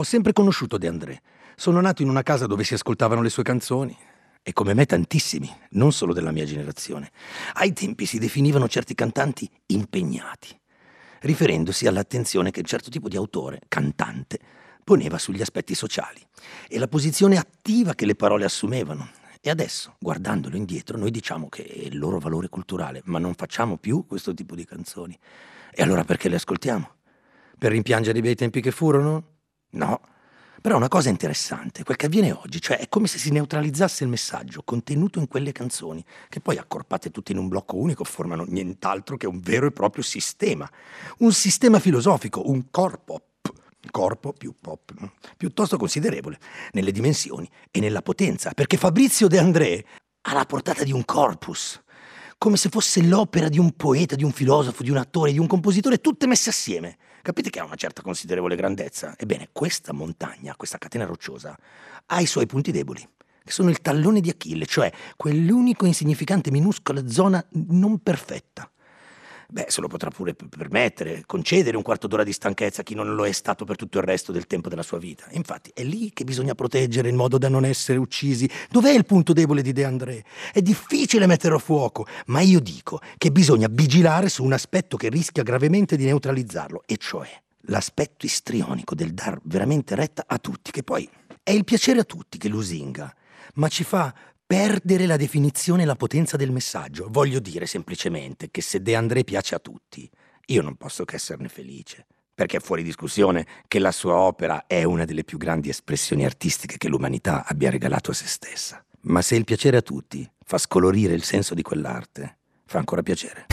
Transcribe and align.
Ho 0.00 0.02
sempre 0.02 0.32
conosciuto 0.32 0.78
De 0.78 0.88
André. 0.88 1.20
Sono 1.56 1.78
nato 1.78 2.00
in 2.00 2.08
una 2.08 2.22
casa 2.22 2.46
dove 2.46 2.64
si 2.64 2.72
ascoltavano 2.72 3.20
le 3.20 3.28
sue 3.28 3.42
canzoni. 3.42 3.94
E 4.42 4.54
come 4.54 4.72
me 4.72 4.86
tantissimi, 4.86 5.54
non 5.72 5.92
solo 5.92 6.14
della 6.14 6.30
mia 6.30 6.46
generazione. 6.46 7.10
Ai 7.52 7.74
tempi 7.74 8.06
si 8.06 8.18
definivano 8.18 8.66
certi 8.66 8.94
cantanti 8.94 9.46
impegnati, 9.66 10.58
riferendosi 11.20 11.86
all'attenzione 11.86 12.50
che 12.50 12.60
un 12.60 12.64
certo 12.64 12.88
tipo 12.88 13.10
di 13.10 13.16
autore, 13.16 13.60
cantante, 13.68 14.38
poneva 14.82 15.18
sugli 15.18 15.42
aspetti 15.42 15.74
sociali 15.74 16.26
e 16.66 16.78
la 16.78 16.88
posizione 16.88 17.36
attiva 17.36 17.92
che 17.92 18.06
le 18.06 18.14
parole 18.14 18.46
assumevano. 18.46 19.06
E 19.42 19.50
adesso, 19.50 19.96
guardandolo 19.98 20.56
indietro, 20.56 20.96
noi 20.96 21.10
diciamo 21.10 21.50
che 21.50 21.62
è 21.62 21.76
il 21.76 21.98
loro 21.98 22.18
valore 22.18 22.48
culturale, 22.48 23.02
ma 23.04 23.18
non 23.18 23.34
facciamo 23.34 23.76
più 23.76 24.06
questo 24.06 24.32
tipo 24.32 24.54
di 24.54 24.64
canzoni. 24.64 25.18
E 25.70 25.82
allora 25.82 26.04
perché 26.04 26.30
le 26.30 26.36
ascoltiamo? 26.36 26.90
Per 27.58 27.70
rimpiangere 27.70 28.16
i 28.16 28.22
bei 28.22 28.34
tempi 28.34 28.62
che 28.62 28.70
furono? 28.70 29.29
No. 29.70 30.00
Però 30.60 30.76
una 30.76 30.88
cosa 30.88 31.08
interessante, 31.08 31.84
quel 31.84 31.96
che 31.96 32.06
avviene 32.06 32.32
oggi, 32.32 32.60
cioè 32.60 32.78
è 32.78 32.88
come 32.90 33.06
se 33.06 33.16
si 33.16 33.30
neutralizzasse 33.30 34.04
il 34.04 34.10
messaggio 34.10 34.62
contenuto 34.62 35.18
in 35.18 35.26
quelle 35.26 35.52
canzoni, 35.52 36.04
che 36.28 36.40
poi 36.40 36.58
accorpate 36.58 37.10
tutte 37.10 37.32
in 37.32 37.38
un 37.38 37.48
blocco 37.48 37.76
unico 37.76 38.04
formano 38.04 38.44
nient'altro 38.46 39.16
che 39.16 39.26
un 39.26 39.40
vero 39.40 39.66
e 39.66 39.70
proprio 39.70 40.02
sistema. 40.02 40.70
Un 41.18 41.32
sistema 41.32 41.78
filosofico, 41.78 42.50
un 42.50 42.70
corpo 42.70 43.22
corpo 43.90 44.34
più 44.34 44.54
pop, 44.60 44.92
piuttosto 45.38 45.78
considerevole 45.78 46.38
nelle 46.72 46.92
dimensioni 46.92 47.48
e 47.70 47.80
nella 47.80 48.02
potenza, 48.02 48.52
perché 48.52 48.76
Fabrizio 48.76 49.26
De 49.26 49.38
André 49.38 49.84
ha 50.22 50.34
la 50.34 50.44
portata 50.44 50.84
di 50.84 50.92
un 50.92 51.04
corpus, 51.04 51.80
come 52.36 52.56
se 52.56 52.68
fosse 52.68 53.02
l'opera 53.02 53.48
di 53.48 53.58
un 53.58 53.72
poeta, 53.72 54.14
di 54.14 54.24
un 54.24 54.32
filosofo, 54.32 54.82
di 54.82 54.90
un 54.90 54.98
attore, 54.98 55.32
di 55.32 55.38
un 55.38 55.46
compositore, 55.46 56.00
tutte 56.00 56.26
messe 56.26 56.50
assieme. 56.50 56.98
Capite 57.22 57.50
che 57.50 57.60
ha 57.60 57.64
una 57.64 57.74
certa 57.74 58.02
considerevole 58.02 58.56
grandezza? 58.56 59.14
Ebbene, 59.16 59.50
questa 59.52 59.92
montagna, 59.92 60.56
questa 60.56 60.78
catena 60.78 61.04
rocciosa, 61.04 61.56
ha 62.06 62.20
i 62.20 62.26
suoi 62.26 62.46
punti 62.46 62.72
deboli, 62.72 63.06
che 63.44 63.52
sono 63.52 63.70
il 63.70 63.80
tallone 63.80 64.20
di 64.20 64.30
Achille, 64.30 64.66
cioè 64.66 64.90
quell'unico 65.16 65.86
insignificante 65.86 66.50
minuscola 66.50 67.06
zona 67.06 67.44
non 67.50 68.02
perfetta 68.02 68.70
beh, 69.50 69.66
se 69.68 69.80
lo 69.80 69.88
potrà 69.88 70.10
pure 70.10 70.34
permettere, 70.34 71.24
concedere 71.26 71.76
un 71.76 71.82
quarto 71.82 72.06
d'ora 72.06 72.24
di 72.24 72.32
stanchezza 72.32 72.80
a 72.80 72.84
chi 72.84 72.94
non 72.94 73.14
lo 73.14 73.26
è 73.26 73.32
stato 73.32 73.64
per 73.64 73.76
tutto 73.76 73.98
il 73.98 74.04
resto 74.04 74.32
del 74.32 74.46
tempo 74.46 74.68
della 74.68 74.82
sua 74.82 74.98
vita. 74.98 75.26
Infatti 75.30 75.70
è 75.74 75.82
lì 75.82 76.12
che 76.12 76.24
bisogna 76.24 76.54
proteggere 76.54 77.08
in 77.08 77.16
modo 77.16 77.38
da 77.38 77.48
non 77.48 77.64
essere 77.64 77.98
uccisi. 77.98 78.48
Dov'è 78.70 78.90
il 78.90 79.04
punto 79.04 79.32
debole 79.32 79.62
di 79.62 79.72
De 79.72 79.84
André? 79.84 80.24
È 80.52 80.60
difficile 80.60 81.26
metterlo 81.26 81.56
a 81.56 81.60
fuoco, 81.60 82.06
ma 82.26 82.40
io 82.40 82.60
dico 82.60 83.00
che 83.18 83.30
bisogna 83.30 83.68
vigilare 83.70 84.28
su 84.28 84.44
un 84.44 84.52
aspetto 84.52 84.96
che 84.96 85.08
rischia 85.08 85.42
gravemente 85.42 85.96
di 85.96 86.04
neutralizzarlo, 86.04 86.84
e 86.86 86.96
cioè 86.96 87.28
l'aspetto 87.64 88.26
istrionico 88.26 88.94
del 88.94 89.12
dar 89.12 89.38
veramente 89.44 89.94
retta 89.94 90.24
a 90.26 90.38
tutti, 90.38 90.70
che 90.70 90.82
poi 90.82 91.08
è 91.42 91.50
il 91.50 91.64
piacere 91.64 92.00
a 92.00 92.04
tutti 92.04 92.38
che 92.38 92.48
lusinga, 92.48 93.14
ma 93.54 93.68
ci 93.68 93.84
fa 93.84 94.14
perdere 94.50 95.06
la 95.06 95.16
definizione 95.16 95.84
e 95.84 95.86
la 95.86 95.94
potenza 95.94 96.36
del 96.36 96.50
messaggio. 96.50 97.06
Voglio 97.08 97.38
dire 97.38 97.66
semplicemente 97.66 98.50
che 98.50 98.62
se 98.62 98.82
De 98.82 98.96
André 98.96 99.22
piace 99.22 99.54
a 99.54 99.60
tutti, 99.60 100.10
io 100.46 100.62
non 100.62 100.74
posso 100.74 101.04
che 101.04 101.14
esserne 101.14 101.46
felice, 101.46 102.04
perché 102.34 102.56
è 102.56 102.60
fuori 102.60 102.82
discussione 102.82 103.46
che 103.68 103.78
la 103.78 103.92
sua 103.92 104.16
opera 104.16 104.64
è 104.66 104.82
una 104.82 105.04
delle 105.04 105.22
più 105.22 105.38
grandi 105.38 105.68
espressioni 105.68 106.24
artistiche 106.24 106.78
che 106.78 106.88
l'umanità 106.88 107.44
abbia 107.46 107.70
regalato 107.70 108.10
a 108.10 108.14
se 108.14 108.26
stessa. 108.26 108.84
Ma 109.02 109.22
se 109.22 109.36
il 109.36 109.44
piacere 109.44 109.76
a 109.76 109.82
tutti 109.82 110.28
fa 110.44 110.58
scolorire 110.58 111.14
il 111.14 111.22
senso 111.22 111.54
di 111.54 111.62
quell'arte, 111.62 112.38
fa 112.64 112.78
ancora 112.78 113.04
piacere. 113.04 113.46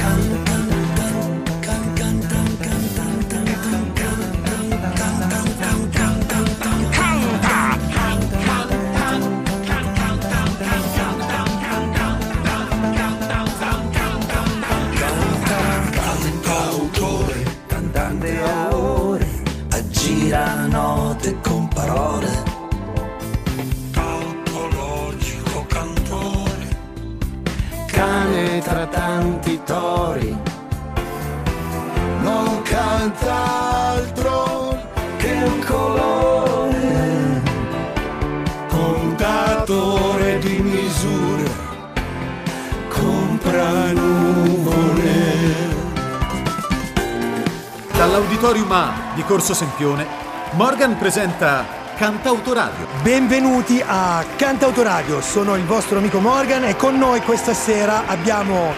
Dall'Auditorium 48.47 48.71
A 48.71 49.13
di 49.13 49.23
Corso 49.23 49.53
Sempione, 49.53 50.07
Morgan 50.51 50.97
presenta 50.97 51.65
Cantautoradio. 51.97 52.87
Benvenuti 53.01 53.83
a 53.85 54.23
Cantautoradio, 54.37 55.19
sono 55.19 55.57
il 55.57 55.65
vostro 55.65 55.97
amico 55.97 56.21
Morgan 56.21 56.63
e 56.63 56.77
con 56.77 56.97
noi 56.97 57.21
questa 57.23 57.53
sera 57.53 58.07
abbiamo 58.07 58.73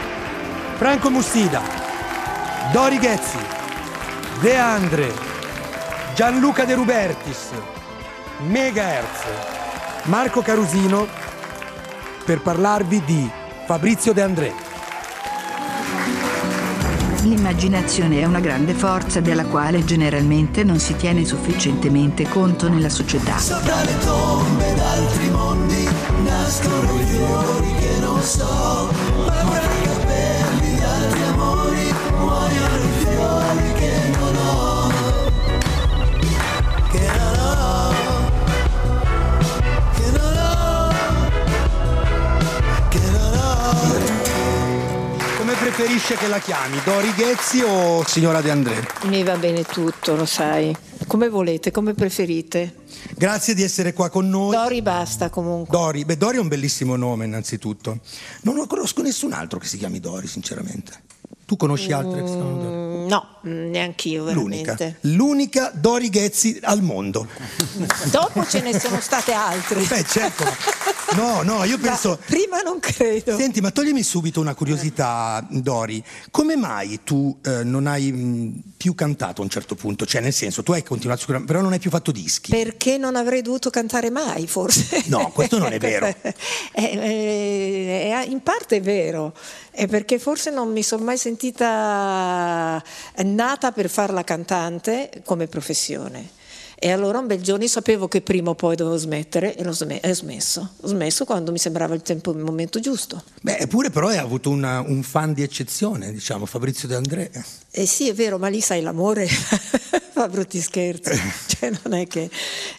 Franco 0.78 1.12
Mustida, 1.12 1.62
Dori 2.72 2.97
Ghezzi, 2.97 3.38
De 4.40 4.57
Andre, 4.57 5.13
Gianluca 6.16 6.66
De 6.66 6.74
Rubertis, 6.74 7.50
Megahertz, 8.47 9.24
Marco 10.03 10.41
Carusino 10.41 11.06
per 12.25 12.41
parlarvi 12.41 13.03
di 13.06 13.30
Fabrizio 13.66 14.13
De 14.13 14.22
André. 14.24 14.69
L'immaginazione 17.29 18.22
è 18.22 18.25
una 18.25 18.40
grande 18.40 18.73
forza 18.73 19.19
della 19.19 19.45
quale 19.45 19.85
generalmente 19.85 20.63
non 20.63 20.79
si 20.79 20.95
tiene 20.95 21.23
sufficientemente 21.25 22.28
conto 22.28 22.67
nella 22.67 22.90
società. 22.90 23.38
Sopra 23.38 23.84
le 23.84 23.95
tombe 24.00 24.73
d'altri 24.73 25.29
mondi 25.29 25.88
nascono 26.23 27.00
i 27.00 27.06
fiori 27.06 27.72
che 27.75 28.00
non 28.00 28.19
so, 28.23 28.89
ma 29.28 29.62
i 29.62 29.81
capelli 29.84 30.73
di 30.73 30.81
altri 30.81 31.22
amori 31.22 31.94
muoiono 32.18 32.75
i 32.78 33.06
fiori 33.06 33.73
che 33.73 33.78
preferisce 45.79 46.16
che 46.16 46.28
la 46.28 46.40
chiami? 46.40 46.78
Dori 46.84 47.13
Ghezzi 47.13 47.62
o 47.62 48.03
signora 48.06 48.41
De 48.41 48.51
André? 48.51 48.85
Mi 49.03 49.23
va 49.23 49.38
bene 49.38 49.63
tutto, 49.63 50.13
lo 50.13 50.25
sai. 50.25 50.75
Come 51.07 51.29
volete, 51.29 51.72
come 51.72 51.94
preferite. 51.94 52.75
Grazie 53.16 53.53
di 53.53 53.63
essere 53.63 53.94
qua 53.94 54.09
con 54.09 54.28
noi. 54.28 54.53
Dori 54.53 54.81
basta 54.81 55.29
comunque. 55.29 55.78
Dori, 55.78 56.03
beh, 56.03 56.18
Dori 56.18 56.35
è 56.35 56.41
un 56.41 56.50
bellissimo 56.50 56.97
nome 56.97 57.23
innanzitutto. 57.23 58.00
Non 58.41 58.56
lo 58.56 58.68
conosco 58.68 59.01
nessun 59.01 59.31
altro 59.31 59.57
che 59.57 59.68
si 59.68 59.78
chiami 59.78 60.01
Dori, 60.01 60.28
sinceramente. 60.28 61.01
Tu 61.50 61.58
conosci 61.58 61.92
altre 61.92 62.22
che 62.24 62.30
Dori? 62.30 62.64
Mm, 62.68 63.08
No, 63.08 63.26
neanch'io 63.42 64.32
L'unica. 64.32 64.76
veramente. 64.76 64.98
L'unica 65.10 65.72
Dori 65.74 66.10
Ghezzi 66.10 66.60
al 66.62 66.84
mondo. 66.84 67.26
Dopo 68.12 68.46
ce 68.46 68.62
ne 68.62 68.80
sono 68.80 69.00
state 69.00 69.32
altre. 69.32 69.82
Beh, 69.82 70.04
certo. 70.06 70.46
No, 71.16 71.42
no, 71.42 71.64
io 71.64 71.80
penso... 71.80 72.10
Ma 72.10 72.18
prima 72.24 72.62
non 72.62 72.78
credo. 72.80 73.36
Senti, 73.36 73.62
ma 73.62 73.72
toglimi 73.72 74.04
subito 74.04 74.40
una 74.40 74.54
curiosità, 74.54 75.44
Dori. 75.50 76.04
Come 76.30 76.56
mai 76.56 77.00
tu 77.04 77.36
eh, 77.44 77.64
non 77.64 77.88
hai 77.88 78.12
mh, 78.12 78.62
più 78.78 78.94
cantato 78.94 79.42
a 79.42 79.44
un 79.44 79.50
certo 79.50 79.74
punto? 79.74 80.06
Cioè, 80.06 80.22
nel 80.22 80.34
senso, 80.34 80.62
tu 80.62 80.74
hai 80.74 80.84
continuato 80.84 81.22
sicuramente, 81.22 81.52
però 81.52 81.64
non 81.66 81.74
hai 81.74 81.80
più 81.80 81.90
fatto 81.90 82.12
dischi. 82.12 82.52
Perché 82.52 83.00
non 83.00 83.16
avrei 83.16 83.42
dovuto 83.42 83.72
cantare 83.72 84.12
mai, 84.12 84.45
forse. 84.45 85.02
No, 85.07 85.31
questo 85.31 85.57
non 85.57 85.74
è 85.74 85.80
vero. 85.81 86.06
Eh, 86.06 86.16
eh, 86.74 88.13
eh, 88.13 88.25
in 88.30 88.42
parte 88.44 88.75
è 88.75 88.81
vero, 88.81 89.34
è 89.80 89.88
perché 89.88 90.20
forse 90.20 90.50
non 90.52 90.74
mi 90.74 90.84
sono 90.84 91.06
mai 91.06 91.18
sentita 91.18 92.84
nata 93.24 93.72
per 93.72 93.90
fare 93.90 94.12
la 94.12 94.26
cantante 94.26 95.10
come 95.24 95.48
professione. 95.48 96.31
E 96.81 96.92
allora 96.92 97.20
un 97.20 97.28
bel 97.28 97.42
giorno 97.42 97.64
io 97.64 97.70
sapevo 97.70 98.10
che 98.10 98.20
prima 98.22 98.50
o 98.50 98.56
poi 98.56 98.76
dovevo 98.76 98.98
smettere 98.98 99.56
e 99.56 99.64
l'ho 99.64 99.70
ho 99.72 100.14
smesso. 100.14 100.72
Ho 100.81 100.88
smesso 100.88 101.24
quando 101.24 101.52
mi 101.54 101.58
sembrava 101.58 101.94
il 101.96 102.02
tempo, 102.02 102.31
il 102.31 102.38
momento 102.40 102.80
giusto. 102.81 103.24
Beh, 103.42 103.58
eppure 103.58 103.90
però 103.90 104.08
hai 104.10 104.18
avuto 104.18 104.50
una- 104.50 104.81
un 104.81 105.02
fan 105.04 105.31
di 105.34 105.44
eccezione, 105.44 106.12
diciamo, 106.12 106.46
Fabrizio 106.46 106.88
De 106.90 106.96
André. 106.96 107.31
Eh 107.72 107.86
sì, 107.86 108.10
è 108.10 108.14
vero, 108.14 108.38
ma 108.38 108.50
lì 108.50 108.60
sai 108.60 108.81
l'amore 108.81 109.28
fa 110.19 110.27
brutti 110.27 110.60
scherzi, 110.60 111.12
cioè 111.48 111.71
non 111.83 111.94
è 111.98 112.06
che... 112.06 112.30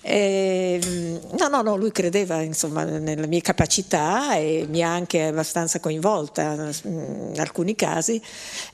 eh, 0.02 1.18
no, 1.38 1.48
no, 1.48 1.62
no, 1.62 1.76
lui 1.76 1.90
credeva 1.90 2.42
insomma 2.42 2.84
nelle 2.84 3.26
mie 3.26 3.40
capacità 3.40 4.36
e 4.36 4.66
mi 4.68 4.82
ha 4.82 4.92
anche 4.92 5.24
abbastanza 5.24 5.80
coinvolta 5.80 6.54
mm, 6.54 7.32
in 7.32 7.40
alcuni 7.40 7.74
casi. 7.74 8.20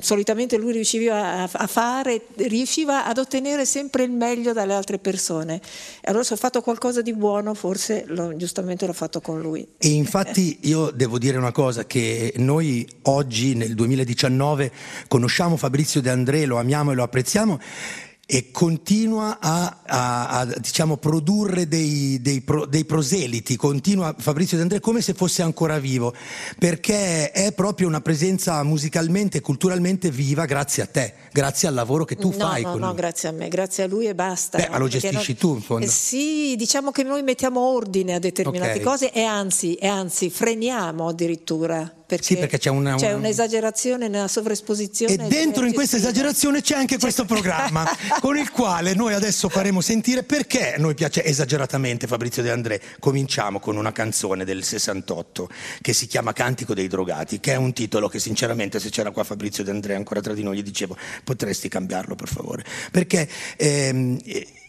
Solitamente 0.00 0.56
lui 0.56 0.72
riusciva 0.72 1.48
a, 1.48 1.66
fare, 1.68 2.22
riusciva 2.38 3.06
ad 3.06 3.18
ottenere 3.18 3.64
sempre 3.64 4.02
il 4.02 4.10
meglio 4.10 4.52
dalle 4.52 4.74
altre 4.74 4.98
persone. 4.98 5.60
Allora 6.02 6.24
se 6.24 6.34
ho 6.34 6.36
fatto 6.36 6.60
qualcosa 6.60 7.02
di 7.02 7.14
buono, 7.14 7.54
forse 7.54 8.04
l'ho- 8.08 8.34
giustamente 8.36 8.84
l'ho 8.86 8.92
fatto 8.92 9.20
con 9.20 9.40
lui. 9.40 9.64
E 9.78 9.88
infatti 9.88 10.58
io 10.62 10.90
devo 10.90 11.18
dire 11.18 11.38
una 11.38 11.52
cosa, 11.52 11.86
che 11.86 12.32
noi 12.38 12.88
oggi 13.02 13.54
nel 13.54 13.74
2019 13.74 14.72
conosciamo 15.06 15.56
Fabrizio 15.56 16.00
De 16.00 16.10
André, 16.10 16.46
lo 16.46 16.58
amiamo 16.58 16.90
e 16.90 16.94
lo 16.96 17.04
apprezziamo 17.04 17.60
e 18.28 18.50
continua 18.50 19.38
a, 19.40 19.82
a- 19.87 20.28
a, 20.40 20.44
diciamo, 20.58 20.96
produrre 20.96 21.69
dei, 21.69 22.20
dei 22.20 22.40
pro- 22.40 22.67
dei 22.67 22.84
proseliti, 22.84 23.55
continua 23.55 24.17
Fabrizio 24.19 24.56
De 24.56 24.64
André 24.64 24.81
come 24.81 25.00
se 25.00 25.14
fosse 25.14 25.43
ancora 25.43 25.78
vivo, 25.78 26.12
perché 26.58 27.31
è 27.31 27.52
proprio 27.52 27.87
una 27.87 28.00
presenza 28.00 28.61
musicalmente 28.64 29.38
e 29.38 29.40
culturalmente 29.40 30.11
viva 30.11 30.44
grazie 30.44 30.82
a 30.82 30.87
te, 30.87 31.14
grazie 31.32 31.69
al 31.69 31.75
lavoro 31.75 32.05
che 32.05 32.17
tu 32.17 32.31
no, 32.31 32.37
fai 32.37 32.62
no, 32.62 32.75
no, 32.75 32.87
lui. 32.88 32.96
grazie 32.96 33.28
a 33.28 33.32
me, 33.32 33.49
grazie 33.49 33.84
a 33.84 33.87
lui 33.87 34.06
e 34.06 34.14
basta. 34.17 34.58
Beh, 34.58 34.70
ma 34.70 34.78
lo 34.78 34.88
gestisci 34.88 35.37
tu, 35.37 35.55
in 35.55 35.61
fondo. 35.62 35.87
Eh, 35.87 35.88
sì, 35.88 36.55
diciamo 36.56 36.90
che 36.90 37.05
noi 37.05 37.23
mettiamo 37.23 37.61
ordine 37.61 38.14
a 38.14 38.19
determinate 38.19 38.78
Ok. 38.78 38.82
cose 38.82 39.12
e 39.12 39.23
anzi, 39.23 39.75
e 39.75 39.87
anzi 39.87 40.31
freniamo 40.31 41.06
addirittura. 41.06 41.95
Perché 42.06 42.24
Sì, 42.24 42.36
perché 42.36 42.58
c'è 42.58 42.70
una- 42.70 42.94
c'è 42.94 43.12
un'esagerazione 43.14 44.06
nella 44.06 44.28
sovraesposizione. 44.28 45.12
E 45.14 45.16
dentro 45.28 45.66
in 45.66 45.72
questa 45.72 45.96
esagerazione 45.96 46.62
c'è 46.62 46.76
anche 46.76 46.98
questo 46.98 47.24
programma 47.26 47.84
con 48.20 48.36
il 48.38 48.50
quale 48.52 48.94
noi 48.94 49.12
adesso 49.12 49.48
faremo 49.48 49.80
sentire 49.80 50.22
perché 50.22 50.76
noi 50.78 50.94
piace 50.94 51.24
esageratamente 51.24 52.06
Fabrizio 52.06 52.42
De 52.44 52.50
André. 52.52 52.80
Cominciamo 53.00 53.58
con 53.58 53.76
una 53.76 53.90
canzone 53.90 54.44
del 54.44 54.62
68 54.62 55.48
che 55.80 55.92
si 55.92 56.06
chiama 56.06 56.32
Cantico 56.32 56.74
dei 56.74 56.86
drogati, 56.86 57.40
che 57.40 57.52
è 57.54 57.56
un 57.56 57.72
titolo 57.72 58.08
che 58.08 58.20
sinceramente 58.20 58.78
se 58.78 58.88
c'era 58.90 59.10
qua 59.10 59.24
Fabrizio 59.24 59.64
De 59.64 59.72
André 59.72 59.96
ancora 59.96 60.20
tra 60.20 60.32
di 60.32 60.44
noi 60.44 60.58
gli 60.58 60.62
dicevo 60.62 60.96
potresti 61.24 61.68
cambiarlo 61.68 62.14
per 62.14 62.28
favore, 62.28 62.64
perché 62.92 63.28
ehm, 63.56 64.20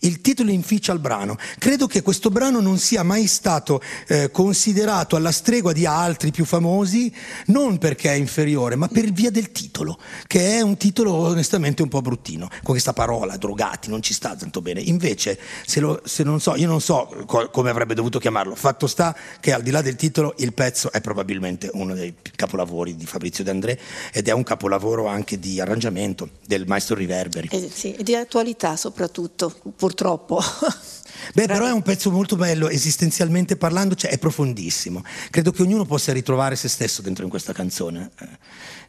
il 0.02 0.22
titolo 0.22 0.52
inficia 0.52 0.94
il 0.94 1.00
brano. 1.00 1.38
Credo 1.58 1.88
che 1.88 2.02
questo 2.02 2.30
brano 2.30 2.60
non 2.62 2.78
sia 2.78 3.04
mai 3.04 3.26
stato 3.28 3.82
eh, 4.08 4.30
considerato 4.32 5.16
alla 5.16 5.32
stregua 5.32 5.74
di 5.74 5.86
altri 5.86 6.32
più 6.32 6.46
famosi, 6.46 7.12
non 7.48 7.78
perché 7.78 8.12
è 8.12 8.16
inferiore, 8.16 8.76
ma 8.76 8.88
per 8.88 9.12
via 9.12 9.30
del 9.32 9.52
titolo, 9.52 9.98
che 10.28 10.58
è 10.58 10.62
un 10.62 10.78
titolo 10.78 11.14
onestamente 11.14 11.82
un 11.82 11.90
po' 11.90 12.02
bruttino. 12.02 12.48
Con 12.48 12.60
questa 12.64 12.94
parola, 12.94 13.38
drogati, 13.38 13.90
non 13.90 14.02
ci 14.02 14.14
sta 14.14 14.36
tanto 14.36 14.62
bene. 14.62 14.82
Invece, 14.82 15.40
se, 15.66 15.80
lo- 15.80 16.02
se 16.04 16.24
non 16.24 16.40
so, 16.40 16.56
io 16.56 16.68
non 16.68 16.82
so 16.82 17.24
co- 17.26 17.50
come 17.50 17.70
avrebbe 17.70 17.94
dovuto 17.94 18.20
chiamarlo. 18.20 18.56
Fatto 18.56 18.88
sta 18.88 19.16
che 19.40 19.54
al 19.54 19.62
di 19.62 19.72
là 19.72 19.82
del 19.82 19.96
titolo, 19.96 20.34
il 20.38 20.54
pezzo 20.54 20.92
è 20.92 21.02
probabilmente 21.02 21.70
uno 21.74 21.94
dei 21.94 22.14
capolavori 22.36 22.96
di 22.96 23.06
Fabrizio 23.06 23.44
De 23.44 23.50
André 23.52 23.80
ed 24.12 24.28
è 24.28 24.32
un 24.32 24.44
capolavoro 24.44 25.08
anche 25.08 25.40
di 25.40 25.60
arrangiamento 25.60 26.30
del 26.46 26.66
maestro 26.68 26.96
Riverberi. 26.96 27.50
Eh, 27.52 27.70
sì, 27.74 27.96
di 28.02 28.16
attualità 28.16 28.76
soprattutto, 28.76 29.54
purtroppo. 29.76 30.42
Beh, 31.34 31.48
però 31.48 31.66
è 31.66 31.72
un 31.72 31.82
pezzo 31.82 32.12
molto 32.12 32.36
bello, 32.36 32.70
esistenzialmente 32.70 33.58
parlando, 33.58 33.96
cioè 33.96 34.12
è 34.12 34.18
profondissimo. 34.18 35.04
Credo 35.30 35.52
che 35.52 35.62
ognuno 35.62 35.86
possa 35.86 36.14
ritrovare 36.14 36.56
se 36.56 36.68
stesso 36.68 37.02
dentro 37.02 37.24
in 37.24 37.30
questa 37.30 37.54
canzone. 37.54 38.12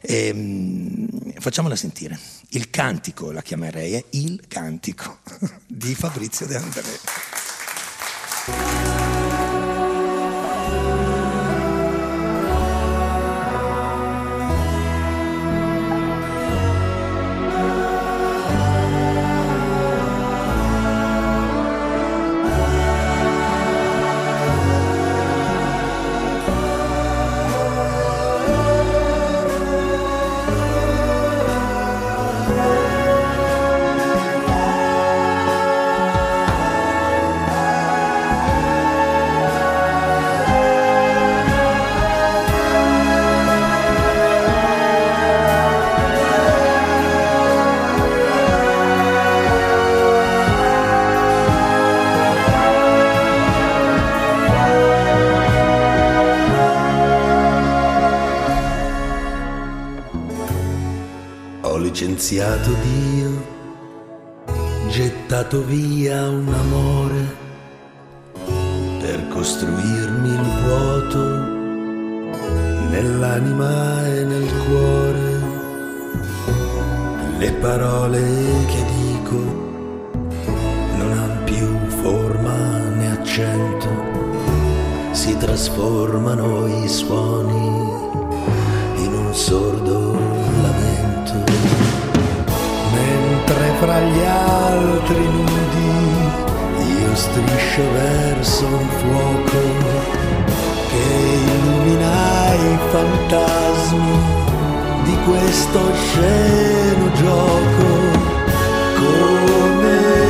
Eh, 0.01 0.27
ehm, 0.27 1.07
facciamola 1.39 1.75
sentire. 1.75 2.17
Il 2.49 2.69
cantico, 2.69 3.31
la 3.31 3.41
chiamerei, 3.41 3.93
è 3.93 4.03
Il 4.11 4.41
cantico 4.47 5.19
di 5.67 5.93
Fabrizio 5.95 6.45
De 6.45 6.55
André. 6.55 6.99
Licenziato 62.59 62.75
Dio, 62.81 63.45
gettato 64.89 65.63
via 65.63 66.27
un 66.29 66.53
amore 66.53 67.37
per 68.99 69.27
costruirmi 69.29 70.29
il 70.29 70.47
vuoto 70.63 71.19
nell'anima 72.89 74.05
e 74.07 74.23
nel 74.25 74.51
cuore. 74.65 75.37
Le 77.37 77.51
parole 77.53 78.21
che 78.67 78.85
dico 78.97 79.37
non 80.97 81.11
hanno 81.11 81.43
più 81.45 81.67
forma 82.01 82.77
né 82.95 83.11
accento, 83.11 83.87
si 85.11 85.37
trasformano 85.37 86.58
altri 94.79 95.25
nudi 95.35 95.91
io 97.01 97.15
striscio 97.15 97.83
verso 97.93 98.65
un 98.65 98.87
fuoco 98.99 99.61
che 100.89 101.03
illumina 101.53 102.53
i 102.53 102.77
fantasmi 102.91 104.17
di 105.03 105.17
questo 105.25 105.79
sceno 105.93 107.11
gioco. 107.13 107.87
Come 108.95 110.28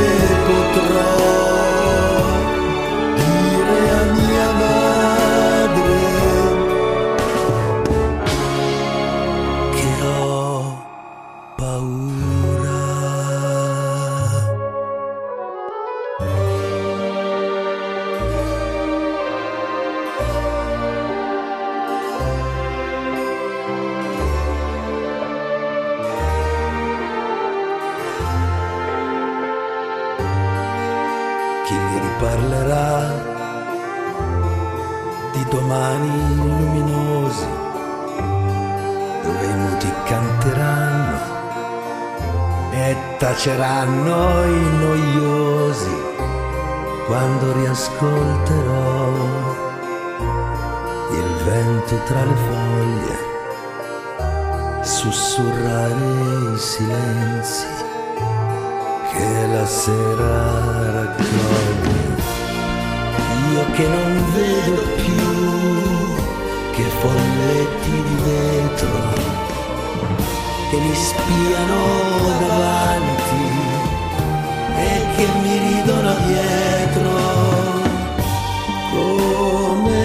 domani 35.70 36.34
luminosi 36.34 37.46
dove 39.22 39.46
i 39.46 39.54
muti 39.54 39.92
canteranno 40.04 41.18
e 42.72 42.96
taceranno 43.18 44.44
i 44.46 44.78
noiosi. 44.78 46.08
Quando 47.06 47.52
riascolterò 47.52 49.12
il 51.12 51.34
vento 51.44 52.02
tra 52.04 52.24
le 52.24 52.34
foglie 52.48 53.18
sussurrare 54.82 56.52
i 56.52 56.58
silenzi 56.58 57.66
che 59.12 59.46
la 59.46 59.66
sera 59.66 60.90
raccoglie 60.92 61.99
io 63.52 63.70
che 63.72 63.86
non 63.88 64.24
vedo 64.34 64.82
più 65.02 65.24
che 66.72 66.82
folletti 67.00 67.90
di 67.90 68.16
vetro 68.24 68.98
che 70.70 70.76
mi 70.76 70.94
spiano 70.94 71.82
davanti 72.40 73.50
che 75.20 75.26
mi 75.42 75.58
ridono 75.58 76.14
dietro. 76.26 77.10
Come 78.90 80.02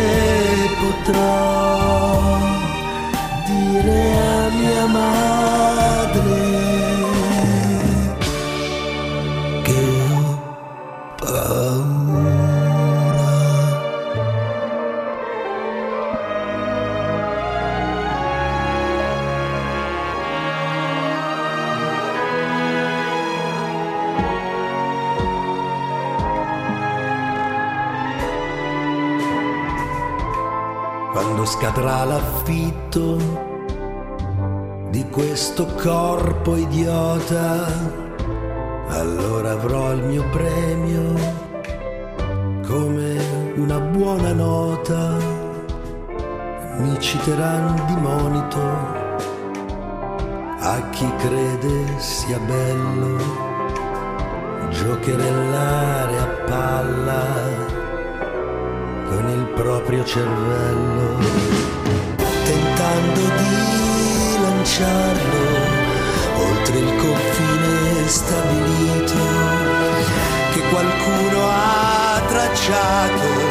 potrò 0.80 1.85
questo 35.56 35.74
corpo 35.90 36.58
idiota, 36.58 37.66
allora 38.90 39.52
avrò 39.52 39.94
il 39.94 40.04
mio 40.04 40.30
premio 40.30 41.14
come 42.68 43.54
una 43.56 43.80
buona 43.80 44.34
nota. 44.34 45.16
Mi 46.80 47.00
citeranno 47.00 47.86
di 47.86 47.96
monito 47.96 48.60
a 50.60 50.90
chi 50.90 51.10
crede 51.20 52.00
sia 52.00 52.38
bello. 52.40 53.18
Giocherellare 54.72 56.18
a 56.18 56.28
palla 56.50 57.24
con 59.08 59.30
il 59.30 59.46
proprio 59.56 60.04
cervello, 60.04 61.45
qualcuno 70.76 71.48
ha 71.48 72.22
tracciato 72.28 73.45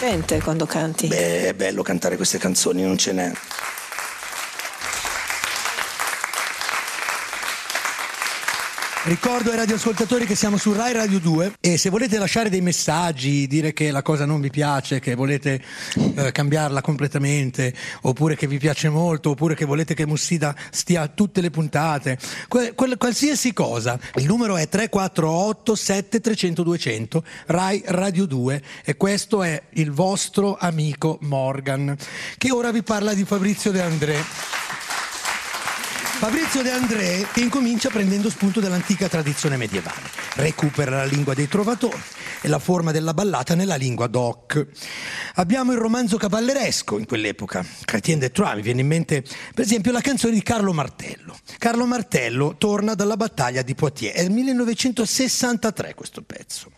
convincente 0.00 0.40
quando 0.40 0.64
canti. 0.64 1.08
Beh, 1.08 1.48
è 1.48 1.54
bello 1.54 1.82
cantare 1.82 2.16
queste 2.16 2.38
canzoni, 2.38 2.82
non 2.82 2.96
ce 2.96 3.12
n'è. 3.12 3.30
Ricordo 9.04 9.50
ai 9.50 9.56
radioascoltatori 9.56 10.26
che 10.26 10.34
siamo 10.34 10.58
su 10.58 10.74
Rai 10.74 10.92
Radio 10.92 11.20
2 11.20 11.54
e 11.58 11.78
se 11.78 11.88
volete 11.88 12.18
lasciare 12.18 12.50
dei 12.50 12.60
messaggi, 12.60 13.46
dire 13.46 13.72
che 13.72 13.90
la 13.90 14.02
cosa 14.02 14.26
non 14.26 14.42
vi 14.42 14.50
piace, 14.50 15.00
che 15.00 15.14
volete 15.14 15.58
eh, 16.16 16.30
cambiarla 16.30 16.82
completamente, 16.82 17.72
oppure 18.02 18.36
che 18.36 18.46
vi 18.46 18.58
piace 18.58 18.90
molto, 18.90 19.30
oppure 19.30 19.54
che 19.54 19.64
volete 19.64 19.94
che 19.94 20.04
Mussida 20.04 20.54
stia 20.70 21.00
a 21.00 21.08
tutte 21.08 21.40
le 21.40 21.48
puntate, 21.48 22.18
que- 22.46 22.74
quel- 22.74 22.98
qualsiasi 22.98 23.54
cosa, 23.54 23.98
il 24.16 24.26
numero 24.26 24.58
è 24.58 24.68
348 24.68 25.74
7300 25.74 26.62
200 26.62 27.24
Rai 27.46 27.82
Radio 27.86 28.26
2 28.26 28.62
e 28.84 28.96
questo 28.98 29.42
è 29.42 29.62
il 29.70 29.92
vostro 29.92 30.58
amico 30.60 31.16
Morgan 31.22 31.96
che 32.36 32.50
ora 32.52 32.70
vi 32.70 32.82
parla 32.82 33.14
di 33.14 33.24
Fabrizio 33.24 33.70
De 33.70 33.80
André. 33.80 34.59
Fabrizio 36.20 36.60
De 36.60 36.70
André 36.70 37.26
incomincia 37.36 37.88
prendendo 37.88 38.28
spunto 38.28 38.60
dall'antica 38.60 39.08
tradizione 39.08 39.56
medievale, 39.56 40.02
recupera 40.34 40.96
la 40.96 41.06
lingua 41.06 41.32
dei 41.32 41.48
trovatori 41.48 41.98
e 42.42 42.48
la 42.48 42.58
forma 42.58 42.92
della 42.92 43.14
ballata 43.14 43.54
nella 43.54 43.76
lingua 43.76 44.06
doc. 44.06 44.66
Abbiamo 45.36 45.72
il 45.72 45.78
romanzo 45.78 46.18
cavalleresco 46.18 46.98
in 46.98 47.06
quell'epoca, 47.06 47.64
Chrétien 47.86 48.18
de 48.18 48.30
Troyes, 48.30 48.56
mi 48.56 48.62
viene 48.62 48.82
in 48.82 48.86
mente 48.86 49.22
per 49.54 49.64
esempio 49.64 49.92
la 49.92 50.02
canzone 50.02 50.34
di 50.34 50.42
Carlo 50.42 50.74
Martello. 50.74 51.38
Carlo 51.56 51.86
Martello 51.86 52.56
torna 52.58 52.92
dalla 52.94 53.16
battaglia 53.16 53.62
di 53.62 53.74
Poitiers, 53.74 54.16
è 54.16 54.20
il 54.20 54.30
1963 54.30 55.94
questo 55.94 56.20
pezzo. 56.20 56.70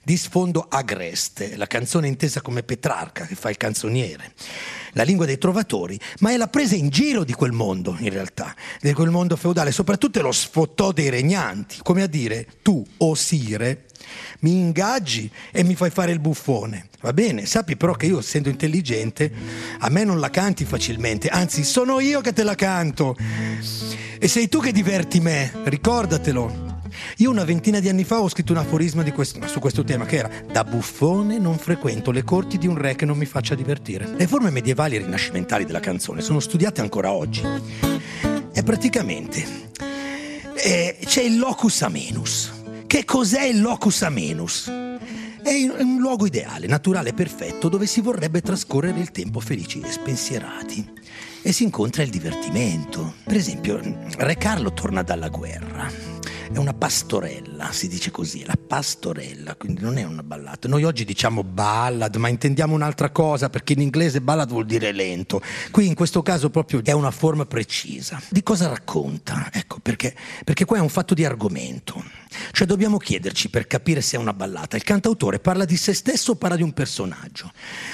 Di 0.00 0.16
sfondo 0.16 0.64
agreste, 0.70 1.56
la 1.56 1.66
canzone 1.66 2.06
intesa 2.06 2.40
come 2.40 2.62
Petrarca 2.62 3.26
che 3.26 3.34
fa 3.34 3.50
il 3.50 3.56
canzoniere, 3.56 4.32
la 4.92 5.02
lingua 5.02 5.26
dei 5.26 5.38
trovatori, 5.38 5.98
ma 6.20 6.30
è 6.30 6.36
la 6.36 6.48
presa 6.48 6.74
in 6.74 6.88
giro 6.88 7.24
di 7.24 7.32
quel 7.32 7.52
mondo 7.52 7.96
in 8.00 8.10
realtà, 8.10 8.54
di 8.80 8.92
quel 8.92 9.10
mondo 9.10 9.36
feudale, 9.36 9.72
soprattutto 9.72 10.18
è 10.18 10.22
lo 10.22 10.32
sfottò 10.32 10.92
dei 10.92 11.08
regnanti, 11.08 11.76
come 11.82 12.02
a 12.02 12.06
dire 12.06 12.46
tu, 12.62 12.84
o 12.98 13.14
sire, 13.14 13.86
mi 14.40 14.52
ingaggi 14.52 15.30
e 15.50 15.62
mi 15.62 15.74
fai 15.74 15.90
fare 15.90 16.12
il 16.12 16.20
buffone. 16.20 16.88
Va 17.00 17.12
bene, 17.12 17.46
sappi 17.46 17.76
però 17.76 17.94
che 17.94 18.06
io 18.06 18.18
essendo 18.18 18.48
intelligente, 18.48 19.32
a 19.78 19.88
me 19.88 20.04
non 20.04 20.20
la 20.20 20.30
canti 20.30 20.64
facilmente, 20.64 21.28
anzi 21.28 21.64
sono 21.64 22.00
io 22.00 22.20
che 22.20 22.32
te 22.32 22.42
la 22.42 22.54
canto. 22.54 23.16
E 24.18 24.28
sei 24.28 24.48
tu 24.48 24.60
che 24.60 24.72
diverti 24.72 25.20
me, 25.20 25.52
ricordatelo. 25.64 26.69
Io 27.18 27.30
una 27.30 27.44
ventina 27.44 27.80
di 27.80 27.88
anni 27.88 28.04
fa 28.04 28.20
ho 28.20 28.28
scritto 28.28 28.52
un 28.52 28.58
aforisma 28.58 29.02
questo- 29.10 29.46
su 29.46 29.60
questo 29.60 29.84
tema 29.84 30.04
che 30.04 30.16
era 30.16 30.30
da 30.50 30.64
buffone 30.64 31.38
non 31.38 31.58
frequento 31.58 32.10
le 32.10 32.24
corti 32.24 32.58
di 32.58 32.66
un 32.66 32.76
re 32.76 32.94
che 32.94 33.04
non 33.04 33.18
mi 33.18 33.26
faccia 33.26 33.54
divertire. 33.54 34.08
Le 34.16 34.26
forme 34.26 34.50
medievali 34.50 34.96
e 34.96 34.98
rinascimentali 35.00 35.64
della 35.64 35.80
canzone 35.80 36.20
sono 36.20 36.40
studiate 36.40 36.80
ancora 36.80 37.12
oggi. 37.12 37.42
E 38.52 38.62
praticamente 38.62 39.44
eh, 40.54 40.98
c'è 41.04 41.22
il 41.22 41.38
locus 41.38 41.82
amenus. 41.82 42.52
Che 42.86 43.04
cos'è 43.04 43.44
il 43.44 43.60
locus 43.60 44.02
amenus? 44.02 44.68
È 45.42 45.82
un 45.82 45.96
luogo 45.98 46.26
ideale, 46.26 46.66
naturale, 46.66 47.14
perfetto, 47.14 47.68
dove 47.68 47.86
si 47.86 48.00
vorrebbe 48.00 48.42
trascorrere 48.42 48.98
il 49.00 49.10
tempo 49.10 49.40
felici 49.40 49.80
e 49.80 49.90
spensierati. 49.90 50.86
E 51.42 51.52
si 51.52 51.62
incontra 51.62 52.02
il 52.02 52.10
divertimento. 52.10 53.14
Per 53.24 53.36
esempio, 53.36 53.80
Re 54.18 54.36
Carlo 54.36 54.72
torna 54.72 55.02
dalla 55.02 55.28
guerra. 55.28 56.19
È 56.52 56.58
una 56.58 56.74
pastorella, 56.74 57.70
si 57.70 57.86
dice 57.86 58.10
così, 58.10 58.44
la 58.44 58.56
pastorella, 58.56 59.54
quindi 59.54 59.82
non 59.82 59.98
è 59.98 60.02
una 60.02 60.24
ballata. 60.24 60.66
Noi 60.66 60.82
oggi 60.82 61.04
diciamo 61.04 61.44
ballad, 61.44 62.16
ma 62.16 62.26
intendiamo 62.26 62.74
un'altra 62.74 63.10
cosa, 63.10 63.48
perché 63.48 63.74
in 63.74 63.80
inglese 63.80 64.20
ballad 64.20 64.48
vuol 64.48 64.66
dire 64.66 64.90
lento. 64.90 65.40
Qui 65.70 65.86
in 65.86 65.94
questo 65.94 66.22
caso 66.22 66.50
proprio 66.50 66.80
è 66.82 66.90
una 66.90 67.12
forma 67.12 67.46
precisa. 67.46 68.20
Di 68.28 68.42
cosa 68.42 68.66
racconta? 68.66 69.48
Ecco, 69.52 69.78
perché, 69.78 70.12
perché 70.44 70.64
qua 70.64 70.78
è 70.78 70.80
un 70.80 70.88
fatto 70.88 71.14
di 71.14 71.24
argomento. 71.24 72.02
Cioè 72.50 72.66
dobbiamo 72.66 72.98
chiederci 72.98 73.48
per 73.48 73.68
capire 73.68 74.00
se 74.00 74.16
è 74.16 74.18
una 74.18 74.34
ballata. 74.34 74.76
Il 74.76 74.82
cantautore 74.82 75.38
parla 75.38 75.64
di 75.64 75.76
se 75.76 75.94
stesso 75.94 76.32
o 76.32 76.34
parla 76.34 76.56
di 76.56 76.62
un 76.62 76.72
personaggio? 76.72 77.52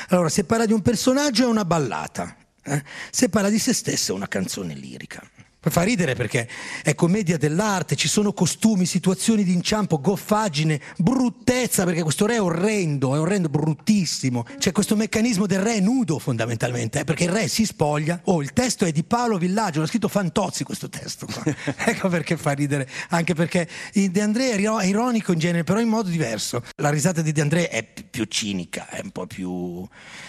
Allora, 0.09 0.31
se 0.31 0.45
parla 0.45 0.65
di 0.65 0.73
un 0.73 0.81
personaggio 0.81 1.45
è 1.45 1.47
una 1.47 1.67
ballata. 1.67 2.35
eh? 2.65 2.83
Se 3.11 3.29
parla 3.29 3.51
di 3.51 3.59
se 3.59 3.75
stesso 3.75 4.13
è 4.13 4.15
una 4.15 4.29
canzone 4.29 4.73
lirica. 4.73 5.23
Fa 5.69 5.83
ridere 5.83 6.15
perché 6.15 6.49
è 6.83 6.95
commedia 6.95 7.37
dell'arte, 7.37 7.97
ci 7.97 8.09
sono 8.09 8.33
costumi, 8.33 8.87
situazioni 8.87 9.43
di 9.43 9.53
inciampo, 9.53 10.01
goffaggine, 10.01 10.81
bruttezza, 10.97 11.85
perché 11.85 12.03
questo 12.03 12.27
re 12.27 12.37
è 12.37 12.41
orrendo, 12.41 13.15
è 13.15 13.19
orrendo, 13.19 13.49
bruttissimo. 13.49 14.45
C'è 14.59 14.73
questo 14.73 14.97
meccanismo 14.97 15.47
del 15.47 15.61
re 15.61 15.81
nudo 15.81 16.19
fondamentalmente, 16.19 17.01
eh, 17.01 17.05
perché 17.05 17.25
il 17.25 17.31
re 17.31 17.49
si 17.49 17.65
spoglia. 17.65 18.21
Oh, 18.25 18.43
il 18.43 18.53
testo 18.53 18.85
è 18.85 18.93
di 18.93 19.03
Paolo 19.03 19.39
Villaggio, 19.39 19.81
l'ha 19.81 19.87
scritto 19.87 20.09
Fantozzi 20.09 20.65
questo 20.65 20.89
testo. 20.89 21.27
ecco 21.85 22.09
perché 22.09 22.37
fa 22.37 22.53
ridere, 22.53 22.89
anche 23.09 23.35
perché 23.35 23.69
De 23.93 24.21
André 24.21 24.53
è 24.53 24.59
iro- 24.59 24.79
è 24.79 24.87
ironico 24.87 25.33
in 25.33 25.39
genere, 25.39 25.65
però 25.65 25.81
in 25.81 25.89
modo 25.89 26.09
diverso. 26.09 26.63
La 26.77 26.91
risata 26.91 27.23
di 27.23 27.33
De 27.33 27.41
André 27.41 27.69
è 27.69 27.83
pi- 27.83 28.05
più 28.09 28.25
cinica, 28.25 28.89
è 28.89 29.01
un 29.03 29.11
po' 29.11 29.27
più 29.27 29.87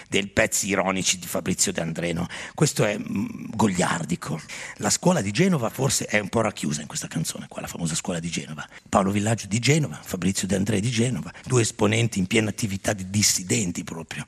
dei 0.10 0.28
pezzi 0.28 0.68
ironici 0.68 1.20
di 1.20 1.28
Fabrizio 1.28 1.72
De 1.72 1.82
André, 1.82 2.14
no? 2.14 2.28
Questo 2.54 2.86
è 2.86 2.98
mm, 2.98 3.26
goliardico. 3.56 4.40
La 4.78 4.90
scuola 4.90 5.22
di 5.22 5.32
Genova 5.32 5.70
forse 5.70 6.06
è 6.06 6.20
un 6.20 6.30
po' 6.30 6.42
racchiusa 6.42 6.82
in 6.82 6.88
questa 6.88 7.08
canzone, 7.08 7.48
qua 7.48 7.62
la 7.62 7.68
famosa 7.68 7.96
scuola 7.96 8.20
di 8.20 8.30
Genova. 8.30 8.68
Paolo 8.90 9.12
Villaggio 9.12 9.48
di 9.48 9.60
Genova, 9.60 10.00
Fabrizio 10.04 10.48
De 10.48 10.56
André 10.56 10.80
di 10.80 10.90
Genova, 10.90 11.32
due 11.46 11.62
esponenti 11.62 12.20
in 12.20 12.28
piena 12.28 12.50
attività 12.50 12.94
di 12.94 13.10
dissidenti 13.10 13.84
proprio. 13.84 14.26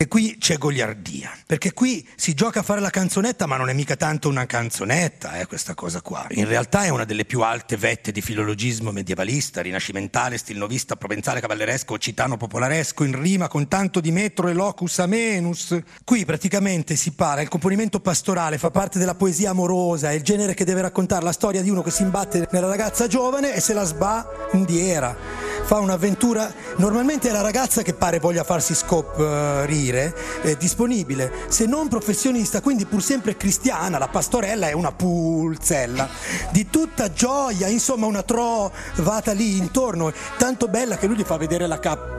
E 0.00 0.06
qui 0.06 0.36
c'è 0.38 0.58
goliardia, 0.58 1.32
perché 1.44 1.72
qui 1.72 2.06
si 2.14 2.32
gioca 2.32 2.60
a 2.60 2.62
fare 2.62 2.78
la 2.78 2.88
canzonetta, 2.88 3.46
ma 3.46 3.56
non 3.56 3.68
è 3.68 3.72
mica 3.72 3.96
tanto 3.96 4.28
una 4.28 4.46
canzonetta, 4.46 5.40
eh, 5.40 5.46
questa 5.46 5.74
cosa 5.74 6.02
qua. 6.02 6.24
In 6.30 6.46
realtà 6.46 6.84
è 6.84 6.88
una 6.88 7.02
delle 7.02 7.24
più 7.24 7.40
alte 7.40 7.76
vette 7.76 8.12
di 8.12 8.20
filologismo 8.20 8.92
medievalista, 8.92 9.60
rinascimentale, 9.60 10.38
stilnovista, 10.38 10.94
provenzale, 10.94 11.40
cavalleresco, 11.40 11.94
occitano, 11.94 12.36
popolaresco, 12.36 13.02
in 13.02 13.20
rima 13.20 13.48
con 13.48 13.66
tanto 13.66 13.98
di 13.98 14.12
metro 14.12 14.46
e 14.46 14.52
locus 14.52 15.00
amenus. 15.00 15.76
Qui 16.04 16.24
praticamente 16.24 16.94
si 16.94 17.10
para, 17.10 17.40
il 17.40 17.48
componimento 17.48 17.98
pastorale 17.98 18.56
fa 18.56 18.70
parte 18.70 19.00
della 19.00 19.16
poesia 19.16 19.50
amorosa, 19.50 20.12
è 20.12 20.14
il 20.14 20.22
genere 20.22 20.54
che 20.54 20.64
deve 20.64 20.82
raccontare 20.82 21.24
la 21.24 21.32
storia 21.32 21.60
di 21.60 21.70
uno 21.70 21.82
che 21.82 21.90
si 21.90 22.02
imbatte 22.02 22.46
nella 22.52 22.68
ragazza 22.68 23.08
giovane 23.08 23.52
e 23.52 23.58
se 23.58 23.72
la 23.72 23.82
sba 23.82 24.24
indiera 24.52 25.48
fa 25.68 25.80
un'avventura. 25.80 26.50
Normalmente 26.76 27.28
è 27.28 27.32
la 27.32 27.42
ragazza 27.42 27.82
che 27.82 27.92
pare 27.92 28.20
voglia 28.20 28.42
farsi 28.42 28.74
scoprire, 28.74 29.87
è 29.96 30.56
disponibile, 30.56 31.32
se 31.48 31.66
non 31.66 31.88
professionista, 31.88 32.60
quindi 32.60 32.86
pur 32.86 33.02
sempre 33.02 33.36
cristiana, 33.36 33.98
la 33.98 34.08
pastorella 34.08 34.68
è 34.68 34.72
una 34.72 34.92
pulzella 34.92 36.08
di 36.50 36.68
tutta 36.68 37.12
gioia, 37.12 37.68
insomma 37.68 38.06
una 38.06 38.22
trovata 38.22 39.32
lì 39.32 39.56
intorno, 39.56 40.12
tanto 40.36 40.68
bella 40.68 40.96
che 40.96 41.06
lui 41.06 41.16
gli 41.16 41.24
fa 41.24 41.36
vedere 41.36 41.66
la 41.66 41.78
cap 41.78 42.16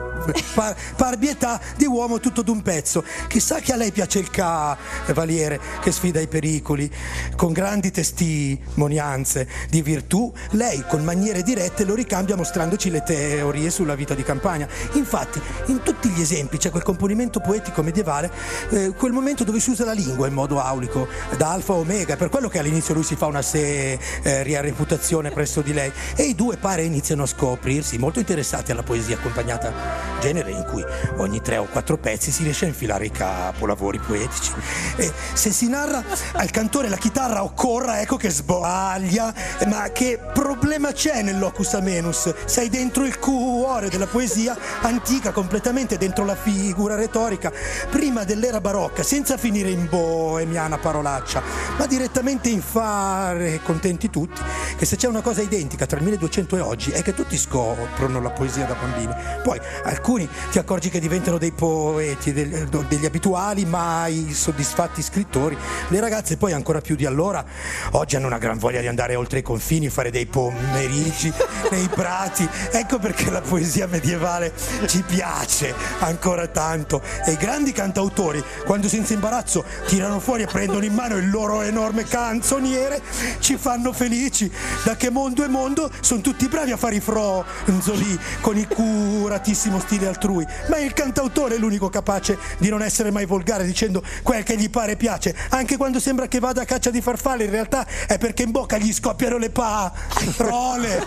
par- 0.54 0.76
parbietà 0.96 1.60
di 1.76 1.86
uomo 1.86 2.20
tutto 2.20 2.42
d'un 2.42 2.62
pezzo. 2.62 3.04
Chissà 3.28 3.60
che 3.60 3.72
a 3.72 3.76
lei 3.76 3.92
piace 3.92 4.18
il 4.18 4.30
cavaliere 4.30 5.60
che 5.80 5.92
sfida 5.92 6.20
i 6.20 6.28
pericoli, 6.28 6.90
con 7.36 7.52
grandi 7.52 7.90
testimonianze 7.90 9.48
di 9.68 9.82
virtù, 9.82 10.32
lei 10.50 10.84
con 10.88 11.02
maniere 11.04 11.42
dirette 11.42 11.84
lo 11.84 11.94
ricambia 11.94 12.36
mostrandoci 12.36 12.90
le 12.90 13.02
teorie 13.02 13.70
sulla 13.70 13.94
vita 13.94 14.14
di 14.14 14.22
campagna. 14.22 14.68
Infatti, 14.92 15.40
in 15.66 15.82
tutti 15.82 16.08
gli 16.08 16.20
esempi 16.20 16.58
c'è 16.58 16.70
quel 16.70 16.82
componimento 16.82 17.40
poetico 17.40 17.58
medievale, 17.82 18.30
eh, 18.70 18.92
quel 18.96 19.12
momento 19.12 19.44
dove 19.44 19.60
si 19.60 19.70
usa 19.70 19.84
la 19.84 19.92
lingua 19.92 20.26
in 20.26 20.34
modo 20.34 20.60
aulico, 20.60 21.08
da 21.36 21.52
alfa 21.52 21.72
a 21.72 21.76
omega, 21.76 22.16
per 22.16 22.28
quello 22.28 22.48
che 22.48 22.58
all'inizio 22.58 22.94
lui 22.94 23.04
si 23.04 23.16
fa 23.16 23.26
una 23.26 23.42
seria 23.42 24.60
reputazione 24.60 25.30
presso 25.30 25.60
di 25.60 25.72
lei 25.72 25.92
e 26.16 26.24
i 26.24 26.34
due 26.34 26.56
pare 26.56 26.82
iniziano 26.82 27.22
a 27.22 27.26
scoprirsi 27.26 27.98
molto 27.98 28.18
interessati 28.18 28.72
alla 28.72 28.82
poesia 28.82 29.16
accompagnata 29.16 30.18
genere 30.20 30.50
in 30.50 30.64
cui 30.68 30.84
ogni 31.16 31.40
tre 31.40 31.56
o 31.56 31.64
quattro 31.64 31.96
pezzi 31.96 32.30
si 32.30 32.42
riesce 32.42 32.66
a 32.66 32.68
infilare 32.68 33.06
i 33.06 33.10
capolavori 33.10 33.98
poetici. 33.98 34.52
E 34.96 35.10
se 35.32 35.50
si 35.50 35.68
narra 35.68 36.02
al 36.32 36.50
cantore 36.50 36.88
la 36.88 36.96
chitarra 36.96 37.42
occorra, 37.42 38.00
ecco 38.00 38.16
che 38.16 38.30
sbaglia, 38.30 39.32
ma 39.66 39.90
che 39.92 40.18
problema 40.32 40.92
c'è 40.92 41.22
nel 41.22 41.38
locus 41.38 41.74
amenus? 41.74 42.32
Sei 42.44 42.68
dentro 42.68 43.04
il 43.04 43.18
cuore 43.18 43.88
della 43.88 44.06
poesia 44.06 44.56
antica, 44.82 45.32
completamente 45.32 45.96
dentro 45.96 46.24
la 46.24 46.36
figura 46.36 46.94
retorica, 46.94 47.49
prima 47.90 48.24
dell'era 48.24 48.60
barocca, 48.60 49.02
senza 49.02 49.36
finire 49.36 49.70
in 49.70 49.88
boemiana 49.88 50.78
parolaccia, 50.78 51.42
ma 51.76 51.86
direttamente 51.86 52.48
in 52.48 52.62
fare 52.62 53.60
contenti 53.62 54.10
tutti, 54.10 54.40
che 54.76 54.84
se 54.84 54.96
c'è 54.96 55.08
una 55.08 55.20
cosa 55.20 55.42
identica 55.42 55.86
tra 55.86 55.98
il 55.98 56.04
1200 56.04 56.56
e 56.56 56.60
oggi 56.60 56.90
è 56.90 57.02
che 57.02 57.14
tutti 57.14 57.36
scoprono 57.36 58.20
la 58.20 58.30
poesia 58.30 58.64
da 58.66 58.74
bambini. 58.74 59.14
Poi 59.42 59.58
alcuni 59.84 60.28
ti 60.50 60.58
accorgi 60.58 60.90
che 60.90 61.00
diventano 61.00 61.38
dei 61.38 61.52
poeti, 61.52 62.32
degli 62.32 63.06
abituali 63.06 63.64
mai 63.64 64.32
soddisfatti 64.32 65.02
scrittori. 65.02 65.56
Le 65.88 66.00
ragazze 66.00 66.36
poi 66.36 66.52
ancora 66.52 66.80
più 66.80 66.96
di 66.96 67.06
allora, 67.06 67.44
oggi 67.92 68.16
hanno 68.16 68.26
una 68.26 68.38
gran 68.38 68.58
voglia 68.58 68.80
di 68.80 68.86
andare 68.86 69.14
oltre 69.14 69.40
i 69.40 69.42
confini, 69.42 69.88
fare 69.88 70.10
dei 70.10 70.26
pomeriggi 70.26 71.32
nei 71.70 71.88
prati. 71.88 72.48
Ecco 72.70 72.98
perché 72.98 73.30
la 73.30 73.40
poesia 73.40 73.86
medievale 73.86 74.52
ci 74.86 75.02
piace 75.02 75.74
ancora 76.00 76.46
tanto. 76.46 77.02
E 77.24 77.32
i 77.32 77.36
grandi 77.40 77.72
cantautori, 77.72 78.44
quando 78.66 78.86
senza 78.86 79.14
imbarazzo 79.14 79.64
tirano 79.86 80.20
fuori 80.20 80.42
e 80.42 80.46
prendono 80.46 80.84
in 80.84 80.92
mano 80.92 81.16
il 81.16 81.30
loro 81.30 81.62
enorme 81.62 82.04
canzoniere, 82.04 83.00
ci 83.38 83.56
fanno 83.56 83.94
felici. 83.94 84.52
Da 84.84 84.94
che 84.94 85.08
mondo 85.08 85.42
è 85.42 85.48
mondo, 85.48 85.90
sono 86.00 86.20
tutti 86.20 86.46
bravi 86.48 86.70
a 86.70 86.76
fare 86.76 86.96
i 86.96 87.00
fronzoli 87.00 88.20
con 88.42 88.58
il 88.58 88.68
curatissimo 88.68 89.80
stile 89.80 90.06
altrui. 90.06 90.46
Ma 90.68 90.76
il 90.76 90.92
cantautore 90.92 91.54
è 91.54 91.58
l'unico 91.58 91.88
capace 91.88 92.36
di 92.58 92.68
non 92.68 92.82
essere 92.82 93.10
mai 93.10 93.24
volgare 93.24 93.64
dicendo 93.64 94.02
quel 94.22 94.42
che 94.42 94.58
gli 94.58 94.68
pare 94.68 94.96
piace. 94.96 95.34
Anche 95.48 95.78
quando 95.78 95.98
sembra 95.98 96.28
che 96.28 96.40
vada 96.40 96.60
a 96.60 96.66
caccia 96.66 96.90
di 96.90 97.00
farfalle, 97.00 97.44
in 97.44 97.50
realtà 97.50 97.86
è 98.06 98.18
perché 98.18 98.42
in 98.42 98.50
bocca 98.50 98.76
gli 98.76 98.92
scoppiano 98.92 99.38
le 99.38 99.48
parole. 99.48 101.06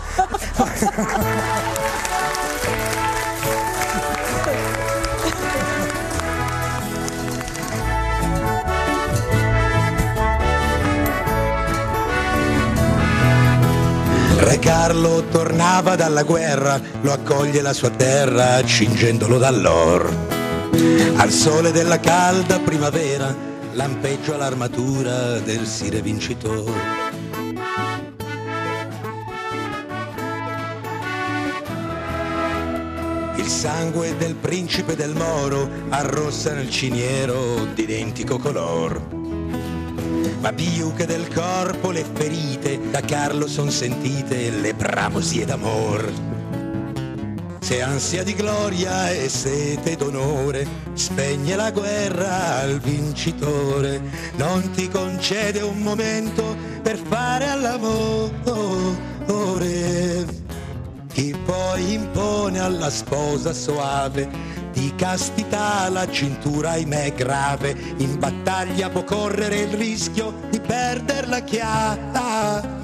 Re 14.36 14.58
Carlo 14.58 15.24
tornava 15.30 15.96
dalla 15.96 16.22
guerra, 16.22 16.80
lo 17.00 17.12
accoglie 17.12 17.62
la 17.62 17.72
sua 17.72 17.90
terra, 17.90 18.62
cingendolo 18.64 19.38
dall'or. 19.38 20.12
Al 21.16 21.30
sole 21.30 21.70
della 21.70 22.00
calda 22.00 22.58
primavera, 22.58 23.34
lampeggia 23.72 24.36
l'armatura 24.36 25.38
del 25.38 25.66
sire 25.66 26.02
vincitore. 26.02 26.72
Il 33.36 33.46
sangue 33.46 34.16
del 34.16 34.34
principe 34.34 34.96
del 34.96 35.14
Moro 35.14 35.68
arrossa 35.90 36.54
nel 36.54 36.70
ciniero 36.70 37.66
d'identico 37.74 38.38
color 38.38 39.23
ma 40.40 40.52
più 40.52 40.92
che 40.94 41.06
del 41.06 41.28
corpo 41.32 41.90
le 41.90 42.04
ferite 42.04 42.80
da 42.90 43.00
Carlo 43.00 43.46
son 43.46 43.70
sentite 43.70 44.50
le 44.50 44.74
bramosie 44.74 45.44
d'amor. 45.44 46.12
Se 47.60 47.80
ansia 47.80 48.22
di 48.22 48.34
gloria 48.34 49.10
e 49.10 49.28
sete 49.30 49.96
d'onore 49.96 50.66
spegne 50.92 51.56
la 51.56 51.70
guerra 51.70 52.60
al 52.60 52.78
vincitore, 52.78 54.02
non 54.36 54.70
ti 54.72 54.88
concede 54.88 55.62
un 55.62 55.78
momento 55.78 56.54
per 56.82 56.98
fare 56.98 57.48
all'amore. 57.48 58.32
Chi 61.14 61.34
poi 61.44 61.94
impone 61.94 62.58
alla 62.58 62.90
sposa 62.90 63.52
soave 63.54 64.28
di 64.74 64.92
castità 64.96 65.88
la 65.88 66.10
cintura 66.10 66.72
ahimè 66.72 67.14
grave, 67.14 67.74
in 67.98 68.18
battaglia 68.18 68.90
può 68.90 69.04
correre 69.04 69.60
il 69.60 69.68
rischio 69.68 70.34
di 70.50 70.60
perdere 70.60 71.26
la 71.28 71.40
chiave. 71.40 72.82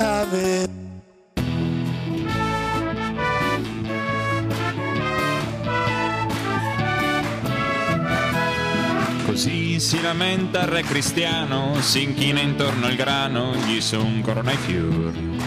Così 9.27 9.79
si 9.79 10.01
lamenta 10.01 10.63
il 10.63 10.69
re 10.69 10.83
cristiano, 10.83 11.81
si 11.81 12.03
inchina 12.03 12.41
intorno 12.41 12.87
al 12.87 12.95
grano, 12.95 13.55
gli 13.55 13.81
son 13.81 14.21
corona 14.23 14.53
i 14.53 14.57
fior. 14.57 15.40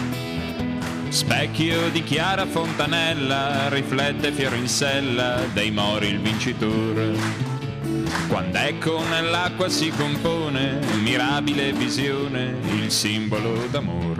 Specchio 1.14 1.90
di 1.90 2.02
chiara 2.02 2.44
fontanella, 2.44 3.68
riflette 3.68 4.32
fiore 4.32 4.56
in 4.56 4.66
sella, 4.66 5.42
dei 5.52 5.70
mori 5.70 6.08
il 6.08 6.18
vincitor. 6.18 7.16
Quando 8.26 8.58
ecco 8.58 9.00
nell'acqua 9.06 9.68
si 9.68 9.90
compone, 9.90 10.80
mirabile 11.04 11.72
visione, 11.72 12.56
il 12.72 12.90
simbolo 12.90 13.64
d'amor. 13.70 14.18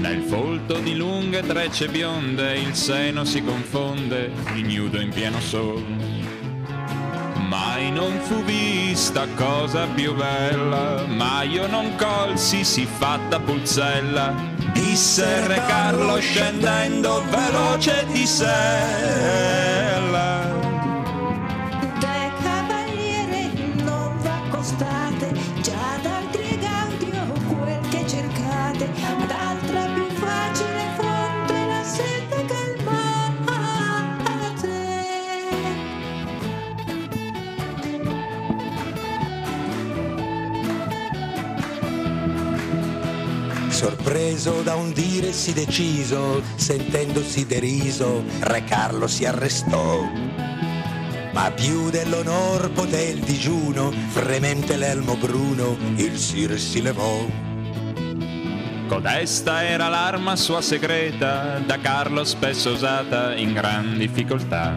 Nel 0.00 0.22
folto 0.22 0.78
di 0.78 0.96
lunghe 0.96 1.42
trecce 1.42 1.88
bionde, 1.88 2.58
il 2.58 2.74
seno 2.74 3.26
si 3.26 3.44
confonde, 3.44 4.32
ignudo 4.54 4.98
in 4.98 5.10
pieno 5.10 5.40
sol. 5.40 5.84
Mai 7.50 7.90
non 7.90 8.20
fu 8.20 8.44
vista 8.44 9.26
cosa 9.34 9.88
più 9.88 10.14
bella, 10.14 11.04
ma 11.08 11.42
io 11.42 11.66
non 11.66 11.96
colsi 11.96 12.62
si 12.62 12.86
fatta 12.86 13.40
pulzella. 13.40 14.32
Disse 14.72 15.48
Re 15.48 15.60
Carlo 15.66 16.20
scendendo 16.20 17.24
veloce 17.28 18.06
di 18.12 18.24
sella. 18.24 19.59
Sorpreso 43.80 44.60
da 44.60 44.74
un 44.74 44.92
dire 44.92 45.32
sì 45.32 45.54
deciso, 45.54 46.42
sentendosi 46.56 47.46
deriso, 47.46 48.22
Re 48.40 48.62
Carlo 48.64 49.06
si 49.06 49.24
arrestò. 49.24 50.06
Ma 51.32 51.50
più 51.50 51.88
dell'onor 51.88 52.72
poté 52.72 53.04
il 53.04 53.20
digiuno, 53.20 53.90
fremente 54.08 54.76
l'elmo 54.76 55.16
bruno, 55.16 55.78
il 55.96 56.18
sire 56.18 56.58
si 56.58 56.82
levò. 56.82 57.24
Codesta 58.86 59.64
era 59.64 59.88
l'arma 59.88 60.36
sua 60.36 60.60
segreta, 60.60 61.58
da 61.64 61.78
Carlo 61.78 62.24
spesso 62.24 62.72
usata 62.72 63.34
in 63.34 63.54
gran 63.54 63.96
difficoltà. 63.96 64.76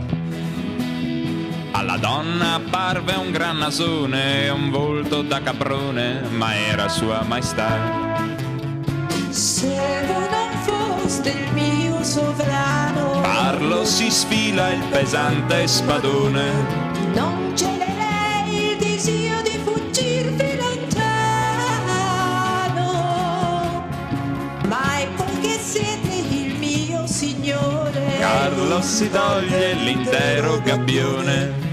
Alla 1.71 1.97
donna 1.97 2.53
apparve 2.53 3.15
un 3.15 3.31
gran 3.31 3.57
nasone 3.57 4.47
un 4.47 4.69
volto 4.69 5.23
da 5.23 5.41
caprone, 5.41 6.21
ma 6.29 6.55
era 6.55 6.87
sua 6.87 7.21
maestà. 7.23 8.02
Se 9.33 9.65
voi 9.65 10.27
non 10.29 10.51
foste 10.61 11.29
il 11.31 11.51
mio 11.53 12.03
sovrano, 12.03 13.21
Carlo 13.21 13.83
si 13.83 14.11
sfila 14.11 14.69
il 14.69 14.83
pesante 14.91 15.65
spadone, 15.67 16.51
non 17.15 17.51
celerei 17.57 18.73
il 18.73 18.77
desio 18.77 19.41
di 19.41 19.59
fuggirvi 19.63 20.55
lontano. 20.55 21.23
Ma 24.67 24.97
è 24.99 25.07
poiché 25.15 25.57
siete 25.57 26.13
il 26.13 26.53
mio 26.59 27.07
signore, 27.07 28.17
Carlo 28.19 28.83
si 28.83 29.09
toglie 29.09 29.73
l'intero 29.73 30.61
gabbione. 30.61 31.72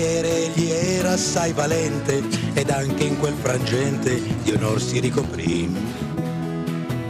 Cavaliere 0.00 0.46
egli 0.46 0.70
era 0.70 1.10
assai 1.10 1.52
valente 1.52 2.22
ed 2.54 2.70
anche 2.70 3.04
in 3.04 3.18
quel 3.18 3.34
frangente 3.38 4.18
di 4.42 4.50
onor 4.52 4.80
si 4.80 4.98
ricoprì. 4.98 5.70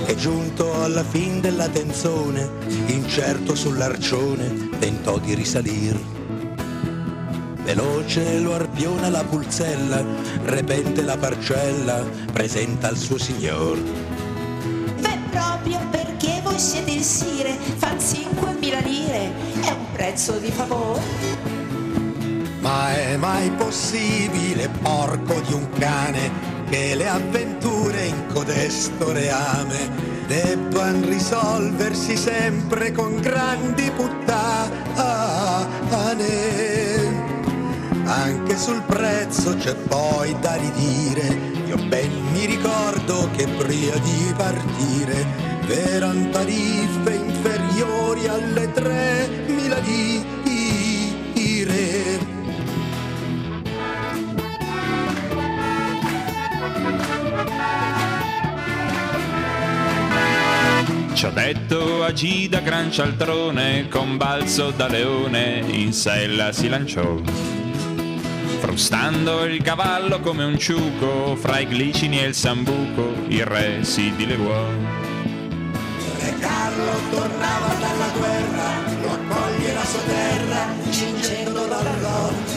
E 0.06 0.16
giunto 0.16 0.82
alla 0.82 1.04
fin 1.04 1.40
della 1.40 1.68
tenzone, 1.68 2.50
incerto 2.86 3.54
sull'arcione, 3.54 4.70
tentò 4.80 5.18
di 5.18 5.34
risalir. 5.34 5.96
Veloce 7.62 8.40
lo 8.40 8.54
arpiona 8.54 9.08
la 9.08 9.22
pulzella, 9.22 10.04
repente 10.46 11.02
la 11.02 11.16
parcella, 11.16 12.04
presenta 12.32 12.88
al 12.88 12.96
suo 12.96 13.18
signor. 13.18 13.78
Beh, 14.98 15.18
proprio 15.30 15.78
perché 15.92 16.40
voi 16.42 16.58
siete 16.58 16.90
il 16.90 17.04
sire, 17.04 17.56
fan 17.76 17.98
5.000 17.98 18.82
lire, 18.82 19.30
è 19.60 19.70
un 19.70 19.92
prezzo 19.92 20.38
di 20.38 20.50
favore. 20.50 21.39
Ma 22.60 22.94
è 22.94 23.16
mai 23.16 23.50
possibile, 23.52 24.68
porco 24.82 25.40
di 25.40 25.54
un 25.54 25.66
cane, 25.78 26.30
che 26.68 26.94
le 26.94 27.08
avventure 27.08 28.04
in 28.04 28.26
codesto 28.32 29.12
reame 29.12 29.88
debban 30.26 31.08
risolversi 31.08 32.16
sempre 32.16 32.92
con 32.92 33.18
grandi 33.20 33.90
puttane? 33.90 34.78
Anche 38.04 38.58
sul 38.58 38.82
prezzo 38.82 39.56
c'è 39.56 39.74
poi 39.74 40.36
da 40.40 40.54
ridire, 40.56 41.26
io 41.66 41.76
ben 41.88 42.10
mi 42.32 42.44
ricordo 42.44 43.30
che 43.36 43.46
prima 43.48 43.96
di 43.96 44.34
partire 44.36 45.24
v'eran 45.66 46.30
tariffe 46.30 47.14
inferiori 47.14 48.26
alle 48.28 48.70
3.000 48.72 49.82
lire. 49.84 50.20
Ci 61.20 61.26
ho 61.26 61.30
detto 61.32 62.02
agì 62.02 62.48
da 62.48 62.60
gran 62.60 62.90
cialtrone, 62.90 63.88
con 63.90 64.16
balzo 64.16 64.70
da 64.70 64.88
leone, 64.88 65.62
in 65.66 65.92
sella 65.92 66.50
si 66.50 66.66
lanciò. 66.66 67.20
Frustando 68.60 69.44
il 69.44 69.62
cavallo 69.62 70.20
come 70.20 70.44
un 70.44 70.58
ciuco, 70.58 71.36
fra 71.36 71.58
i 71.58 71.66
glicini 71.66 72.20
e 72.20 72.28
il 72.28 72.34
sambuco, 72.34 73.12
il 73.28 73.44
re 73.44 73.84
si 73.84 74.10
dileguò. 74.16 74.64
Re 76.20 76.38
Carlo 76.38 76.92
tornava 77.10 77.74
dalla 77.74 78.08
guerra, 78.16 78.70
lo 79.02 79.10
accoglie 79.12 79.74
la 79.74 79.84
sua 79.84 80.00
terra, 80.00 80.74
cingendo 80.90 81.66
dall'orto. 81.66 82.52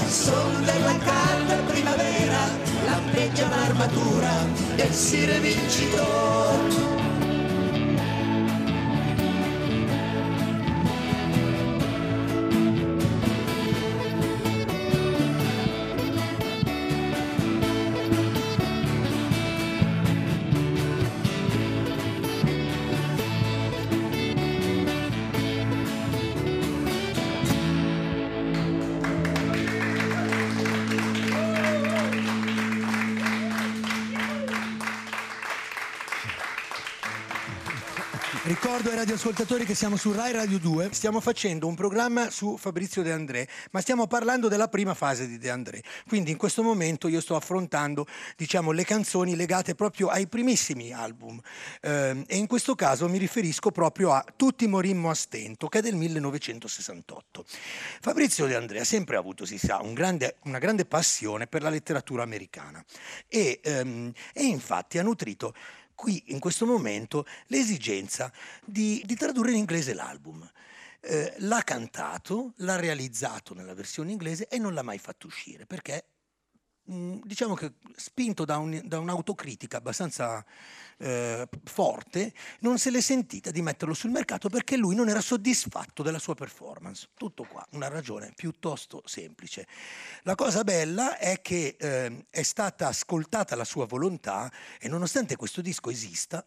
Al 0.00 0.08
sol 0.08 0.62
della 0.64 0.96
calda 0.96 1.56
primavera, 1.70 2.38
lampeggia 2.86 3.48
l'armatura 3.50 4.46
del 4.76 4.92
sire 4.92 5.38
vincitore. 5.40 7.07
Radioascoltatori 39.18 39.64
che 39.64 39.74
siamo 39.74 39.96
su 39.96 40.12
Rai 40.12 40.30
Radio 40.30 40.60
2, 40.60 40.90
stiamo 40.92 41.18
facendo 41.18 41.66
un 41.66 41.74
programma 41.74 42.30
su 42.30 42.56
Fabrizio 42.56 43.02
De 43.02 43.10
André, 43.10 43.48
ma 43.72 43.80
stiamo 43.80 44.06
parlando 44.06 44.46
della 44.46 44.68
prima 44.68 44.94
fase 44.94 45.26
di 45.26 45.38
De 45.38 45.50
André. 45.50 45.82
Quindi 46.06 46.30
in 46.30 46.36
questo 46.36 46.62
momento 46.62 47.08
io 47.08 47.20
sto 47.20 47.34
affrontando, 47.34 48.06
diciamo, 48.36 48.70
le 48.70 48.84
canzoni 48.84 49.34
legate 49.34 49.74
proprio 49.74 50.06
ai 50.06 50.28
primissimi 50.28 50.92
album. 50.92 51.40
Eh, 51.80 52.24
e 52.28 52.36
in 52.36 52.46
questo 52.46 52.76
caso 52.76 53.08
mi 53.08 53.18
riferisco 53.18 53.72
proprio 53.72 54.12
a 54.12 54.24
Tutti 54.36 54.68
morimmo 54.68 55.10
a 55.10 55.14
stento, 55.14 55.66
che 55.66 55.80
è 55.80 55.82
del 55.82 55.96
1968. 55.96 57.44
Fabrizio 58.00 58.46
De 58.46 58.54
André 58.54 58.78
ha 58.78 58.84
sempre 58.84 59.16
avuto, 59.16 59.44
si 59.44 59.58
sa, 59.58 59.80
un 59.82 59.94
grande- 59.94 60.36
una 60.44 60.60
grande 60.60 60.84
passione 60.84 61.48
per 61.48 61.62
la 61.62 61.70
letteratura 61.70 62.22
americana 62.22 62.84
e, 63.26 63.58
ehm, 63.64 64.12
e 64.32 64.44
infatti 64.44 64.96
ha 64.98 65.02
nutrito 65.02 65.54
qui 65.98 66.22
in 66.26 66.38
questo 66.38 66.64
momento 66.64 67.26
l'esigenza 67.48 68.32
di, 68.64 69.02
di 69.04 69.16
tradurre 69.16 69.50
in 69.50 69.56
inglese 69.56 69.94
l'album. 69.94 70.48
Eh, 71.00 71.34
l'ha 71.38 71.62
cantato, 71.62 72.52
l'ha 72.58 72.76
realizzato 72.76 73.52
nella 73.52 73.74
versione 73.74 74.12
inglese 74.12 74.46
e 74.46 74.58
non 74.58 74.74
l'ha 74.74 74.82
mai 74.82 74.98
fatto 74.98 75.26
uscire 75.26 75.66
perché 75.66 76.04
diciamo 76.88 77.54
che 77.54 77.74
spinto 77.96 78.44
da, 78.44 78.56
un- 78.56 78.80
da 78.84 78.98
un'autocritica 78.98 79.76
abbastanza 79.76 80.44
eh, 80.96 81.46
forte, 81.64 82.32
non 82.60 82.78
se 82.78 82.90
l'è 82.90 83.00
sentita 83.00 83.50
di 83.50 83.60
metterlo 83.60 83.92
sul 83.92 84.10
mercato 84.10 84.48
perché 84.48 84.76
lui 84.76 84.94
non 84.94 85.08
era 85.08 85.20
soddisfatto 85.20 86.02
della 86.02 86.18
sua 86.18 86.34
performance. 86.34 87.08
Tutto 87.14 87.44
qua, 87.44 87.64
una 87.72 87.88
ragione 87.88 88.32
piuttosto 88.34 89.02
semplice. 89.04 89.66
La 90.22 90.34
cosa 90.34 90.64
bella 90.64 91.18
è 91.18 91.42
che 91.42 91.76
eh, 91.78 92.26
è 92.30 92.42
stata 92.42 92.88
ascoltata 92.88 93.54
la 93.54 93.64
sua 93.64 93.84
volontà 93.84 94.50
e 94.80 94.88
nonostante 94.88 95.36
questo 95.36 95.60
disco 95.60 95.90
esista, 95.90 96.44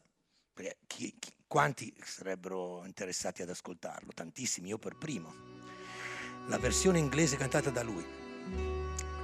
chi- 0.88 1.14
chi- 1.20 1.34
quanti 1.48 1.94
sarebbero 2.04 2.84
interessati 2.86 3.42
ad 3.42 3.50
ascoltarlo? 3.50 4.12
Tantissimi, 4.14 4.70
io 4.70 4.78
per 4.78 4.96
primo. 4.98 5.34
La 6.48 6.58
versione 6.58 6.98
inglese 6.98 7.38
cantata 7.38 7.70
da 7.70 7.84
lui 7.84 8.04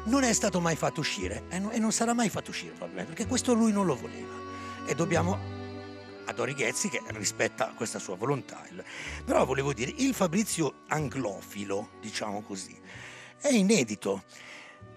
non 0.06 0.24
è 0.24 0.34
stato 0.34 0.60
mai 0.60 0.76
fatto 0.76 1.00
uscire 1.00 1.44
e 1.50 1.60
non, 1.60 1.72
e 1.74 1.80
non 1.80 1.92
sarà 1.92 2.14
mai 2.14 2.30
fatto 2.30 2.52
uscire 2.52 2.72
probabilmente 2.72 3.14
perché 3.14 3.28
questo 3.28 3.54
lui 3.54 3.72
non 3.72 3.86
lo 3.86 3.96
voleva 3.96 4.34
e 4.86 4.96
dobbiamo 4.96 5.56
a 6.26 6.34
Dori 6.34 6.54
Ghezzi 6.54 6.90
che 6.90 7.02
rispetta 7.08 7.72
questa 7.76 8.00
sua 8.00 8.16
volontà. 8.16 8.62
Però 9.26 9.46
volevo 9.46 9.74
dire, 9.74 9.94
il 9.98 10.14
Fabrizio 10.14 10.82
anglofilo, 10.88 11.92
diciamo 12.02 12.42
così, 12.42 12.78
è 13.40 13.48
inedito. 13.48 14.24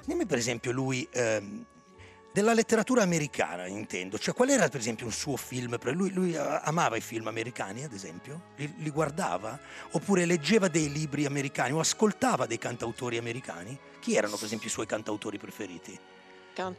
Dimmi 0.04 0.26
per 0.26 0.38
esempio 0.38 0.72
lui 0.72 1.06
ehm, 1.10 1.64
della 2.32 2.52
letteratura 2.52 3.02
americana, 3.02 3.66
intendo. 3.66 4.18
Cioè, 4.18 4.34
qual 4.34 4.50
era 4.50 4.68
per 4.68 4.80
esempio 4.80 5.06
un 5.06 5.12
suo 5.12 5.36
film? 5.36 5.76
Lui, 5.92 6.12
lui, 6.12 6.34
eh, 6.34 6.38
amava 6.38 6.96
i 6.96 7.00
film 7.00 7.26
americani, 7.26 7.84
ad 7.84 7.92
esempio? 7.92 8.48
Li, 8.56 8.72
li 8.78 8.90
guardava? 8.90 9.58
Oppure 9.92 10.24
leggeva 10.24 10.68
dei 10.68 10.90
libri 10.90 11.24
americani 11.24 11.72
o 11.72 11.80
ascoltava 11.80 12.46
dei 12.46 12.58
cantautori 12.58 13.16
americani? 13.16 13.78
Chi 14.00 14.14
erano 14.14 14.36
per 14.36 14.44
esempio 14.44 14.68
i 14.68 14.70
suoi 14.70 14.86
cantautori 14.86 15.38
preferiti? 15.38 15.98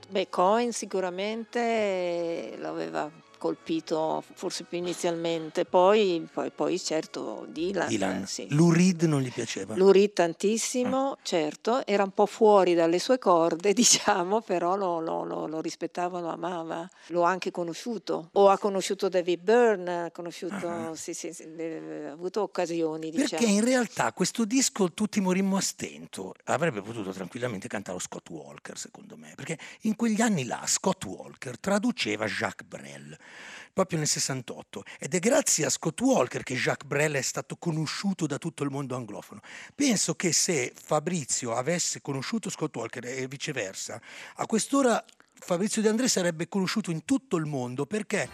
Beh, 0.10 0.30
Cohen 0.30 0.74
sicuramente 0.74 2.54
l'aveva 2.58 3.10
colpito 3.42 4.24
forse 4.36 4.64
più 4.66 4.78
inizialmente, 4.78 5.66
poi, 5.66 6.28
poi, 6.32 6.52
poi 6.52 6.78
certo 6.80 7.48
Dylan. 7.50 7.88
Dylan. 7.88 8.22
eh, 8.22 8.28
sì. 8.28 8.46
Lou 8.52 8.72
Reed 8.72 9.02
non 9.04 9.22
gli 9.22 9.32
piaceva? 9.32 9.76
Lou 9.76 9.90
Reed 9.92 10.14
tantissimo, 10.14 11.18
certo, 11.24 11.84
era 11.88 12.04
un 12.04 12.12
po' 12.12 12.28
fuori 12.28 12.76
dalle 12.76 13.00
sue 13.00 13.18
corde, 13.18 13.74
diciamo, 13.74 14.42
però 14.42 14.76
lo, 14.76 15.00
lo- 15.00 15.24
lo- 15.24 15.48
lo 15.48 15.60
rispettava, 15.60 16.20
lo 16.20 16.30
amava. 16.30 16.88
L'ho 17.08 17.24
anche 17.24 17.50
conosciuto, 17.50 18.30
o 18.34 18.50
ha 18.50 18.60
conosciuto 18.60 19.10
David 19.10 19.42
Byrne, 19.42 20.04
ha 20.04 20.12
conosciuto, 20.12 20.94
sì, 20.94 21.14
sì, 21.16 21.34
sì, 21.34 21.44
eh, 21.58 22.06
ha 22.10 22.12
avuto 22.12 22.42
occasioni, 22.44 23.10
diciamo. 23.10 23.28
Perché 23.30 23.46
in 23.46 23.64
realtà 23.66 24.14
questo 24.14 24.46
disco 24.46 24.92
Tutti 24.94 25.20
morimmo 25.20 25.58
a 25.58 25.62
stento 25.62 26.34
avrebbe 26.44 26.82
potuto 26.82 27.12
tranquillamente 27.12 27.68
cantarlo 27.68 28.00
Scott 28.00 28.30
Walker, 28.30 28.78
secondo 28.78 29.16
me, 29.18 29.34
perché 29.36 29.58
in 29.82 29.96
quegli 29.96 30.22
anni 30.22 30.46
là 30.46 30.62
Scott 30.66 31.06
Walker 31.06 31.58
traduceva 31.60 32.26
Jacques 32.28 32.68
Brel, 32.68 33.18
proprio 33.74 34.00
nel 34.00 34.08
68, 34.08 34.84
ed 35.00 35.14
è 35.14 35.20
grazie 35.20 35.66
a 35.66 35.70
Scott 35.70 36.00
Walker 36.02 36.44
che 36.44 36.56
Jacques 36.56 36.88
Brel 36.88 37.14
è 37.14 37.22
stato 37.22 37.56
conosciuto 37.58 38.26
da 38.26 38.38
tutto 38.38 38.64
il 38.64 38.70
mondo 38.70 38.96
anglofono. 38.96 39.42
Penso 39.76 40.16
che 40.16 40.34
se 40.34 40.74
Fabrizio 40.76 41.56
avesse 41.56 42.02
conosciuto 42.02 42.50
Scott 42.50 42.76
Walker 42.76 43.06
e 43.06 43.28
viceversa, 43.28 44.02
a 44.36 44.46
quest'ora 44.46 45.04
Fabrizio 45.34 45.82
De 45.82 45.90
André 45.90 46.08
sarebbe 46.08 46.48
conosciuto 46.48 46.92
in 46.92 47.04
tutto 47.04 47.38
il 47.38 47.46
mondo 47.46 47.86
perché 47.86 48.30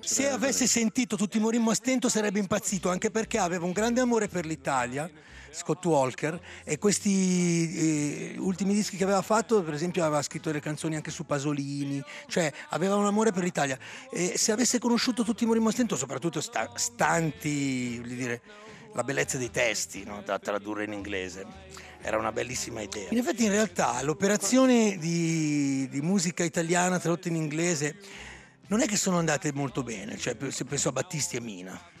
se 0.00 0.28
avesse 0.28 0.66
sentito 0.66 1.16
Tutti 1.16 1.38
morimmo 1.40 1.70
a 1.70 1.74
stento 1.74 2.08
sarebbe 2.08 2.38
impazzito, 2.38 2.88
anche 2.88 3.10
perché 3.10 3.38
aveva 3.38 3.64
un 3.64 3.72
grande 3.72 4.00
amore 4.00 4.28
per 4.28 4.46
l'Italia, 4.46 5.10
Scott 5.56 5.84
Walker, 5.86 6.38
e 6.64 6.78
questi 6.78 8.34
eh, 8.34 8.38
ultimi 8.38 8.74
dischi 8.74 8.96
che 8.96 9.04
aveva 9.04 9.22
fatto, 9.22 9.62
per 9.62 9.72
esempio 9.72 10.04
aveva 10.04 10.20
scritto 10.20 10.48
delle 10.48 10.60
canzoni 10.60 10.96
anche 10.96 11.10
su 11.10 11.24
Pasolini, 11.24 12.02
cioè 12.26 12.52
aveva 12.68 12.96
un 12.96 13.06
amore 13.06 13.32
per 13.32 13.42
l'Italia. 13.42 13.78
E 14.10 14.36
se 14.36 14.52
avesse 14.52 14.78
conosciuto 14.78 15.24
Tutti 15.24 15.46
morimmo 15.46 15.70
a 15.70 15.72
stento, 15.72 15.96
soprattutto 15.96 16.40
sta- 16.40 16.70
stanti, 16.74 18.02
dire, 18.04 18.42
la 18.92 19.02
bellezza 19.02 19.38
dei 19.38 19.50
testi 19.50 20.04
no, 20.04 20.22
da 20.22 20.38
tradurre 20.38 20.84
in 20.84 20.92
inglese. 20.92 21.46
Era 22.02 22.18
una 22.18 22.32
bellissima 22.32 22.82
idea. 22.82 23.08
In 23.10 23.18
effetti, 23.18 23.44
in 23.44 23.50
realtà, 23.50 24.00
l'operazione 24.02 24.98
di, 24.98 25.88
di 25.88 26.00
musica 26.02 26.44
italiana 26.44 26.98
tradotta 26.98 27.28
in 27.28 27.36
inglese 27.36 27.96
non 28.68 28.82
è 28.82 28.86
che 28.86 28.96
sono 28.96 29.18
andate 29.18 29.52
molto 29.52 29.82
bene, 29.82 30.18
cioè 30.18 30.36
se 30.50 30.64
penso 30.64 30.90
a 30.90 30.92
Battisti 30.92 31.36
e 31.36 31.40
Mina. 31.40 31.94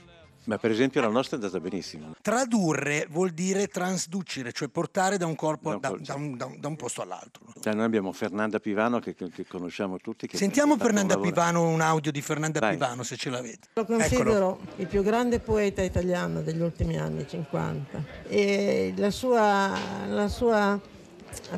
Ma 0.46 0.58
per 0.58 0.70
esempio 0.70 1.00
la 1.00 1.08
nostra 1.08 1.36
è 1.36 1.40
andata 1.40 1.58
benissimo. 1.60 2.14
Tradurre 2.22 3.06
vuol 3.10 3.30
dire 3.30 3.66
transducere, 3.66 4.52
cioè 4.52 4.68
portare 4.68 5.16
da 5.18 5.26
un 5.26 5.34
corpo, 5.34 5.74
Da 5.76 5.90
un 5.90 6.00
da, 6.02 6.14
un, 6.14 6.36
da 6.36 6.44
un- 6.46 6.60
da 6.60 6.68
un 6.68 6.76
posto 6.76 7.02
all'altro. 7.02 7.42
Cioè, 7.60 7.74
noi 7.74 7.84
abbiamo 7.84 8.12
Fernanda 8.12 8.60
Pivano 8.60 9.00
che, 9.00 9.14
che- 9.16 9.46
conosciamo 9.48 9.98
tutti. 9.98 10.28
Che 10.28 10.36
Sentiamo 10.36 10.74
un 10.74 10.78
Fernanda 10.78 11.14
lavoro- 11.14 11.30
Pivano, 11.32 11.68
un 11.68 11.80
audio 11.80 12.12
di 12.12 12.22
Fernanda 12.22 12.60
Vai. 12.60 12.74
Pivano 12.74 13.02
se 13.02 13.16
ce 13.16 13.30
l'avete. 13.30 13.68
Lo 13.74 13.82
Eccolo. 13.82 13.98
considero 13.98 14.58
il 14.76 14.86
più 14.86 15.02
grande 15.02 15.40
poeta 15.40 15.82
italiano 15.82 16.40
degli 16.42 16.60
ultimi 16.60 16.96
anni 16.96 17.26
50 17.28 18.04
e 18.28 18.94
la 18.96 19.10
sua, 19.10 19.76
la 20.08 20.28
sua 20.28 20.80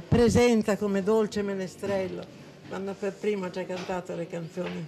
presenza 0.09 0.77
come 0.79 1.03
dolce 1.03 1.43
menestrello, 1.43 2.25
quando 2.69 2.95
per 2.99 3.13
primo 3.13 3.51
ci 3.51 3.59
ha 3.59 3.65
cantato 3.65 4.15
le 4.15 4.27
canzoni 4.27 4.87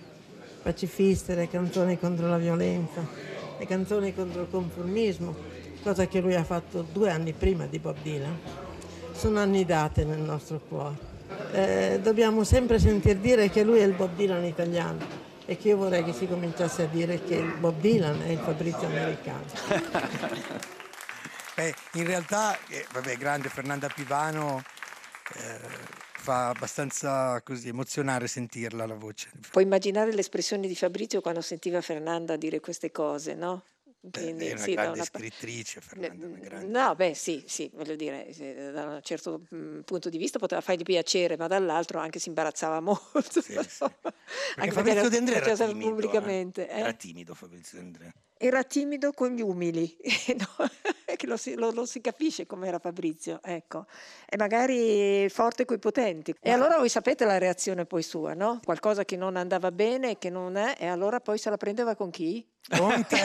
pacifiste, 0.63 1.35
le 1.35 1.49
canzoni 1.49 1.99
contro 1.99 2.29
la 2.29 2.39
violenza, 2.39 3.07
le 3.61 3.67
canzoni 3.67 4.15
contro 4.15 4.41
il 4.41 4.49
conformismo, 4.51 5.37
cosa 5.83 6.07
che 6.07 6.21
lui 6.21 6.35
ha 6.35 6.45
fatto 6.45 6.81
due 6.81 7.11
anni 7.11 7.35
prima 7.35 7.67
di 7.67 7.79
Bob 7.79 7.97
Dylan, 8.01 8.39
sono 9.13 9.39
annidate 9.39 10.03
nel 10.05 10.21
nostro 10.21 10.61
cuore. 10.67 10.97
Eh, 11.53 12.01
dobbiamo 12.03 12.43
sempre 12.43 12.79
sentir 12.79 13.19
dire 13.19 13.51
che 13.51 13.63
lui 13.63 13.81
è 13.81 13.85
il 13.85 13.93
Bob 13.93 14.15
Dylan 14.17 14.45
italiano 14.47 15.05
e 15.45 15.59
che 15.59 15.69
io 15.69 15.77
vorrei 15.77 16.03
che 16.05 16.15
si 16.15 16.27
cominciasse 16.27 16.85
a 16.85 16.87
dire 16.87 17.23
che 17.23 17.35
il 17.35 17.53
Bob 17.59 17.79
Dylan 17.79 18.23
è 18.23 18.31
il 18.31 18.39
Fabrizio 18.39 18.87
americano. 18.87 19.45
Beh, 21.55 21.75
in 22.01 22.07
realtà, 22.07 22.57
eh, 22.67 22.87
vabbè, 22.91 23.15
grande 23.19 23.51
Fernanda 23.51 23.89
Pivano 23.95 24.63
eh, 25.35 26.00
fa 26.21 26.49
abbastanza 26.49 27.41
così 27.43 27.69
emozionare 27.69 28.27
sentirla 28.27 28.87
la 28.87 28.95
voce. 28.95 29.31
Puoi 29.51 29.65
immaginare 29.65 30.13
l'espressione 30.13 30.69
di 30.69 30.77
Fabrizio 30.77 31.21
quando 31.21 31.41
sentiva 31.41 31.81
Fernanda 31.81 32.37
dire 32.37 32.61
queste 32.61 32.93
cose, 32.93 33.35
no? 33.35 33.65
Quindi, 34.03 34.47
è 34.47 34.53
una 34.53 34.61
sì, 34.63 34.73
grande 34.73 34.95
una 34.95 35.05
scrittrice, 35.05 35.81
Fernanda, 35.83 36.27
una 36.27 36.39
grande. 36.39 36.67
No, 36.67 36.95
beh, 36.95 37.13
sì, 37.13 37.45
sì, 37.47 37.71
voglio 37.75 37.97
dire, 37.97 38.33
se 38.33 38.71
da 38.71 38.87
un 38.87 39.01
certo 39.03 39.43
mm, 39.55 39.81
punto 39.81 40.09
di 40.09 40.17
vista 40.17 40.39
poteva 40.39 40.63
fargli 40.63 40.83
piacere, 40.85 41.37
ma 41.37 41.47
dall'altro 41.49 41.99
anche 41.99 42.19
si 42.19 42.29
imbarazzava 42.29 42.81
molto. 42.81 43.43
Sì, 43.43 43.59
sì. 43.69 43.85
Anche 44.57 44.71
Fabrizio 44.71 45.09
De 45.11 45.17
André 45.19 45.41
lo 45.41 45.47
era 45.47 45.67
timido, 45.67 45.89
pubblicamente. 45.91 46.69
eh. 46.69 46.77
eh. 46.77 46.81
Era 46.81 46.93
timido 46.95 47.35
Fabrizio 47.35 47.79
De 47.79 47.85
André. 47.85 48.13
Era 48.39 48.65
timido 48.65 49.13
con 49.13 49.35
gli 49.35 49.43
umili, 49.43 49.95
no? 50.39 50.71
che 51.17 51.27
lo 51.27 51.37
si, 51.37 51.55
lo- 51.55 51.71
lo 51.71 51.87
si 51.87 52.01
capisce 52.01 52.47
com'era 52.47 52.79
Fabrizio, 52.79 53.41
ecco. 53.43 53.87
E 54.29 54.37
magari 54.37 55.29
forte 55.29 55.65
coi 55.65 55.79
potenti. 55.79 56.35
E 56.41 56.51
allora 56.51 56.77
voi 56.79 56.89
sapete 56.89 57.25
la 57.25 57.39
reazione 57.39 57.85
poi 57.87 58.03
sua, 58.03 58.35
no? 58.35 58.61
Qualcosa 58.65 59.05
che 59.05 59.17
non 59.17 59.37
andava 59.37 59.71
bene, 59.73 60.19
che 60.19 60.31
non 60.31 60.57
è, 60.57 60.75
e 60.79 60.87
allora 60.87 61.21
poi 61.21 61.39
se 61.39 61.51
la 61.51 61.57
prendeva 61.57 61.95
con 61.95 62.11
chi? 62.11 62.47
Con 62.77 63.05
te? 63.09 63.19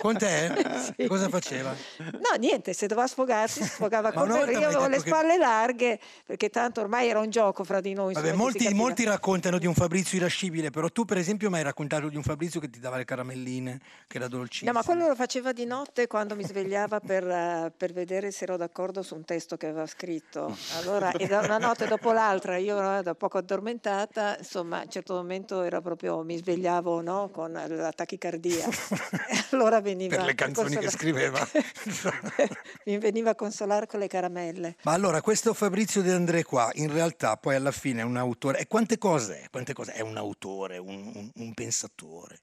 Con 0.00 0.16
te? 0.18 0.52
Sì. 0.96 1.06
Cosa 1.06 1.28
faceva? 1.28 1.74
No, 1.98 2.36
niente, 2.38 2.72
se 2.72 2.86
doveva 2.86 3.06
sfogarsi, 3.06 3.62
si 3.62 3.68
sfogava 3.68 4.12
con 4.12 4.28
me. 4.28 4.38
Io 4.50 4.66
avevo 4.66 4.82
le 4.86 4.88
detto 4.88 5.02
che- 5.02 5.08
spalle 5.08 5.36
larghe, 5.36 6.00
perché 6.24 6.48
tanto 6.48 6.80
ormai 6.80 7.08
era 7.08 7.20
un 7.20 7.30
gioco 7.30 7.64
fra 7.64 7.80
di 7.80 7.92
noi. 7.92 8.14
Vabbè, 8.14 8.26
insomma, 8.28 8.42
molti, 8.42 8.74
molti 8.74 9.04
raccontano 9.04 9.58
di 9.58 9.66
un 9.66 9.74
Fabrizio 9.74 10.16
irascibile, 10.18 10.70
però 10.70 10.88
tu 10.88 11.04
per 11.04 11.18
esempio 11.18 11.50
mi 11.50 11.56
hai 11.58 11.62
raccontato 11.62 12.08
di 12.08 12.16
un 12.16 12.22
Fabrizio 12.22 12.60
che 12.60 12.70
ti 12.70 12.80
dava 12.80 12.96
le 12.96 13.04
caramelline, 13.04 13.78
che 14.08 14.16
era 14.16 14.26
dolcissimo. 14.26 14.72
No, 14.72 14.78
ma 14.78 14.84
quello 14.84 15.06
lo 15.06 15.14
faceva 15.14 15.52
di 15.52 15.66
notte 15.66 16.06
quando 16.06 16.34
mi 16.34 16.42
svegliava 16.80 17.00
per, 17.00 17.26
eh, 17.28 17.72
per 17.76 17.92
vedere 17.92 18.30
se 18.30 18.44
ero 18.44 18.56
d'accordo 18.56 19.02
su 19.02 19.14
un 19.14 19.24
testo 19.24 19.56
che 19.56 19.66
aveva 19.66 19.86
scritto. 19.86 20.56
Allora, 20.78 21.10
e 21.12 21.26
da 21.26 21.40
una 21.40 21.58
notte 21.58 21.86
dopo 21.86 22.12
l'altra, 22.12 22.56
io 22.56 22.98
eh, 22.98 23.02
da 23.02 23.14
poco 23.14 23.38
addormentata, 23.38 24.36
insomma, 24.38 24.78
a 24.80 24.82
un 24.84 24.90
certo 24.90 25.14
momento 25.14 25.62
era 25.62 25.80
proprio, 25.80 26.22
mi 26.22 26.36
svegliavo 26.36 27.00
no, 27.02 27.28
con 27.30 27.52
la 27.52 27.92
tachicardia 27.92 28.68
allora 29.50 29.80
veniva 29.80 30.16
Per 30.16 30.24
le 30.24 30.34
canzoni 30.34 30.76
che 30.76 30.90
scriveva. 30.90 31.46
Mi 32.86 32.98
veniva 32.98 33.30
a 33.30 33.34
consolare 33.34 33.86
con 33.86 34.00
le 34.00 34.06
caramelle. 34.08 34.76
Ma 34.82 34.92
allora, 34.92 35.20
questo 35.20 35.54
Fabrizio 35.54 36.02
De 36.02 36.12
André 36.12 36.44
qua, 36.44 36.70
in 36.74 36.92
realtà 36.92 37.36
poi 37.36 37.54
alla 37.56 37.72
fine 37.72 38.00
è 38.00 38.04
un 38.04 38.16
autore. 38.16 38.58
E 38.58 38.66
quante 38.66 38.98
cose 38.98 39.42
è? 39.42 39.50
Quante 39.50 39.72
cose? 39.72 39.92
È 39.92 40.00
un 40.00 40.16
autore, 40.16 40.78
un, 40.78 41.10
un- 41.14 41.30
un 41.34 41.54
pensatore, 41.54 42.38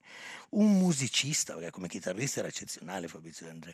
un 0.50 0.78
musicista, 0.78 1.54
perché 1.54 1.70
come 1.70 1.88
chitarrista 1.88 2.40
era 2.40 2.48
eccezionale 2.48 3.08
Fabrizio 3.08 3.46
De 3.46 3.52
André. 3.52 3.72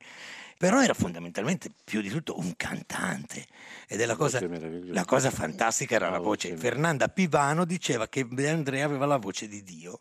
Però 0.59 0.83
era 0.83 0.95
fondamentalmente 0.95 1.71
più 1.85 2.01
di 2.01 2.09
tutto 2.09 2.39
un 2.39 2.55
cantante. 2.57 3.47
Ed 3.89 4.01
è 4.01 4.07
la 4.07 4.17
cosa, 4.17 4.41
la 4.43 5.05
cosa 5.05 5.31
fantastica 5.31 5.95
era 5.95 6.07
la 6.07 6.13
La 6.13 6.19
voce. 6.19 6.51
voce. 6.51 6.61
Fernanda 6.61 7.09
Pivano 7.09 7.65
diceva 7.65 8.09
che 8.09 8.27
De 8.29 8.49
André 8.49 8.83
aveva 8.83 9.07
la 9.07 9.19
voce 9.19 9.47
di 9.49 9.63
Dio. 9.63 10.01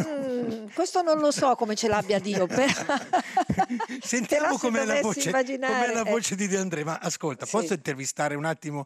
Mm, 0.00 0.68
questo 0.74 1.02
non 1.02 1.18
lo 1.18 1.30
so 1.30 1.54
come 1.54 1.74
ce 1.74 1.88
l'abbia 1.88 2.18
Dio, 2.18 2.46
però... 2.46 2.66
Sentiamo 4.00 4.46
Però 4.46 4.58
com'è 4.58 4.84
la, 4.84 5.00
voce, 5.00 5.28
immaginare, 5.28 5.86
com'è 5.86 5.94
la 5.94 6.08
eh. 6.08 6.10
voce 6.10 6.34
di 6.34 6.46
De 6.46 6.56
André. 6.56 6.84
Ma 6.84 6.98
ascolta, 7.00 7.44
Sì. 7.44 7.52
posso 7.52 7.72
intervistare 7.74 8.34
un 8.36 8.44
attimo 8.44 8.84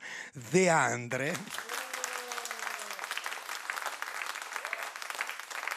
De 0.51 0.69
Andre? 0.69 1.37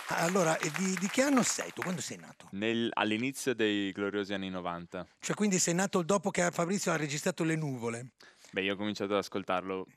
Allora, 0.10 0.58
di, 0.78 0.96
di 1.00 1.08
che 1.08 1.24
anno 1.24 1.42
sei 1.44 1.72
tu? 1.74 1.82
Quando 1.82 2.02
sei 2.02 2.18
nato? 2.18 2.48
Nel- 2.52 2.92
all'inizio 2.94 3.54
dei 3.56 3.92
gloriosi 3.92 4.34
anni 4.34 4.50
90. 4.50 5.06
Cioè, 5.20 5.36
quindi 5.36 5.58
sei 5.60 5.74
nato 5.74 6.04
dopo 6.04 6.30
che 6.32 6.50
Fabrizio 6.52 6.92
ha 6.92 6.96
registrato 6.96 7.44
Le 7.44 7.56
Nuvole, 7.56 8.12
Beh, 8.52 8.62
io 8.62 8.74
ho 8.74 8.78
cominciato 8.78 9.14
ad 9.14 9.20
ascoltarlo 9.20 9.88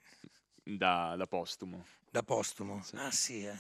da, 0.64 1.14
da 1.16 1.27
postumo. 1.27 1.85
da 2.11 2.23
postumo. 2.23 2.83
Ah 2.94 3.11
sì, 3.11 3.44
eh. 3.44 3.57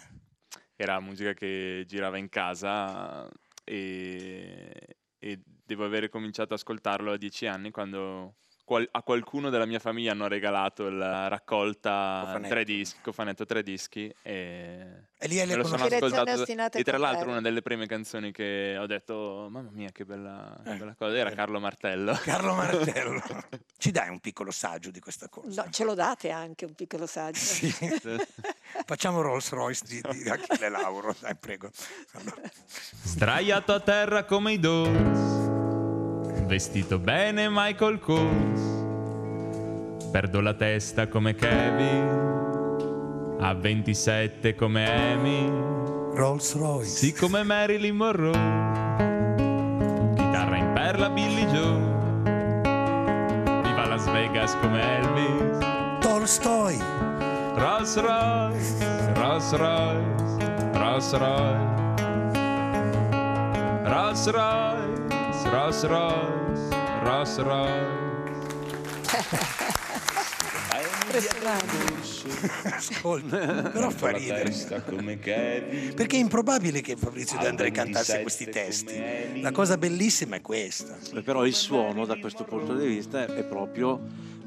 Era 0.74 0.98
musica 1.00 1.34
che 1.34 1.84
girava 1.86 2.16
in 2.18 2.28
casa 2.28 3.28
e, 3.64 4.96
e 5.18 5.40
devo 5.44 5.84
aver 5.84 6.08
cominciato 6.08 6.54
ad 6.54 6.60
ascoltarlo 6.60 7.12
a 7.12 7.16
dieci 7.16 7.46
anni 7.46 7.70
quando 7.70 8.36
qual- 8.68 8.86
a 8.92 9.02
qualcuno 9.02 9.48
della 9.48 9.64
mia 9.64 9.78
famiglia 9.78 10.12
hanno 10.12 10.28
regalato 10.28 10.90
la 10.90 11.26
raccolta 11.26 12.20
Cofanetto. 12.26 12.48
tre 12.52 12.64
dischi, 12.64 12.98
cofanetto 13.02 13.46
tre 13.46 13.62
dischi 13.62 14.14
e, 14.22 14.86
E 15.16 15.26
lì 15.26 15.40
hai 15.40 15.46
me 15.46 15.54
lo 15.54 15.66
sono 15.66 15.84
ascoltato 15.84 16.44
e 16.76 16.84
tra 16.84 16.98
l'altro 16.98 17.30
una 17.30 17.40
delle 17.40 17.62
prime 17.62 17.86
canzoni 17.86 18.30
che 18.30 18.76
ho 18.78 18.84
detto 18.86 19.48
mamma 19.50 19.70
mia 19.72 19.88
che 19.90 20.04
bella, 20.04 20.60
che 20.62 20.70
Eh, 20.72 20.76
bella 20.76 20.94
cosa 20.94 21.16
era 21.16 21.30
eh. 21.30 21.34
Carlo 21.34 21.58
Martello 21.60 22.12
Carlo 22.22 22.54
Martello. 22.54 23.22
Ci 23.78 23.90
dai 23.90 24.10
un 24.10 24.20
piccolo 24.20 24.50
saggio 24.50 24.90
di 24.90 25.00
questa 25.00 25.28
cosa? 25.30 25.62
No, 25.62 25.70
ce 25.70 25.84
lo 25.84 25.94
date 25.94 26.28
anche 26.30 26.64
un 26.66 26.74
piccolo 26.74 27.06
saggio. 27.06 27.38
Sì. 27.38 27.72
Facciamo 28.84 29.22
Rolls 29.22 29.50
Royce 29.50 29.84
di, 29.86 30.00
di 30.22 30.28
Achille 30.28 30.68
Lauro, 30.68 31.14
dai, 31.20 31.34
prego. 31.36 31.70
Allora, 32.12 32.42
Sdraiato 33.02 33.72
a 33.72 33.80
terra 33.80 34.24
come 34.24 34.52
i 34.52 34.58
Doors, 34.58 35.57
vestito 36.48 36.98
bene 36.98 37.48
Michael 37.50 37.98
Kors, 37.98 38.60
perdo 40.10 40.40
la 40.40 40.54
testa 40.54 41.06
come 41.06 41.34
Kevin, 41.34 42.06
a 43.38 43.52
27 43.52 44.54
come 44.54 44.90
Amy, 44.90 45.46
Rolls 46.14 46.56
Royce. 46.56 46.88
sì 46.88 47.12
come 47.12 47.42
Marilyn 47.42 47.94
Monroe, 47.94 48.32
chitarra 50.16 50.56
in 50.56 50.72
perla 50.72 51.10
Billy 51.10 51.44
Joe, 51.52 51.78
viva 53.62 53.86
Las 53.86 54.10
Vegas 54.10 54.56
come 54.62 54.80
Elvis, 54.80 55.58
Tolstoi. 56.00 56.78
Rolls 57.56 57.94
Royce, 58.00 59.12
Rolls 59.14 59.52
Royce, 59.52 60.70
Rolls 60.72 61.12
Royce. 61.12 61.76
Rolls 63.84 64.30
Royce, 64.30 64.87
Rolls 65.50 65.84
Royce, 65.86 66.76
Rolls 67.02 67.38
Royce. 67.38 68.06
Ascolta, 72.64 73.70
però 73.70 73.88
fa 73.90 74.10
ridere. 74.10 74.50
Perché 75.94 76.16
è 76.16 76.18
improbabile 76.18 76.80
che 76.82 76.96
Fabrizio 76.96 77.38
De 77.38 77.48
André 77.48 77.70
cantasse 77.70 78.20
questi 78.22 78.48
testi. 78.50 79.40
La 79.40 79.50
cosa 79.50 79.78
bellissima 79.78 80.36
è 80.36 80.40
questa. 80.42 80.96
Però 81.24 81.46
il 81.46 81.54
suono 81.54 82.04
da 82.04 82.18
questo 82.18 82.44
punto 82.44 82.74
di 82.74 82.86
vista 82.86 83.24
è 83.24 83.44
proprio 83.44 84.00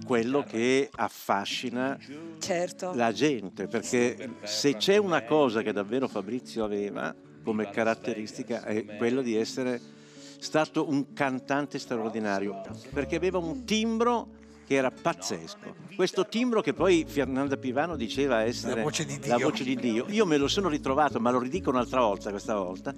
quello 0.06 0.44
che 0.44 0.90
affascina 0.94 1.98
Certo. 2.40 2.94
la 2.94 3.12
gente, 3.12 3.68
perché 3.68 4.30
se 4.44 4.76
c'è 4.76 4.98
una 4.98 5.24
cosa 5.24 5.62
che 5.62 5.72
davvero 5.72 6.08
Fabrizio 6.08 6.64
aveva 6.64 7.14
come 7.44 7.70
caratteristica 7.72 8.64
è 8.64 8.86
quella 8.98 9.22
di 9.22 9.36
essere 9.36 10.00
stato 10.42 10.90
un 10.90 11.14
cantante 11.14 11.78
straordinario, 11.78 12.62
perché 12.92 13.16
aveva 13.16 13.38
un 13.38 13.64
timbro 13.64 14.40
che 14.66 14.76
era 14.76 14.90
pazzesco. 14.90 15.76
Questo 15.96 16.26
timbro 16.26 16.62
che 16.62 16.74
poi 16.74 17.06
Fernanda 17.08 17.58
Pivano 17.58 17.96
diceva 17.96 18.42
essere 18.42 18.76
La 18.78 18.82
voce 18.82 19.06
di 19.06 19.20
la 19.28 19.36
Dio. 19.36 19.50
voce 19.50 19.64
di 19.64 19.76
Dio. 19.76 20.06
Io 20.08 20.26
me 20.26 20.38
lo 20.38 20.48
sono 20.48 20.68
ritrovato, 20.68 21.20
ma 21.20 21.30
lo 21.30 21.40
ridico 21.40 21.70
un'altra 21.70 22.00
volta 22.00 22.32
questa 22.32 22.56
volta, 22.56 22.92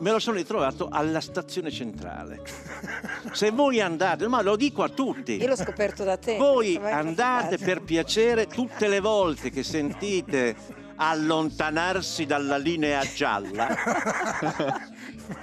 me 0.00 0.10
lo 0.12 0.18
sono 0.20 0.36
ritrovato 0.36 0.88
alla 0.88 1.20
stazione 1.20 1.70
centrale. 1.70 2.42
Se 3.32 3.50
voi 3.50 3.80
andate, 3.80 4.28
ma 4.28 4.40
lo 4.42 4.54
dico 4.54 4.82
a 4.84 4.88
tutti. 4.88 5.36
Io 5.40 5.48
l'ho 5.48 5.56
scoperto 5.56 6.04
da 6.04 6.16
te. 6.16 6.36
Voi 6.36 6.76
andate 6.76 7.58
per 7.58 7.82
piacere 7.82 8.46
tutte 8.46 8.86
le 8.86 9.00
volte 9.00 9.50
che 9.50 9.64
sentite 9.64 10.82
allontanarsi 10.96 12.24
dalla 12.26 12.56
linea 12.56 13.02
gialla. 13.14 13.74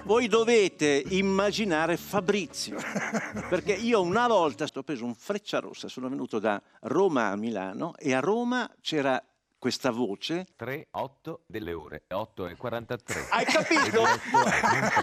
Voi 0.03 0.27
dovete 0.27 1.03
immaginare 1.09 1.97
Fabrizio, 1.97 2.77
perché 3.49 3.73
io 3.73 4.01
una 4.01 4.27
volta 4.27 4.65
ho 4.73 4.83
preso 4.83 5.05
un 5.05 5.15
freccia 5.15 5.59
rossa, 5.59 5.87
sono 5.87 6.09
venuto 6.09 6.39
da 6.39 6.61
Roma 6.81 7.27
a 7.27 7.35
Milano 7.35 7.95
e 7.97 8.13
a 8.13 8.19
Roma 8.19 8.69
c'era 8.81 9.21
questa 9.61 9.91
voce 9.91 10.47
3, 10.55 10.87
8 10.89 11.41
delle 11.45 11.73
ore 11.73 12.01
8 12.09 12.47
e 12.47 12.55
43. 12.55 13.27
Hai 13.29 13.45
capito? 13.45 14.03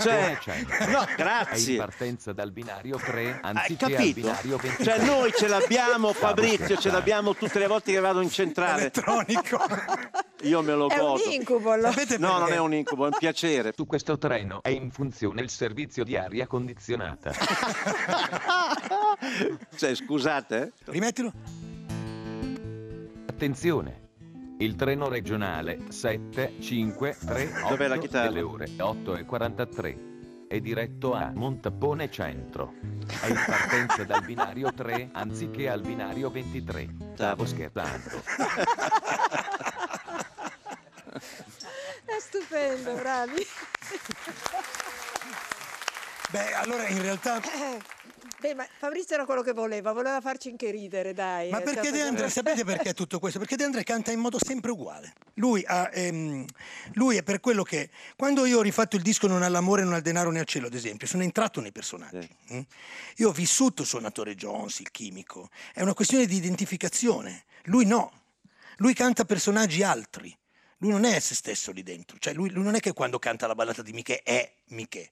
Cioè, 0.01 0.37
no, 0.89 1.05
È 1.07 1.15
grazie. 1.15 1.73
in 1.75 1.79
partenza 1.79 2.33
dal 2.33 2.51
binario 2.51 2.97
3 2.97 3.31
Hai 3.31 3.39
anziché 3.41 3.85
al 3.85 3.91
capito? 3.93 4.15
binario 4.21 4.57
23. 4.57 4.85
Cioè 4.85 5.05
noi 5.07 5.33
ce 5.33 5.47
l'abbiamo 5.47 6.11
Fabrizio, 6.19 6.77
ce 6.77 6.91
l'abbiamo 6.91 7.37
tutte 7.37 7.61
le 7.61 7.69
volte 7.69 7.93
che 7.93 8.01
vado 8.01 8.21
in 8.21 8.31
centrale. 8.31 8.81
Elettronico. 8.81 9.59
Io 10.43 10.61
me 10.63 10.75
lo 10.75 10.89
È 10.89 10.99
un 10.99 11.07
godo. 11.07 11.31
incubo. 11.31 11.71
allora. 11.71 11.93
Sapete 11.93 12.19
No, 12.19 12.39
non 12.39 12.53
è 12.53 12.59
un 12.59 12.75
incubo, 12.75 13.05
è 13.05 13.11
un 13.11 13.17
piacere. 13.17 13.73
Su 13.77 13.87
questo 13.87 14.19
treno 14.19 14.61
è 14.63 14.71
in 14.71 14.91
funzione 14.91 15.41
il 15.41 15.51
servizio 15.51 16.03
di 16.03 16.17
aria 16.17 16.49
condizionata. 16.49 17.31
Cioè, 19.77 19.95
scusate. 19.95 20.73
Rimettilo. 20.87 21.33
Attenzione! 23.29 24.07
Il 24.61 24.75
treno 24.75 25.09
regionale 25.09 25.79
753 25.89 27.53
Dov'è 27.69 27.87
la 27.87 27.95
8 27.95 28.01
chitarra? 28.01 28.29
delle 28.29 28.43
ore 28.43 28.69
8 28.77 29.17
e 29.17 29.25
43 29.25 29.99
è 30.49 30.59
diretto 30.61 31.13
a 31.13 31.31
Montapone 31.35 32.11
Centro. 32.11 32.73
È 33.21 33.27
in 33.27 33.43
partenza 33.47 34.03
dal 34.05 34.25
binario 34.25 34.73
3 34.73 35.11
anziché 35.13 35.69
al 35.69 35.83
binario 35.83 36.31
23. 36.31 36.89
Stavo 37.15 37.47
scherzando. 37.47 38.23
È 42.05 42.19
stupendo, 42.19 42.95
bravi. 42.95 43.47
Beh, 46.31 46.53
allora 46.55 46.87
in 46.89 47.01
realtà... 47.03 47.41
Beh, 48.41 48.55
ma 48.55 48.65
Fabrizio 48.79 49.17
era 49.17 49.25
quello 49.25 49.43
che 49.43 49.53
voleva, 49.53 49.93
voleva 49.93 50.21
farci 50.21 50.49
anche 50.49 50.71
ridere, 50.71 51.13
dai. 51.13 51.51
Ma 51.51 51.59
eh, 51.59 51.63
perché 51.63 51.91
De 51.91 52.03
André, 52.03 52.31
sapete 52.31 52.65
perché 52.65 52.95
tutto 52.95 53.19
questo? 53.19 53.41
Perché 53.41 53.57
De 53.57 53.65
André 53.65 53.83
canta 53.83 54.13
in 54.13 54.21
modo 54.21 54.39
sempre 54.41 54.71
uguale. 54.71 55.15
Lui, 55.35 55.65
ha, 55.67 55.91
ehm, 55.93 56.45
lui 56.93 57.17
è 57.17 57.25
per 57.25 57.41
quello 57.41 57.65
che... 57.65 57.91
Quando 58.15 58.45
io 58.45 58.59
ho 58.59 58.63
rifatto 58.63 58.95
il 58.95 59.03
disco 59.03 59.27
Non 59.27 59.43
ha 59.43 59.49
l'amore, 59.49 59.83
non 59.83 59.95
ha 59.95 59.97
il 59.97 60.03
denaro 60.03 60.31
né 60.31 60.39
al 60.39 60.47
cielo, 60.47 60.69
ad 60.69 60.75
esempio, 60.75 61.09
sono 61.09 61.25
entrato 61.25 61.61
nei 61.61 61.73
personaggi. 61.73 62.29
mm? 62.53 62.61
Io 63.17 63.29
ho 63.29 63.33
vissuto 63.33 63.83
il 63.83 63.89
suonatore 63.89 64.37
Jones, 64.37 64.79
il 64.79 64.93
chimico. 64.93 65.49
È 65.75 65.83
una 65.83 65.95
questione 65.95 66.27
di 66.27 66.37
identificazione. 66.37 67.45
Lui 67.65 67.87
no. 67.87 68.13
Lui 68.77 68.95
canta 68.95 69.25
personaggi 69.25 69.83
altri. 69.83 70.37
Lui 70.77 70.93
non 70.93 71.03
è 71.03 71.19
se 71.19 71.35
stesso 71.35 71.73
lì 71.73 71.83
dentro. 71.83 72.19
Cioè 72.21 72.35
lui, 72.35 72.51
lui 72.51 72.63
non 72.63 72.77
è 72.77 72.81
che 72.81 72.93
quando 72.93 73.19
canta 73.19 73.49
la 73.49 73.57
ballata 73.57 73.83
di 73.83 73.93
Michè 73.93 74.23
è 74.23 74.53
Michè. 74.67 75.11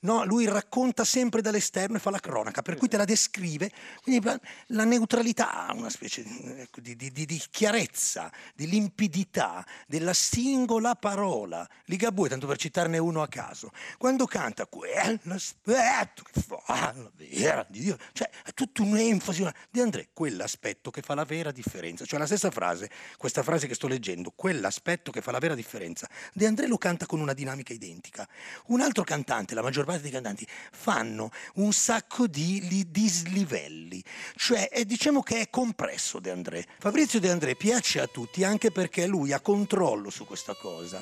No, 0.00 0.24
lui 0.24 0.46
racconta 0.46 1.04
sempre 1.04 1.42
dall'esterno 1.42 1.96
e 1.96 2.00
fa 2.00 2.10
la 2.10 2.20
cronaca, 2.20 2.62
per 2.62 2.76
cui 2.76 2.86
te 2.86 2.96
la 2.96 3.04
descrive. 3.04 3.72
Quindi 4.00 4.24
la, 4.66 4.84
neutralità, 4.84 5.66
una 5.74 5.90
specie 5.90 6.24
ecco, 6.58 6.80
di, 6.80 6.94
di- 6.94 7.10
di- 7.10 7.26
di 7.26 7.42
chiarezza, 7.50 8.30
di 8.54 8.68
limpidità 8.68 9.66
della 9.88 10.12
singola 10.12 10.94
parola. 10.94 11.68
Ligabue, 11.86 12.28
tanto 12.28 12.46
per 12.46 12.58
citarne 12.58 12.98
uno 12.98 13.22
a 13.22 13.28
caso, 13.28 13.72
quando 13.96 14.26
canta 14.26 14.66
quell'aspetto 14.66 16.22
che 16.22 16.40
fa 16.42 16.62
la 16.66 17.10
vera 17.16 17.66
di 17.68 17.80
Dio, 17.80 17.98
cioè 18.12 18.30
è 18.44 18.52
tutta 18.52 18.82
un'enfasi 18.82 19.44
di 19.68 19.80
André, 19.80 20.10
quell'aspetto 20.12 20.92
che 20.92 21.02
fa 21.02 21.14
la 21.14 21.24
vera 21.24 21.50
differenza. 21.50 22.04
Cioè 22.04 22.20
la 22.20 22.26
stessa 22.26 22.52
frase, 22.52 22.88
questa 23.16 23.42
frase 23.42 23.66
che 23.66 23.74
sto 23.74 23.88
leggendo, 23.88 24.30
quell'aspetto 24.30 25.10
che 25.10 25.22
fa 25.22 25.32
la 25.32 25.40
vera 25.40 25.56
differenza. 25.56 26.08
De 26.32 26.46
André 26.46 26.68
lo 26.68 26.78
canta 26.78 27.04
con 27.06 27.18
una 27.18 27.32
dinamica 27.32 27.72
identica. 27.72 28.28
Un 28.66 28.80
altro 28.80 29.02
cantante, 29.02 29.56
la 29.56 29.62
maggior 29.62 29.86
parte 29.88 30.02
dei 30.02 30.10
cantanti, 30.10 30.46
fanno 30.72 31.30
un 31.54 31.72
sacco 31.72 32.26
di 32.26 32.66
li- 32.68 32.90
dislivelli, 32.90 34.02
cioè 34.36 34.68
è- 34.68 34.84
diciamo 34.84 35.22
che 35.22 35.40
è 35.40 35.50
compresso 35.50 36.18
De 36.20 36.30
André. 36.30 36.66
Fabrizio 36.78 37.18
De 37.20 37.30
André 37.30 37.54
piace 37.56 38.00
a 38.00 38.06
tutti 38.06 38.44
anche 38.44 38.70
perché 38.70 39.06
lui 39.06 39.32
ha 39.32 39.40
controllo 39.40 40.10
su 40.10 40.26
questa 40.26 40.54
cosa. 40.54 41.00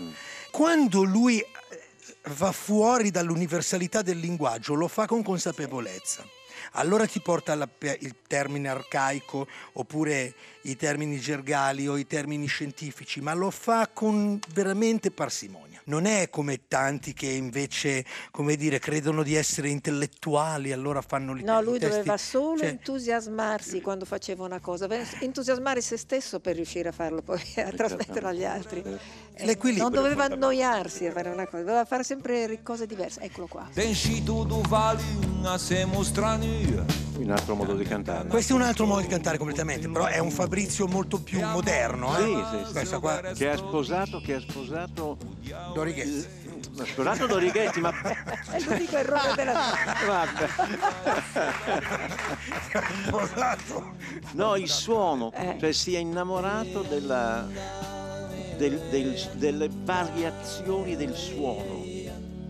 Quando 0.50 1.02
lui 1.02 1.40
eh, 1.40 1.48
va 2.34 2.52
fuori 2.52 3.10
dall'universalità 3.10 4.02
del 4.02 4.18
linguaggio, 4.18 4.74
lo 4.74 4.86
fa 4.88 5.06
con 5.06 5.22
consapevolezza. 5.22 6.24
Allora 6.78 7.06
ti 7.06 7.20
porta 7.20 7.52
alla- 7.52 7.68
il 8.00 8.14
termine 8.26 8.68
arcaico 8.68 9.46
oppure 9.74 10.34
i 10.62 10.76
termini 10.76 11.18
gergali 11.18 11.86
o 11.88 11.96
i 11.96 12.06
termini 12.06 12.46
scientifici, 12.46 13.20
ma 13.20 13.32
lo 13.34 13.50
fa 13.50 13.88
con 13.92 14.38
veramente 14.52 15.10
parsimonia. 15.10 15.80
Non 15.84 16.04
è 16.04 16.28
come 16.28 16.66
tanti 16.66 17.12
che 17.14 17.28
invece, 17.28 18.04
come 18.32 18.56
dire, 18.56 18.80
credono 18.80 19.22
di 19.22 19.36
essere 19.36 19.68
intellettuali, 19.68 20.72
allora 20.72 21.00
fanno 21.00 21.32
li 21.32 21.44
No, 21.44 21.62
lui 21.62 21.78
testi- 21.78 21.98
doveva 21.98 22.16
solo 22.16 22.58
cioè, 22.58 22.68
entusiasmarsi 22.70 23.80
quando 23.80 24.04
faceva 24.04 24.44
una 24.44 24.58
cosa, 24.58 24.88
entusiasmare 25.20 25.80
se 25.80 25.96
stesso 25.96 26.40
per 26.40 26.56
riuscire 26.56 26.88
a 26.88 26.92
farlo 26.92 27.22
poi 27.22 27.40
a 27.58 27.70
trasmetterlo 27.70 28.28
agli 28.28 28.44
altri. 28.44 28.82
L'equilibrio 29.38 29.88
non 29.88 29.92
doveva 29.92 30.24
annoiarsi 30.24 31.06
a 31.06 31.12
fare 31.12 31.28
una 31.30 31.46
cosa, 31.46 31.62
doveva 31.62 31.84
fare 31.84 32.02
sempre 32.02 32.60
cose 32.64 32.86
diverse. 32.86 33.20
Eccolo 33.20 33.46
qua. 33.46 33.68
Tem 33.72 33.94
do 34.24 34.60
vale 34.68 35.02
a 35.44 35.56
se 35.58 35.84
mostrar 35.84 36.40
Un 36.74 37.30
altro 37.30 37.54
modo 37.54 37.74
di 37.74 37.84
cantare. 37.84 38.28
Questo 38.28 38.52
è 38.52 38.56
un 38.56 38.62
altro 38.62 38.86
modo 38.86 39.00
di 39.00 39.06
cantare 39.06 39.36
completamente, 39.38 39.88
però 39.88 40.04
è 40.06 40.18
un 40.18 40.30
Fabrizio 40.30 40.86
molto 40.86 41.20
più 41.20 41.40
moderno. 41.40 42.16
Eh? 42.18 42.22
Sì, 42.22 42.78
sì, 42.80 42.86
sì. 42.86 42.94
Qua. 42.98 43.20
Che 43.20 43.48
ha 43.50 43.56
sposato, 43.56 44.20
che 44.20 44.34
ha 44.34 44.40
sposato 44.40 45.16
Dorighetti. 45.74 46.26
Ha 46.78 46.84
sposato 46.84 47.26
Dorighetti, 47.26 47.80
ma 47.80 47.90
È 48.50 48.60
l'unico 48.60 48.96
errore 48.96 49.32
della 49.34 49.54
Vabbè. 50.06 50.48
No, 54.32 54.56
il 54.56 54.68
suono, 54.68 55.32
Eh. 55.34 55.56
cioè 55.58 55.72
si 55.72 55.94
è 55.94 55.98
innamorato 55.98 56.82
della, 56.82 57.46
del- 58.56 58.80
del- 58.90 59.30
delle 59.34 59.68
variazioni 59.72 60.96
del 60.96 61.14
suono. 61.14 61.95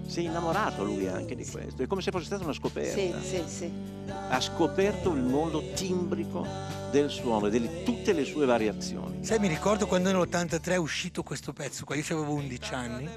Si 0.06 0.20
è 0.20 0.22
innamorato 0.22 0.84
lui 0.84 1.08
anche 1.08 1.34
di 1.34 1.44
questo, 1.44 1.82
è 1.82 1.86
come 1.86 2.00
se 2.00 2.10
fosse 2.10 2.26
stata 2.26 2.44
una 2.44 2.52
scoperta. 2.52 3.20
Sì, 3.20 3.28
sì, 3.28 3.42
sì. 3.46 3.70
Ha 4.06 4.40
scoperto 4.40 5.12
il 5.12 5.22
mondo 5.22 5.72
timbrico 5.74 6.46
del 6.90 7.10
suono 7.10 7.48
e 7.48 7.50
di 7.50 7.82
tutte 7.84 8.12
le 8.12 8.24
sue 8.24 8.46
variazioni. 8.46 9.24
Sai, 9.24 9.38
mi 9.40 9.48
ricordo 9.48 9.86
quando 9.86 10.10
nell'83 10.12 10.62
è 10.70 10.76
uscito 10.76 11.22
questo 11.22 11.52
pezzo 11.52 11.84
qua, 11.84 11.96
io 11.96 12.04
avevo 12.06 12.32
11 12.34 12.74
anni, 12.74 13.08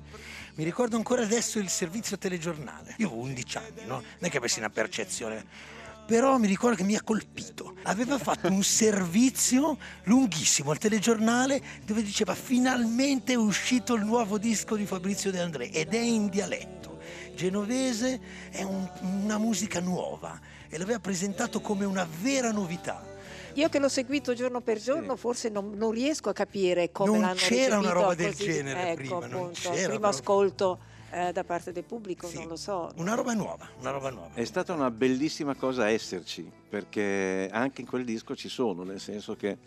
mi 0.55 0.63
ricordo 0.63 0.95
ancora 0.95 1.21
adesso 1.21 1.59
il 1.59 1.69
servizio 1.69 2.17
telegiornale. 2.17 2.95
Io 2.97 3.07
avevo 3.07 3.21
11 3.21 3.57
anni, 3.57 3.85
no? 3.85 3.95
Non 3.95 4.03
è 4.19 4.29
che 4.29 4.37
avessi 4.37 4.59
una 4.59 4.69
percezione. 4.69 5.77
Però 6.09 6.39
mi 6.39 6.47
ricordo 6.47 6.75
che 6.75 6.83
mi 6.83 6.95
ha 6.95 7.03
colpito. 7.03 7.75
Aveva 7.83 8.17
fatto 8.17 8.47
un 8.47 8.63
servizio 8.63 9.77
lunghissimo 10.05 10.71
al 10.71 10.79
telegiornale 10.79 11.61
dove 11.85 12.01
diceva 12.01 12.33
finalmente 12.33 13.33
è 13.33 13.35
uscito 13.35 13.93
il 13.93 14.03
nuovo 14.05 14.39
disco 14.39 14.75
di 14.75 14.87
Fabrizio 14.87 15.29
De 15.29 15.39
André 15.39 15.69
ed 15.69 15.93
è 15.93 15.99
in 15.99 16.29
dialetto. 16.29 16.97
Genovese 17.35 18.19
è 18.49 18.63
un- 18.63 18.89
una 19.21 19.37
musica 19.37 19.79
nuova 19.81 20.39
e 20.67 20.79
l'aveva 20.79 20.99
presentato 20.99 21.61
come 21.61 21.85
una 21.85 22.07
vera 22.23 22.51
novità. 22.51 23.05
Io 23.53 23.69
che 23.69 23.77
l'ho 23.77 23.87
seguito 23.89 24.33
giorno 24.33 24.61
per 24.61 24.79
giorno, 24.79 25.15
forse 25.15 25.49
non, 25.49 25.73
non 25.75 25.91
riesco 25.91 26.29
a 26.29 26.33
capire 26.33 26.91
come 26.91 27.11
Non 27.11 27.21
l'hanno 27.21 27.35
c'era 27.35 27.77
una 27.77 27.91
roba 27.91 28.15
del 28.15 28.33
genere 28.33 28.89
ecco, 28.93 28.95
prima, 28.95 29.27
non 29.27 29.39
appunto, 29.41 29.59
c'era 29.59 29.73
primo 29.73 29.87
proprio. 29.99 30.09
ascolto 30.09 30.79
eh, 31.11 31.31
da 31.31 31.43
parte 31.43 31.71
del 31.71 31.83
pubblico, 31.83 32.29
non 32.33 32.47
lo 32.47 32.55
so. 32.55 32.91
Una 32.97 33.15
roba 33.15 33.33
nuova, 33.33 33.67
una 33.79 33.91
roba 33.91 34.09
nuova. 34.09 34.33
È 34.33 34.43
stata 34.43 34.73
una 34.73 34.91
bellissima 34.91 35.55
cosa 35.55 35.89
esserci, 35.89 36.49
perché 36.69 37.49
anche 37.51 37.81
in 37.81 37.87
quel 37.87 38.05
disco 38.05 38.35
ci 38.35 38.49
sono, 38.49 38.83
nel 38.83 38.99
senso 38.99 39.35
che 39.35 39.57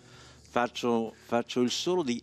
faccio, 0.53 1.15
faccio 1.25 1.63
il 1.63 1.71
solo 1.71 2.03
di. 2.03 2.23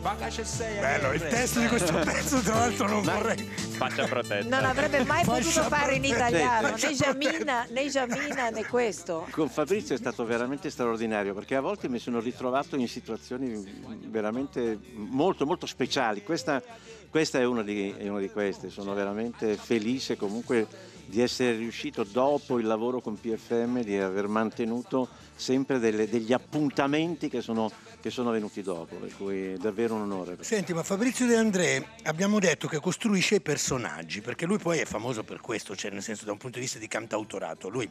Paga 0.00 0.30
sei. 0.30 0.78
Bello, 0.78 1.12
il 1.12 1.26
testo 1.26 1.58
di 1.58 1.66
questo 1.66 1.92
pezzo 1.98 2.38
tra 2.38 2.54
l'altro 2.54 2.86
non 2.86 3.02
vorrei... 3.02 3.36
Faccia 3.38 4.06
protetta. 4.06 4.48
Non 4.48 4.64
avrebbe 4.64 5.02
mai 5.02 5.24
Fascia 5.24 5.40
potuto 5.40 5.74
fare 5.74 5.94
in 5.96 6.02
protetta. 6.02 6.28
italiano 6.28 6.76
né 6.76 6.94
Giamina 6.94 7.66
né, 7.68 7.88
Giamina, 7.88 8.50
né 8.50 8.64
questo. 8.66 9.26
Con 9.32 9.48
Fabrizio 9.48 9.96
è 9.96 9.98
stato 9.98 10.24
veramente 10.24 10.70
straordinario 10.70 11.34
perché 11.34 11.56
a 11.56 11.60
volte 11.60 11.88
mi 11.88 11.98
sono 11.98 12.20
ritrovato 12.20 12.76
in 12.76 12.86
situazioni 12.86 13.82
veramente 14.06 14.78
molto 14.92 15.46
molto 15.46 15.66
speciali. 15.66 16.22
Questa, 16.22 16.62
questa 17.10 17.40
è, 17.40 17.44
una 17.44 17.64
di, 17.64 17.92
è 17.98 18.06
una 18.06 18.20
di 18.20 18.30
queste, 18.30 18.70
sono 18.70 18.94
veramente 18.94 19.56
felice 19.56 20.16
comunque 20.16 20.92
di 21.06 21.20
essere 21.20 21.56
riuscito 21.56 22.04
dopo 22.04 22.58
il 22.58 22.66
lavoro 22.66 23.00
con 23.00 23.18
PFM 23.18 23.82
di 23.82 23.98
aver 23.98 24.26
mantenuto 24.26 25.08
sempre 25.36 25.78
delle- 25.78 26.08
degli 26.08 26.32
appuntamenti 26.32 27.28
che 27.28 27.40
sono, 27.40 27.70
che 28.00 28.10
sono 28.10 28.30
venuti 28.30 28.62
dopo, 28.62 28.96
per 28.96 29.14
cui 29.16 29.52
è 29.52 29.56
davvero 29.56 29.94
un 29.94 30.02
onore. 30.02 30.36
Senti, 30.40 30.72
ma 30.72 30.82
Fabrizio 30.82 31.26
De 31.26 31.36
André 31.36 31.86
abbiamo 32.04 32.38
detto 32.38 32.68
che 32.68 32.80
costruisce 32.80 33.36
i 33.36 33.40
personaggi, 33.40 34.20
perché 34.20 34.46
lui 34.46 34.58
poi 34.58 34.78
è 34.78 34.84
famoso 34.84 35.24
per 35.24 35.40
questo, 35.40 35.76
cioè 35.76 35.90
nel 35.90 36.02
senso 36.02 36.24
da 36.24 36.32
un 36.32 36.38
punto 36.38 36.58
di 36.58 36.64
vista 36.64 36.78
di 36.78 36.88
cantautorato. 36.88 37.68
Lui, 37.68 37.88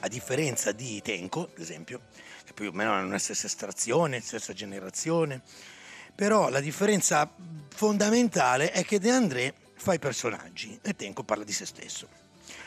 a 0.00 0.08
differenza 0.08 0.72
di 0.72 1.00
Tenco, 1.02 1.50
ad 1.52 1.60
esempio, 1.60 2.00
che 2.44 2.52
più 2.52 2.68
o 2.68 2.72
meno 2.72 2.92
hanno 2.92 3.10
la 3.10 3.18
stessa 3.18 3.46
estrazione, 3.46 4.20
stessa 4.20 4.52
generazione, 4.52 5.42
però 6.14 6.48
la 6.48 6.60
differenza 6.60 7.30
fondamentale 7.68 8.72
è 8.72 8.84
che 8.84 8.98
De 8.98 9.10
André 9.10 9.54
fa 9.80 9.94
i 9.94 9.98
personaggi 9.98 10.78
e 10.82 10.94
Tenco 10.94 11.24
parla 11.24 11.42
di 11.42 11.52
se 11.52 11.64
stesso. 11.64 12.08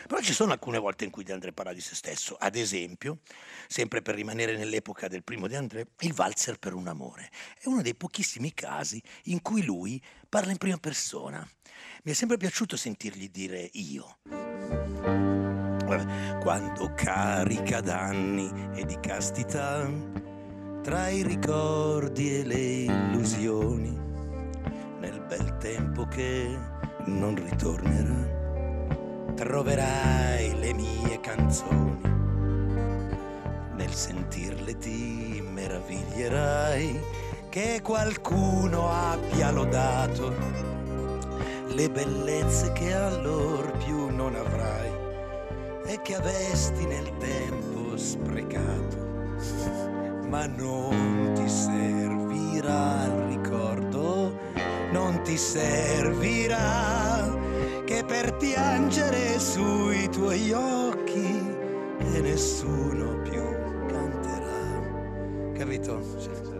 Però 0.07 0.19
ci 0.21 0.33
sono 0.33 0.51
alcune 0.51 0.79
volte 0.79 1.05
in 1.05 1.11
cui 1.11 1.23
De 1.23 1.33
André 1.33 1.51
parla 1.51 1.73
di 1.73 1.81
se 1.81 1.95
stesso, 1.95 2.35
ad 2.39 2.55
esempio, 2.55 3.19
sempre 3.67 4.01
per 4.01 4.15
rimanere 4.15 4.57
nell'epoca 4.57 5.07
del 5.07 5.23
primo 5.23 5.47
De 5.47 5.55
André, 5.55 5.87
il 5.99 6.13
valzer 6.13 6.57
per 6.57 6.73
un 6.73 6.87
amore. 6.87 7.29
È 7.59 7.67
uno 7.67 7.81
dei 7.81 7.95
pochissimi 7.95 8.53
casi 8.53 9.01
in 9.25 9.41
cui 9.41 9.63
lui 9.63 10.01
parla 10.27 10.51
in 10.51 10.57
prima 10.57 10.77
persona. 10.77 11.47
Mi 12.03 12.11
è 12.11 12.15
sempre 12.15 12.37
piaciuto 12.37 12.75
sentirgli 12.75 13.29
dire 13.29 13.69
io. 13.73 14.17
Quando 16.41 16.93
carica 16.95 17.81
d'anni 17.81 18.51
e 18.73 18.85
di 18.85 18.97
castità, 18.99 19.87
tra 20.81 21.09
i 21.09 21.21
ricordi 21.21 22.39
e 22.39 22.43
le 22.43 22.57
illusioni, 22.57 23.91
nel 24.99 25.21
bel 25.27 25.57
tempo 25.57 26.05
che 26.07 26.72
non 27.05 27.35
ritornerà 27.35 28.41
troverai 29.35 30.57
le 30.59 30.73
mie 30.73 31.19
canzoni. 31.19 32.01
Nel 33.75 33.93
sentirle 33.93 34.77
ti 34.77 35.43
meraviglierai 35.45 36.99
che 37.49 37.81
qualcuno 37.83 38.89
abbia 38.89 39.51
lodato 39.51 40.33
le 41.67 41.89
bellezze 41.89 42.71
che 42.73 42.93
allor 42.93 43.71
più 43.79 44.15
non 44.15 44.35
avrai 44.35 44.91
e 45.85 45.99
che 46.01 46.15
avesti 46.15 46.85
nel 46.85 47.11
tempo 47.17 47.97
sprecato. 47.97 49.11
Ma 50.29 50.45
non 50.45 51.33
ti 51.35 51.49
servirà 51.49 53.07
non 53.07 53.32
ti 55.23 55.37
servirà 55.37 56.61
che 57.85 58.03
per 58.05 58.35
piangere 58.37 59.39
sui 59.39 60.09
tuoi 60.09 60.51
occhi 60.51 61.55
e 61.99 62.21
nessuno 62.21 63.21
più 63.21 63.41
canterà. 63.87 65.53
Capito? 65.57 66.51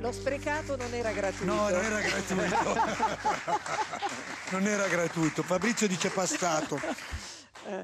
Lo 0.00 0.12
sprecato 0.12 0.76
non 0.76 0.92
era 0.92 1.10
gratuito. 1.12 1.52
No, 1.52 1.68
non 1.68 1.82
era 1.84 2.00
gratuito. 2.00 2.74
non 4.52 4.66
era 4.66 4.86
gratuito. 4.86 5.42
Fabrizio 5.42 5.88
dice 5.88 6.10
passato. 6.10 6.78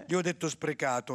Io 0.07 0.19
ho 0.19 0.23
detto 0.23 0.49
sprecato. 0.49 1.15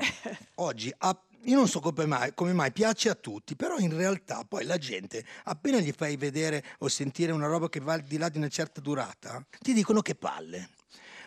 Oggi, 0.55 0.93
a- 0.97 1.17
io 1.43 1.55
non 1.55 1.67
so 1.67 1.79
come 1.79 2.05
mai, 2.05 2.33
come 2.33 2.53
mai 2.53 2.71
piace 2.71 3.09
a 3.09 3.15
tutti, 3.15 3.55
però 3.55 3.77
in 3.77 3.95
realtà 3.95 4.43
poi 4.43 4.65
la 4.65 4.77
gente, 4.77 5.25
appena 5.45 5.79
gli 5.79 5.91
fai 5.91 6.17
vedere 6.17 6.63
o 6.79 6.87
sentire 6.87 7.31
una 7.31 7.47
roba 7.47 7.69
che 7.69 7.79
va 7.79 7.93
al 7.93 8.01
di 8.01 8.17
là 8.17 8.29
di 8.29 8.37
una 8.37 8.49
certa 8.49 8.81
durata, 8.81 9.45
ti 9.59 9.73
dicono 9.73 10.01
che 10.01 10.15
palle. 10.15 10.69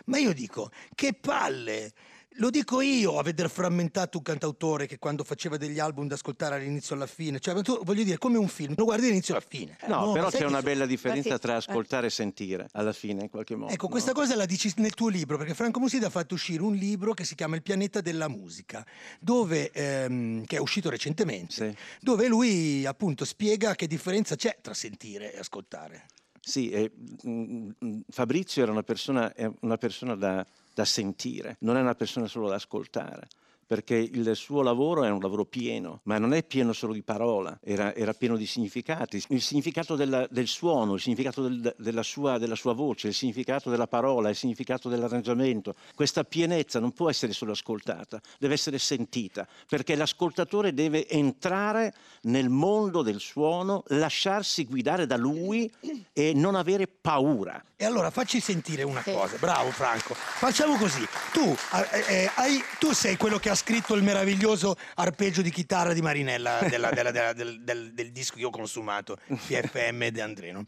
Ma 0.05 0.17
io 0.17 0.33
dico, 0.33 0.71
che 0.95 1.13
palle! 1.13 1.93
Lo 2.37 2.49
dico 2.49 2.81
io 2.81 3.19
a 3.19 3.23
veder 3.23 3.49
frammentato 3.49 4.17
un 4.17 4.23
cantautore 4.23 4.87
che 4.87 4.97
quando 4.97 5.23
faceva 5.23 5.57
degli 5.57 5.79
album 5.79 6.07
da 6.07 6.15
ascoltare 6.15 6.55
all'inizio 6.55 6.95
alla 6.95 7.05
fine, 7.05 7.39
cioè 7.39 7.61
tu, 7.61 7.79
voglio 7.83 8.03
dire, 8.03 8.17
come 8.17 8.37
un 8.37 8.47
film, 8.47 8.73
lo 8.75 8.85
guardi 8.85 9.03
dall'inizio 9.03 9.35
alla 9.35 9.45
fine. 9.47 9.77
No, 9.87 10.07
ma 10.07 10.11
però 10.13 10.29
c'è 10.29 10.45
una 10.45 10.61
bella 10.61 10.85
differenza 10.85 11.37
tra 11.37 11.57
ascoltare 11.57 12.07
e 12.07 12.09
sentire, 12.09 12.67
alla 12.71 12.93
fine, 12.93 13.23
in 13.23 13.29
qualche 13.29 13.55
modo. 13.55 13.71
Ecco, 13.71 13.85
no? 13.85 13.91
questa 13.91 14.13
cosa 14.13 14.35
la 14.35 14.45
dici 14.45 14.71
nel 14.77 14.93
tuo 14.93 15.09
libro, 15.09 15.37
perché 15.37 15.53
Franco 15.53 15.79
Musida 15.79 16.07
ha 16.07 16.09
fatto 16.09 16.33
uscire 16.33 16.63
un 16.63 16.73
libro 16.73 17.13
che 17.13 17.23
si 17.23 17.35
chiama 17.35 17.55
Il 17.55 17.61
pianeta 17.61 18.01
della 18.01 18.27
musica, 18.27 18.85
dove, 19.19 19.69
ehm, 19.71 20.45
che 20.45 20.57
è 20.57 20.59
uscito 20.59 20.89
recentemente, 20.89 21.75
dove 21.99 22.27
lui 22.27 22.85
appunto 22.85 23.25
spiega 23.25 23.75
che 23.75 23.85
differenza 23.85 24.35
c'è 24.35 24.57
tra 24.61 24.73
sentire 24.73 25.33
e 25.33 25.39
ascoltare. 25.39 26.05
Sì, 26.45 26.71
e, 26.71 26.91
mm, 27.25 27.69
mm, 27.85 27.99
Fabrizio 28.09 28.63
era 28.63 28.71
una 28.71 28.83
persona, 28.83 29.31
una 29.61 29.77
persona 29.77 30.15
da, 30.15 30.45
da 30.73 30.85
sentire, 30.85 31.57
non 31.59 31.77
è 31.77 31.81
una 31.81 31.95
persona 31.95 32.27
solo 32.27 32.49
da 32.49 32.55
ascoltare. 32.55 33.27
Perché 33.65 33.95
il 33.95 34.35
suo 34.35 34.61
lavoro 34.61 35.03
è 35.05 35.09
un 35.09 35.21
lavoro 35.21 35.45
pieno, 35.45 36.01
ma 36.03 36.17
non 36.19 36.33
è 36.33 36.43
pieno 36.43 36.73
solo 36.73 36.91
di 36.93 37.01
parola, 37.01 37.57
era, 37.63 37.95
era 37.95 38.13
pieno 38.13 38.35
di 38.35 38.45
significati. 38.45 39.23
Il 39.29 39.41
significato 39.41 39.95
della- 39.95 40.27
del 40.29 40.47
suono, 40.47 40.95
il 40.95 40.99
significato 40.99 41.41
del- 41.47 41.73
della, 41.77 42.03
sua, 42.03 42.37
della 42.37 42.55
sua 42.55 42.73
voce, 42.73 43.07
il 43.07 43.13
significato 43.13 43.69
della 43.71 43.87
parola, 43.87 44.29
il 44.29 44.35
significato 44.35 44.89
dell'arrangiamento. 44.89 45.75
Questa 45.95 46.23
pienezza 46.25 46.79
non 46.79 46.91
può 46.91 47.09
essere 47.09 47.31
solo 47.31 47.53
ascoltata, 47.53 48.21
deve 48.37 48.53
essere 48.53 48.77
sentita, 48.77 49.47
perché 49.67 49.95
l'ascoltatore 49.95 50.73
deve 50.73 51.07
entrare 51.07 51.93
nel 52.23 52.49
mondo 52.49 53.01
del 53.01 53.21
suono, 53.21 53.83
lasciarsi 53.87 54.65
guidare 54.65 55.07
da 55.07 55.15
lui 55.17 55.71
e 56.11 56.33
non 56.35 56.55
avere 56.55 56.85
paura. 56.87 57.63
E 57.83 57.85
allora 57.85 58.09
facci 58.11 58.39
sentire 58.39 58.83
una 58.83 59.01
cosa, 59.03 59.35
bravo 59.37 59.69
Franco. 59.71 60.13
Facciamo 60.13 60.77
così, 60.77 61.05
tu, 61.33 61.53
eh, 61.91 62.05
eh, 62.07 62.31
hai- 62.35 62.63
tu 62.79 62.93
sei 62.93 63.17
quello 63.17 63.39
che 63.39 63.49
ha 63.49 63.55
scritto 63.55 63.93
il 63.95 64.03
meraviglioso 64.03 64.77
arpeggio 64.95 65.41
di 65.41 65.49
chitarra 65.51 65.91
di 65.91 66.01
Marinella 66.01 66.59
della- 66.61 66.91
della- 66.91 67.11
della- 67.11 67.33
del, 67.33 67.61
del- 67.61 67.91
del 67.93 68.11
disco 68.13 68.35
che 68.37 68.45
ho 68.45 68.51
consumato, 68.51 69.17
PFM 69.27 70.07
De 70.11 70.21
Andreno. 70.21 70.63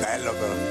Bello 0.00 0.32
però. 0.34 0.69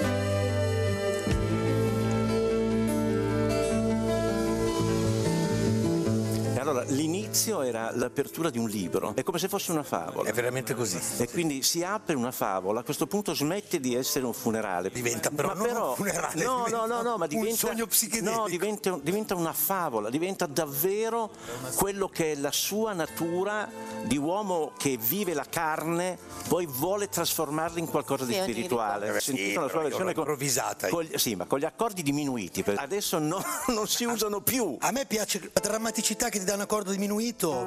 Allora 6.80 6.96
l'inizio 6.96 7.62
era 7.62 7.92
l'apertura 7.94 8.50
di 8.50 8.58
un 8.58 8.68
libro, 8.70 9.14
è 9.16 9.24
come 9.24 9.40
se 9.40 9.48
fosse 9.48 9.72
una 9.72 9.84
favola. 9.84 10.30
È 10.30 10.34
veramente 10.34 10.74
così. 10.74 11.00
E 11.18 11.30
quindi 11.30 11.64
si 11.64 11.84
apre 11.84 12.16
una 12.16 12.32
favola, 12.32 12.80
a 12.82 12.84
questo 12.84 13.08
punto 13.08 13.34
smette 13.34 13.80
di 13.80 13.96
essere 13.96 14.26
un 14.26 14.34
funerale. 14.34 14.90
Diventa 14.90 15.30
però 15.30 15.50
ma 15.50 15.54
non 15.56 15.68
però, 15.68 15.90
un 15.90 15.96
funerale, 15.96 16.44
No, 16.44 16.64
diventa 16.66 16.86
no, 16.86 16.86
no, 16.86 17.02
no, 17.02 17.18
ma 17.18 17.24
un 17.24 17.30
diventa, 17.30 17.56
sogno 17.68 17.86
psichedelico. 17.88 18.42
no, 18.42 18.48
diventa, 18.48 19.00
diventa 19.02 19.36
una 19.36 19.54
favola, 19.54 20.10
diventa 20.10 20.46
davvero 20.46 21.32
quello 21.76 22.08
che 22.08 22.34
è 22.34 22.36
la 22.36 22.52
sua 22.52 22.94
natura 22.94 23.70
di 24.06 24.18
uomo 24.18 24.72
che 24.78 24.98
vive 24.98 25.34
la 25.34 25.46
carne, 25.50 26.18
poi 26.48 26.66
vuole 26.66 27.10
trasformarla 27.10 27.80
in 27.80 27.88
qualcosa 27.88 28.26
di 28.26 28.34
spirituale. 28.34 29.10
Ho 29.10 29.20
sentito 29.20 29.50
Sì, 29.50 29.56
la 29.56 29.70
sua 29.70 29.82
versione 29.82 30.14
con- 30.14 30.24
improvvisata. 30.24 30.88
con 30.90 31.08
sì, 31.16 31.36
ma 31.36 31.46
con 31.46 31.60
gli 31.60 31.66
accordi 31.66 32.04
diminuiti. 32.04 32.64
perché 32.64 32.82
Adesso 32.82 33.20
no- 33.20 33.44
non 33.68 33.88
si 33.88 34.06
usano 34.06 34.42
più. 34.42 34.78
A 34.80 34.92
me 34.92 35.06
piace 35.06 35.40
la 35.52 35.60
drammaticità 35.62 36.30
che 36.30 36.40
ti 36.40 36.46
dà 36.46 36.54
un 36.56 36.62
accordo 36.70 36.92
diminuito. 36.92 37.66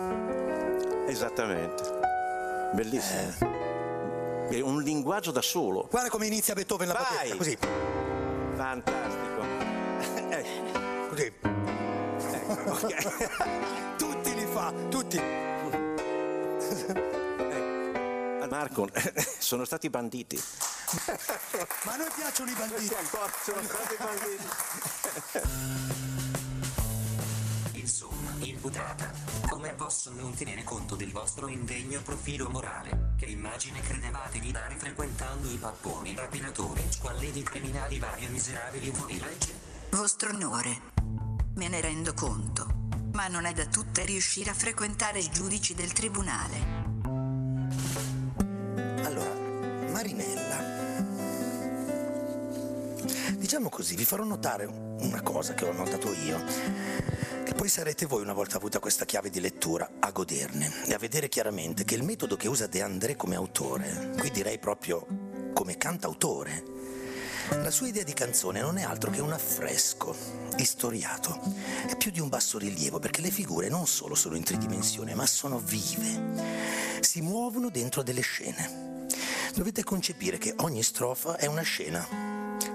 Esattamente. 1.09 1.83
Bellissimo. 2.73 3.35
È 4.49 4.61
un 4.61 4.81
linguaggio 4.81 5.33
da 5.33 5.43
solo. 5.43 5.89
Guarda 5.91 6.09
come 6.09 6.27
inizia 6.27 6.55
Beethoven 6.55 6.87
la 6.87 6.95
Vai! 6.95 7.37
così. 7.37 7.59
Fantastico. 8.55 9.41
Ecco, 10.33 11.09
così. 11.09 11.33
Ecco, 12.33 12.71
ok. 12.71 13.97
tutti 13.99 14.35
li 14.35 14.47
fa, 14.47 14.73
tutti. 14.89 15.21
Marco, 18.49 18.89
sono 19.39 19.65
stati 19.65 19.91
banditi. 19.91 20.41
Ma 21.85 21.95
a 21.95 21.97
noi 21.97 22.09
piacciono 22.15 22.51
i 22.51 22.55
banditi. 22.55 22.95
Sono 23.43 23.63
stati 23.63 23.97
banditi. 23.99 24.45
Imputata, 28.45 29.09
come 29.49 29.73
posso 29.75 30.11
non 30.13 30.35
tenere 30.35 30.65
conto 30.65 30.97
del 30.97 31.13
vostro 31.13 31.47
indegno 31.47 32.01
profilo 32.03 32.49
morale? 32.49 33.15
Che 33.17 33.27
immagine 33.27 33.81
credevate 33.81 34.41
di 34.41 34.51
dare 34.51 34.75
frequentando 34.77 35.49
i 35.49 35.57
papponi, 35.57 36.15
rapinatori, 36.17 36.83
squallidi 36.89 37.43
criminali 37.43 38.01
vari 38.01 38.25
e 38.25 38.29
miserabili 38.31 38.91
fuori 38.91 39.21
legge? 39.21 39.53
Vostro 39.91 40.31
onore. 40.31 40.81
Me 41.55 41.69
ne 41.69 41.81
rendo 41.81 42.15
conto. 42.15 42.67
Ma 43.13 43.29
non 43.29 43.45
è 43.45 43.53
da 43.53 43.67
tutte 43.67 44.05
riuscire 44.05 44.51
a 44.51 44.55
frequentare 44.55 45.21
i 45.21 45.31
giudici 45.31 45.75
del 45.75 45.93
tribunale. 45.93 46.81
Allora, 49.05 49.35
Marinella. 49.93 50.57
Diciamo 53.37 53.69
così, 53.69 53.95
vi 53.95 54.05
farò 54.05 54.25
notare 54.25 54.65
una 54.65 55.21
cosa 55.23 55.55
che 55.55 55.65
ho 55.65 55.73
notato 55.73 56.13
io. 56.13 56.91
Poi 57.63 57.71
sarete 57.71 58.07
voi, 58.07 58.23
una 58.23 58.33
volta 58.33 58.57
avuta 58.57 58.81
questa 58.81 59.05
chiave 59.05 59.31
di 59.31 59.39
lettura, 59.39 59.89
a 60.01 60.11
goderne 60.11 60.85
e 60.85 60.95
a 60.95 60.99
vedere 60.99 61.29
chiaramente 61.29 61.85
che 61.85 61.95
il 61.95 62.03
metodo 62.03 62.35
che 62.35 62.49
usa 62.49 62.67
De 62.67 62.83
André 62.83 63.15
come 63.15 63.37
autore, 63.37 64.15
qui 64.19 64.33
direi 64.33 64.59
proprio 64.59 65.07
come 65.55 65.77
cantautore, 65.77 66.65
la 67.51 67.71
sua 67.71 67.87
idea 67.87 68.03
di 68.03 68.15
canzone 68.15 68.61
non 68.61 68.79
è 68.79 68.83
altro 68.83 69.13
che 69.13 69.21
un 69.21 69.31
affresco 69.31 70.13
istoriato. 70.57 71.41
È 71.87 71.97
più 71.97 72.11
di 72.11 72.19
un 72.19 72.29
basso 72.29 72.59
rilievo 72.59 72.99
perché 72.99 73.21
le 73.21 73.31
figure 73.31 73.69
non 73.69 73.87
solo 73.87 74.17
sono 74.17 74.35
in 74.35 74.43
tridimensione, 74.43 75.15
ma 75.15 75.25
sono 75.25 75.61
vive. 75.61 76.99
Si 76.99 77.21
muovono 77.21 77.71
dentro 77.71 78.03
delle 78.03 78.23
scene. 78.23 79.07
Dovete 79.55 79.85
concepire 79.85 80.37
che 80.37 80.53
ogni 80.57 80.83
strofa 80.83 81.37
è 81.37 81.47
una 81.47 81.63
scena 81.63 82.05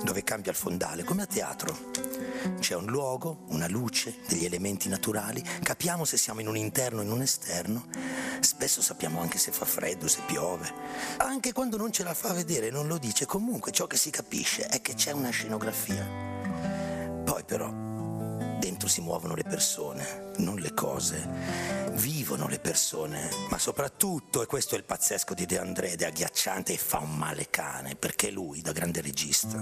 dove 0.01 0.23
cambia 0.23 0.51
il 0.51 0.57
fondale, 0.57 1.03
come 1.03 1.23
a 1.23 1.25
teatro. 1.25 2.07
C'è 2.59 2.75
un 2.75 2.85
luogo, 2.85 3.45
una 3.47 3.67
luce, 3.67 4.15
degli 4.27 4.45
elementi 4.45 4.89
naturali, 4.89 5.43
capiamo 5.63 6.05
se 6.05 6.17
siamo 6.17 6.39
in 6.41 6.47
un 6.47 6.57
interno 6.57 6.99
o 6.99 7.03
in 7.03 7.11
un 7.11 7.21
esterno, 7.21 7.85
spesso 8.39 8.81
sappiamo 8.81 9.21
anche 9.21 9.38
se 9.38 9.51
fa 9.51 9.65
freddo, 9.65 10.07
se 10.07 10.21
piove. 10.25 10.71
Anche 11.17 11.53
quando 11.53 11.77
non 11.77 11.91
ce 11.91 12.03
la 12.03 12.13
fa 12.13 12.33
vedere, 12.33 12.69
non 12.69 12.88
lo 12.88 12.97
dice, 12.97 13.25
comunque 13.25 13.71
ciò 13.71 13.88
che 13.88 13.97
si 13.97 14.09
capisce 14.09 14.65
è 14.67 14.81
che 14.81 14.93
c'è 14.93 15.11
una 15.11 15.29
scenografia. 15.29 16.05
Poi 17.23 17.43
però 17.43 17.86
dentro 18.88 18.89
si 18.89 19.01
muovono 19.01 19.35
le 19.35 19.43
persone, 19.43 20.31
non 20.38 20.55
le 20.55 20.73
cose. 20.73 21.85
Vivono 21.91 22.47
le 22.47 22.59
persone, 22.59 23.29
ma 23.49 23.57
soprattutto, 23.57 24.41
e 24.41 24.45
questo 24.45 24.75
è 24.75 24.77
il 24.77 24.83
pazzesco 24.83 25.33
di 25.33 25.45
De 25.45 25.59
André, 25.59 25.95
è 25.95 26.05
agghiacciante 26.05 26.73
e 26.73 26.77
fa 26.77 26.99
un 26.99 27.15
male 27.15 27.49
cane, 27.49 27.95
perché 27.95 28.31
lui, 28.31 28.61
da 28.61 28.71
grande 28.71 29.01
regista, 29.01 29.57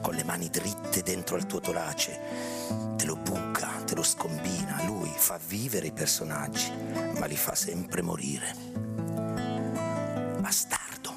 con 0.00 0.14
le 0.14 0.24
mani 0.24 0.50
dritte 0.50 1.02
dentro 1.02 1.36
al 1.36 1.46
tuo 1.46 1.60
torace, 1.60 2.20
te 2.96 3.04
lo 3.04 3.16
buca, 3.16 3.68
te 3.84 3.94
lo 3.94 4.02
scombina, 4.02 4.84
lui 4.84 5.12
fa 5.14 5.38
vivere 5.46 5.86
i 5.86 5.92
personaggi, 5.92 6.70
ma 7.18 7.26
li 7.26 7.36
fa 7.36 7.54
sempre 7.54 8.02
morire. 8.02 8.54
Bastardo, 10.40 11.16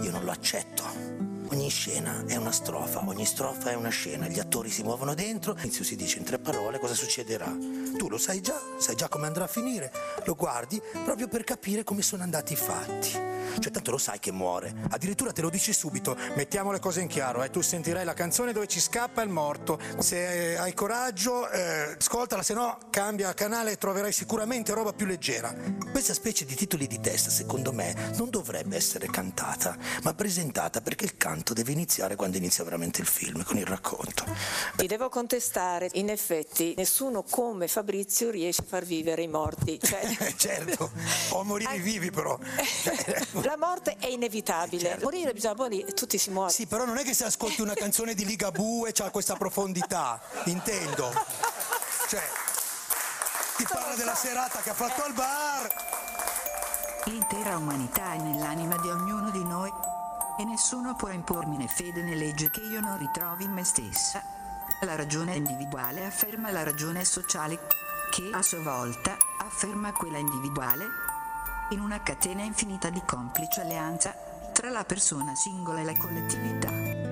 io 0.00 0.10
non 0.10 0.24
lo 0.24 0.30
accetto. 0.30 1.27
Ogni 1.50 1.70
scena 1.70 2.24
è 2.26 2.36
una 2.36 2.52
strofa, 2.52 3.02
ogni 3.06 3.24
strofa 3.24 3.70
è 3.70 3.74
una 3.74 3.88
scena, 3.88 4.28
gli 4.28 4.38
attori 4.38 4.68
si 4.68 4.82
muovono 4.82 5.14
dentro, 5.14 5.52
all'inizio 5.52 5.82
si 5.82 5.96
dice 5.96 6.18
in 6.18 6.24
tre 6.24 6.38
parole 6.38 6.78
cosa 6.78 6.94
succederà. 6.94 7.46
Tu 7.96 8.08
lo 8.08 8.18
sai 8.18 8.42
già, 8.42 8.60
sai 8.78 8.96
già 8.96 9.08
come 9.08 9.26
andrà 9.26 9.44
a 9.44 9.48
finire, 9.48 9.90
lo 10.26 10.34
guardi 10.34 10.80
proprio 11.04 11.26
per 11.26 11.44
capire 11.44 11.84
come 11.84 12.02
sono 12.02 12.22
andati 12.22 12.52
i 12.52 12.56
fatti. 12.56 13.37
Cioè 13.58 13.72
tanto 13.72 13.90
lo 13.90 13.98
sai 13.98 14.18
che 14.18 14.32
muore, 14.32 14.74
addirittura 14.90 15.32
te 15.32 15.42
lo 15.42 15.50
dici 15.50 15.72
subito, 15.72 16.16
mettiamo 16.34 16.72
le 16.72 16.80
cose 16.80 17.00
in 17.00 17.08
chiaro, 17.08 17.42
eh. 17.42 17.50
tu 17.50 17.60
sentirai 17.60 18.04
la 18.04 18.14
canzone 18.14 18.52
dove 18.52 18.66
ci 18.66 18.80
scappa 18.80 19.22
il 19.22 19.30
morto, 19.30 19.78
se 19.98 20.52
eh, 20.52 20.56
hai 20.56 20.74
coraggio 20.74 21.48
eh, 21.50 21.96
ascoltala, 21.98 22.42
se 22.42 22.54
no 22.54 22.78
cambia 22.90 23.34
canale 23.34 23.72
e 23.72 23.76
troverai 23.78 24.12
sicuramente 24.12 24.72
roba 24.72 24.92
più 24.92 25.06
leggera. 25.06 25.54
Questa 25.90 26.14
specie 26.14 26.44
di 26.44 26.54
titoli 26.54 26.86
di 26.86 27.00
testa, 27.00 27.30
secondo 27.30 27.72
me, 27.72 28.12
non 28.16 28.30
dovrebbe 28.30 28.76
essere 28.76 29.06
cantata, 29.06 29.76
ma 30.02 30.14
presentata 30.14 30.80
perché 30.80 31.04
il 31.04 31.16
canto 31.16 31.54
deve 31.54 31.72
iniziare 31.72 32.16
quando 32.16 32.36
inizia 32.36 32.64
veramente 32.64 33.00
il 33.00 33.06
film, 33.06 33.42
con 33.44 33.56
il 33.56 33.66
racconto. 33.66 34.24
Ti 34.76 34.86
devo 34.86 35.08
contestare, 35.08 35.88
in 35.94 36.08
effetti 36.10 36.74
nessuno 36.76 37.22
come 37.22 37.68
Fabrizio 37.68 38.30
riesce 38.30 38.62
a 38.62 38.64
far 38.66 38.84
vivere 38.84 39.22
i 39.22 39.28
morti. 39.28 39.78
Cioè, 39.80 40.34
certo, 40.36 40.90
o 41.30 41.44
morire 41.44 41.78
vivi 41.80 42.10
però. 42.10 42.38
La 43.42 43.56
morte 43.56 43.96
è 43.98 44.06
inevitabile, 44.06 44.98
morire 45.02 45.32
bisogna 45.32 45.54
morire, 45.54 45.92
tutti 45.92 46.18
si 46.18 46.30
muoiono. 46.30 46.52
Sì, 46.52 46.66
però 46.66 46.84
non 46.84 46.98
è 46.98 47.04
che 47.04 47.14
se 47.14 47.24
ascolti 47.24 47.60
una 47.60 47.74
canzone 47.74 48.14
di 48.14 48.24
Ligabue 48.24 48.92
c'ha 48.92 49.10
questa 49.10 49.36
profondità, 49.36 50.20
intendo. 50.44 51.12
Cioè, 52.08 52.22
ti 53.56 53.66
parla 53.68 53.94
della 53.94 54.14
serata 54.14 54.60
che 54.60 54.70
ha 54.70 54.74
fatto 54.74 55.02
al 55.02 55.12
bar. 55.12 55.86
L'intera 57.04 57.56
umanità 57.56 58.12
è 58.12 58.18
nell'anima 58.18 58.76
di 58.78 58.88
ognuno 58.88 59.30
di 59.30 59.42
noi 59.44 59.72
e 60.38 60.44
nessuno 60.44 60.94
può 60.94 61.08
impormi 61.08 61.56
né 61.56 61.68
fede 61.68 62.02
né 62.02 62.14
legge 62.14 62.50
che 62.50 62.60
io 62.60 62.80
non 62.80 62.98
ritrovi 62.98 63.44
in 63.44 63.52
me 63.52 63.64
stessa. 63.64 64.22
La 64.82 64.94
ragione 64.94 65.34
individuale 65.34 66.04
afferma 66.04 66.50
la 66.50 66.62
ragione 66.62 67.04
sociale 67.04 67.58
che 68.10 68.30
a 68.32 68.42
sua 68.42 68.60
volta 68.60 69.16
afferma 69.38 69.92
quella 69.92 70.18
individuale 70.18 71.07
in 71.70 71.80
una 71.80 72.02
catena 72.02 72.42
infinita 72.42 72.88
di 72.88 73.02
complice 73.04 73.60
alleanza 73.60 74.14
tra 74.52 74.70
la 74.70 74.84
persona 74.84 75.34
singola 75.34 75.80
e 75.80 75.84
la 75.84 75.96
collettività. 75.96 77.07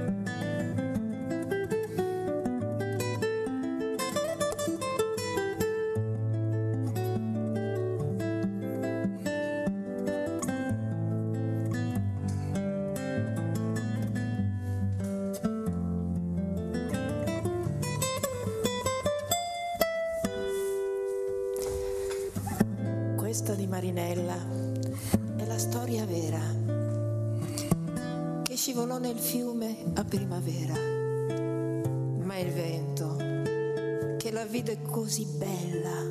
Così 35.07 35.25
bella 35.25 36.03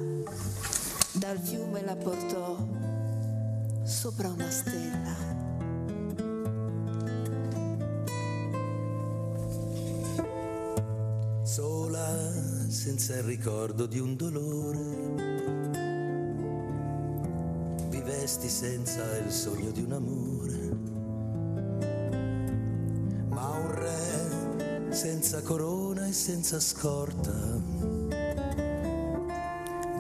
dal 1.12 1.38
fiume 1.38 1.84
la 1.84 1.98
portò 1.98 2.56
sopra 3.84 4.30
una 4.30 4.50
stella. 4.50 5.34
sola 11.44 12.08
senza 12.70 13.18
il 13.18 13.24
ricordo 13.24 13.86
di 13.86 14.00
un 14.00 14.16
dolore. 14.16 14.80
Vivesti 17.90 18.48
senza 18.48 19.18
il 19.18 19.30
sogno 19.30 19.72
di 19.72 19.82
un 19.82 19.92
amore. 19.92 20.78
Ma 23.28 23.50
un 23.50 23.72
re 23.76 24.94
senza 24.94 25.42
corona 25.42 26.08
e 26.08 26.14
senza 26.14 26.62
scorta. 26.62 28.05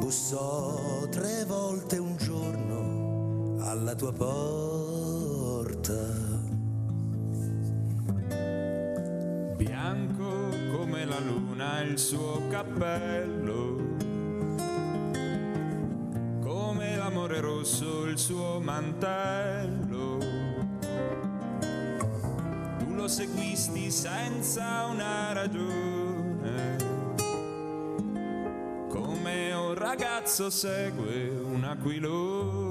Bussò 0.06 1.08
tre 1.10 1.46
volte 1.46 1.98
un 1.98 2.16
giorno 2.16 3.58
alla 3.66 3.96
tua 3.96 4.14
porta. 4.14 5.98
Bianco 9.58 10.50
come 10.78 11.06
la 11.06 11.20
luna 11.20 11.82
il 11.82 11.98
suo 11.98 12.40
cappello, 12.50 13.78
come 16.40 16.96
l'amore 16.98 17.40
rosso 17.40 18.06
il 18.06 18.20
suo 18.20 18.60
mantello. 18.60 20.20
Tu 22.78 22.94
lo 22.94 23.08
seguisti 23.08 23.90
senza 23.90 24.86
una 24.86 25.34
ragione, 25.34 26.05
ragazzo 30.26 30.50
segue 30.50 31.30
un 31.30 31.64
aquilone. 31.64 32.65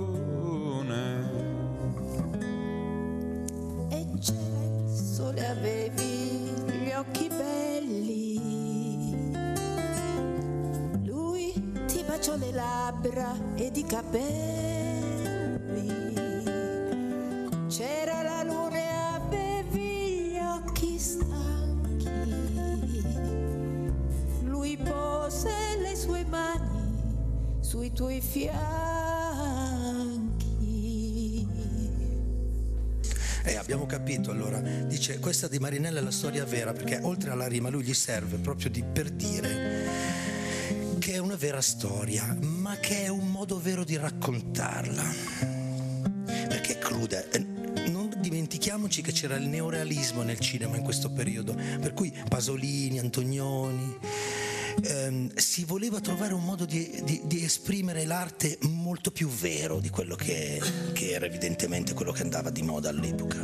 Capito 33.95 34.33
allora, 34.33 34.59
dice 34.59 35.21
questa 35.21 35.47
di 35.47 35.61
Marinella 35.61 36.01
è 36.01 36.03
la 36.03 36.11
storia 36.11 36.45
vera 36.45 36.73
perché 36.73 36.99
oltre 37.03 37.31
alla 37.31 37.47
rima 37.47 37.69
lui 37.69 37.85
gli 37.85 37.95
serve 37.95 38.39
proprio 38.39 38.69
di, 38.69 38.83
per 38.83 39.09
dire 39.09 39.87
che 40.99 41.13
è 41.13 41.19
una 41.19 41.37
vera 41.37 41.61
storia, 41.61 42.37
ma 42.41 42.77
che 42.79 43.05
è 43.05 43.09
un 43.09 43.31
modo 43.31 43.61
vero 43.61 43.85
di 43.85 43.97
raccontarla. 43.97 45.05
Perché 46.25 46.73
è 46.73 46.79
cruda. 46.79 47.23
eh, 47.31 47.39
Non 47.87 48.13
dimentichiamoci 48.19 49.01
che 49.01 49.13
c'era 49.13 49.37
il 49.37 49.47
neorealismo 49.47 50.23
nel 50.23 50.41
cinema 50.41 50.77
in 50.77 50.83
questo 50.83 51.13
periodo, 51.13 51.55
per 51.55 51.93
cui 51.95 52.13
Pasolini, 52.29 52.99
Antonioni, 52.99 53.97
ehm, 54.85 55.35
si 55.35 55.65
voleva 55.65 56.01
trovare 56.01 56.35
un 56.35 56.45
modo 56.45 56.65
di, 56.65 57.01
di- 57.05 57.21
di 57.25 57.45
esprimere 57.45 58.05
l'arte 58.05 58.59
molto 58.63 59.11
più 59.11 59.29
vero 59.29 59.81
di 59.81 59.89
quello 59.89 60.15
che, 60.15 60.61
che 60.93 61.11
era 61.11 61.27
evidentemente 61.27 61.95
quello 61.95 62.13
che 62.13 62.23
andava 62.23 62.51
di 62.51 62.63
moda 62.63 62.89
all'epoca. 62.91 63.43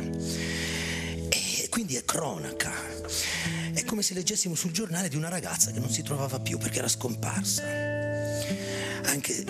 E 1.29 1.67
quindi 1.69 1.95
è 1.95 2.03
cronaca. 2.05 2.71
È 3.73 3.83
come 3.85 4.01
se 4.01 4.13
leggessimo 4.13 4.55
sul 4.55 4.71
giornale 4.71 5.09
di 5.09 5.15
una 5.15 5.29
ragazza 5.29 5.71
che 5.71 5.79
non 5.79 5.89
si 5.89 6.03
trovava 6.03 6.39
più 6.39 6.57
perché 6.57 6.79
era 6.79 6.87
scomparsa. 6.87 7.63
Anche 9.05 9.43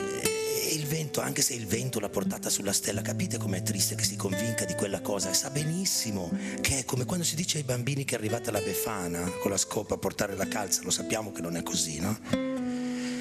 vento, 1.12 1.20
anche 1.22 1.42
se 1.42 1.54
il 1.54 1.68
vento 1.68 2.00
l'ha 2.00 2.08
portata 2.08 2.50
sulla 2.50 2.72
stella, 2.72 3.02
capite 3.02 3.38
com'è 3.38 3.62
triste 3.62 3.96
che 3.96 4.06
si 4.06 4.16
convinca 4.16 4.64
di 4.64 4.76
quella 4.76 5.02
cosa 5.02 5.30
e 5.30 5.34
sa 5.34 5.50
benissimo 5.50 6.32
che 6.62 6.80
è 6.80 6.86
come 6.86 7.04
quando 7.04 7.26
si 7.26 7.36
dice 7.36 7.58
ai 7.58 7.64
bambini 7.64 8.06
che 8.06 8.16
è 8.16 8.18
arrivata 8.18 8.50
la 8.50 8.62
befana 8.62 9.30
con 9.42 9.52
la 9.52 9.58
scopa 9.58 9.96
a 9.96 9.98
portare 9.98 10.38
la 10.38 10.48
calza, 10.48 10.82
lo 10.84 10.90
sappiamo 10.90 11.34
che 11.34 11.42
non 11.42 11.58
è 11.58 11.64
così, 11.64 12.00
no? 12.00 12.18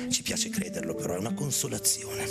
Ci 0.09 0.23
piace 0.23 0.51
crederlo, 0.51 0.95
però 0.95 1.15
è 1.15 1.19
una 1.19 1.35
consolazione. 1.35 2.25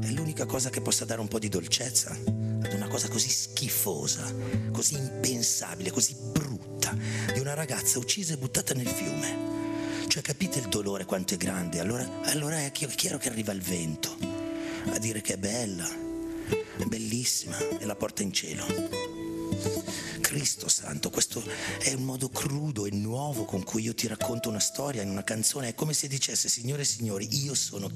È 0.00 0.08
l'unica 0.08 0.44
cosa 0.46 0.70
che 0.70 0.80
possa 0.80 1.04
dare 1.04 1.20
un 1.20 1.28
po' 1.28 1.38
di 1.38 1.48
dolcezza 1.48 2.10
ad 2.10 2.72
una 2.72 2.88
cosa 2.88 3.08
così 3.08 3.28
schifosa, 3.28 4.34
così 4.72 4.96
impensabile, 4.96 5.90
così 5.90 6.14
brutta, 6.14 6.94
di 7.32 7.40
una 7.40 7.54
ragazza 7.54 7.98
uccisa 7.98 8.34
e 8.34 8.38
buttata 8.38 8.74
nel 8.74 8.88
fiume. 8.88 10.08
Cioè 10.08 10.22
capite 10.22 10.58
il 10.58 10.68
dolore 10.68 11.04
quanto 11.04 11.34
è 11.34 11.36
grande? 11.36 11.80
Allora, 11.80 12.06
allora 12.24 12.58
è 12.64 12.70
chi- 12.72 12.86
chiaro 12.86 13.18
che 13.18 13.28
arriva 13.28 13.52
il 13.52 13.60
vento 13.60 14.35
a 14.92 14.98
dire 14.98 15.20
che 15.20 15.34
è 15.34 15.38
bella, 15.38 15.88
è 15.88 16.84
bellissima 16.84 17.56
e 17.78 17.84
la 17.84 17.96
porta 17.96 18.22
in 18.22 18.32
cielo. 18.32 18.64
Cristo 20.20 20.68
santo, 20.68 21.10
questo 21.10 21.42
è 21.78 21.92
un 21.92 22.02
modo 22.02 22.28
crudo 22.28 22.84
e 22.84 22.90
nuovo 22.90 23.44
con 23.44 23.62
cui 23.64 23.82
io 23.82 23.94
ti 23.94 24.06
racconto 24.06 24.48
una 24.48 24.58
storia 24.58 25.02
in 25.02 25.10
una 25.10 25.24
canzone. 25.24 25.68
È 25.68 25.74
come 25.74 25.94
se 25.94 26.08
dicesse, 26.08 26.48
signore 26.48 26.82
e 26.82 26.84
signori, 26.84 27.28
io 27.42 27.54
sono 27.54 27.88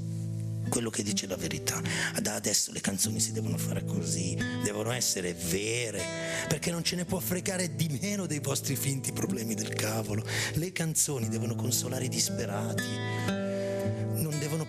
quello 0.71 0.89
che 0.89 1.03
dice 1.03 1.27
la 1.27 1.37
verità. 1.37 1.83
Da 2.21 2.35
adesso 2.35 2.73
le 2.73 2.81
canzoni 2.81 3.21
si 3.21 3.33
devono 3.33 3.59
fare 3.59 3.85
così, 3.85 4.37
devono 4.63 4.93
essere 4.93 5.35
vere, 5.35 6.03
perché 6.49 6.71
non 6.71 6.83
ce 6.83 6.97
ne 6.97 7.05
può 7.05 7.19
fregare 7.19 7.75
di 7.75 7.99
meno 8.01 8.27
dei 8.27 8.41
vostri 8.41 8.77
finti 8.77 9.13
problemi 9.13 9.55
del 9.55 9.75
cavolo. 9.75 10.25
Le 10.55 10.73
canzoni 10.73 11.29
devono 11.29 11.55
consolare 11.55 12.07
i 12.07 12.09
disperati, 12.09 13.50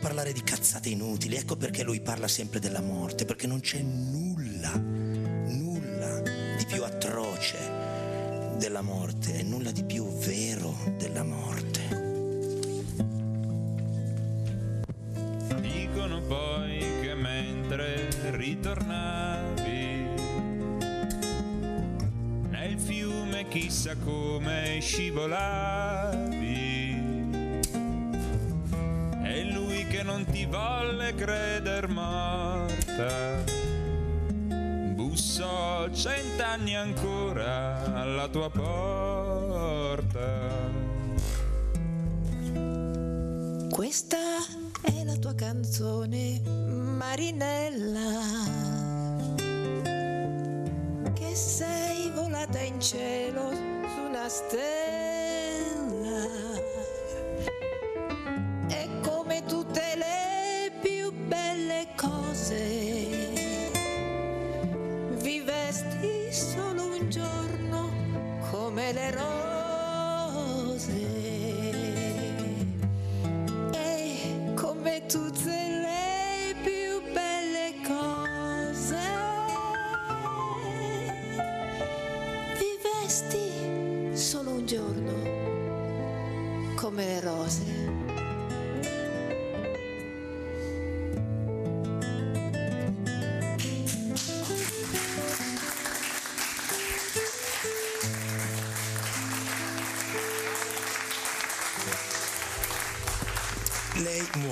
parlare 0.02 0.34
di 0.34 0.42
cazzate 0.44 0.90
inutili. 0.90 1.36
Ecco 1.38 1.56
perché 1.56 1.84
lui 1.84 2.02
parla 2.02 2.28
sempre 2.28 2.60
della 2.60 2.82
morte, 2.82 3.26
perché 3.26 3.48
non 3.48 3.60
c'è 3.62 3.80
nulla, 3.82 4.72
nulla 4.76 6.20
di 6.58 6.66
più 6.66 6.84
atroce 6.84 7.82
della 8.58 8.82
morte 8.82 9.42
nulla 9.42 9.72
di 9.72 9.84
più 9.84 10.06
vero 10.20 10.76
della 10.98 11.24
morte. 11.24 11.80
Dicono 15.60 16.22
poi 16.22 16.80
che 17.02 17.16
mentre 17.16 18.08
ritornavi 18.32 20.10
nel 22.50 22.78
fiume 22.78 23.48
chissà 23.48 23.96
come 23.96 24.78
scivolavi. 24.80 26.40
E 29.24 29.44
lui 29.46 29.61
che 30.02 30.08
non 30.08 30.26
ti 30.26 30.46
volle 30.46 31.14
creder 31.14 31.88
morta, 31.88 33.44
bussò 34.96 35.88
cent'anni 35.92 36.76
ancora 36.76 37.84
alla 37.94 38.28
tua 38.28 38.50
porta. 38.50 40.50
Questa 43.70 44.18
è 44.82 45.04
la 45.04 45.16
tua 45.18 45.36
canzone, 45.36 46.42
Marinella, 46.48 48.22
che 51.14 51.36
sei 51.36 52.10
volata 52.16 52.60
in 52.60 52.82
cielo 52.82 53.52
su 53.52 54.02
una 54.10 54.28
stella. 54.28 54.81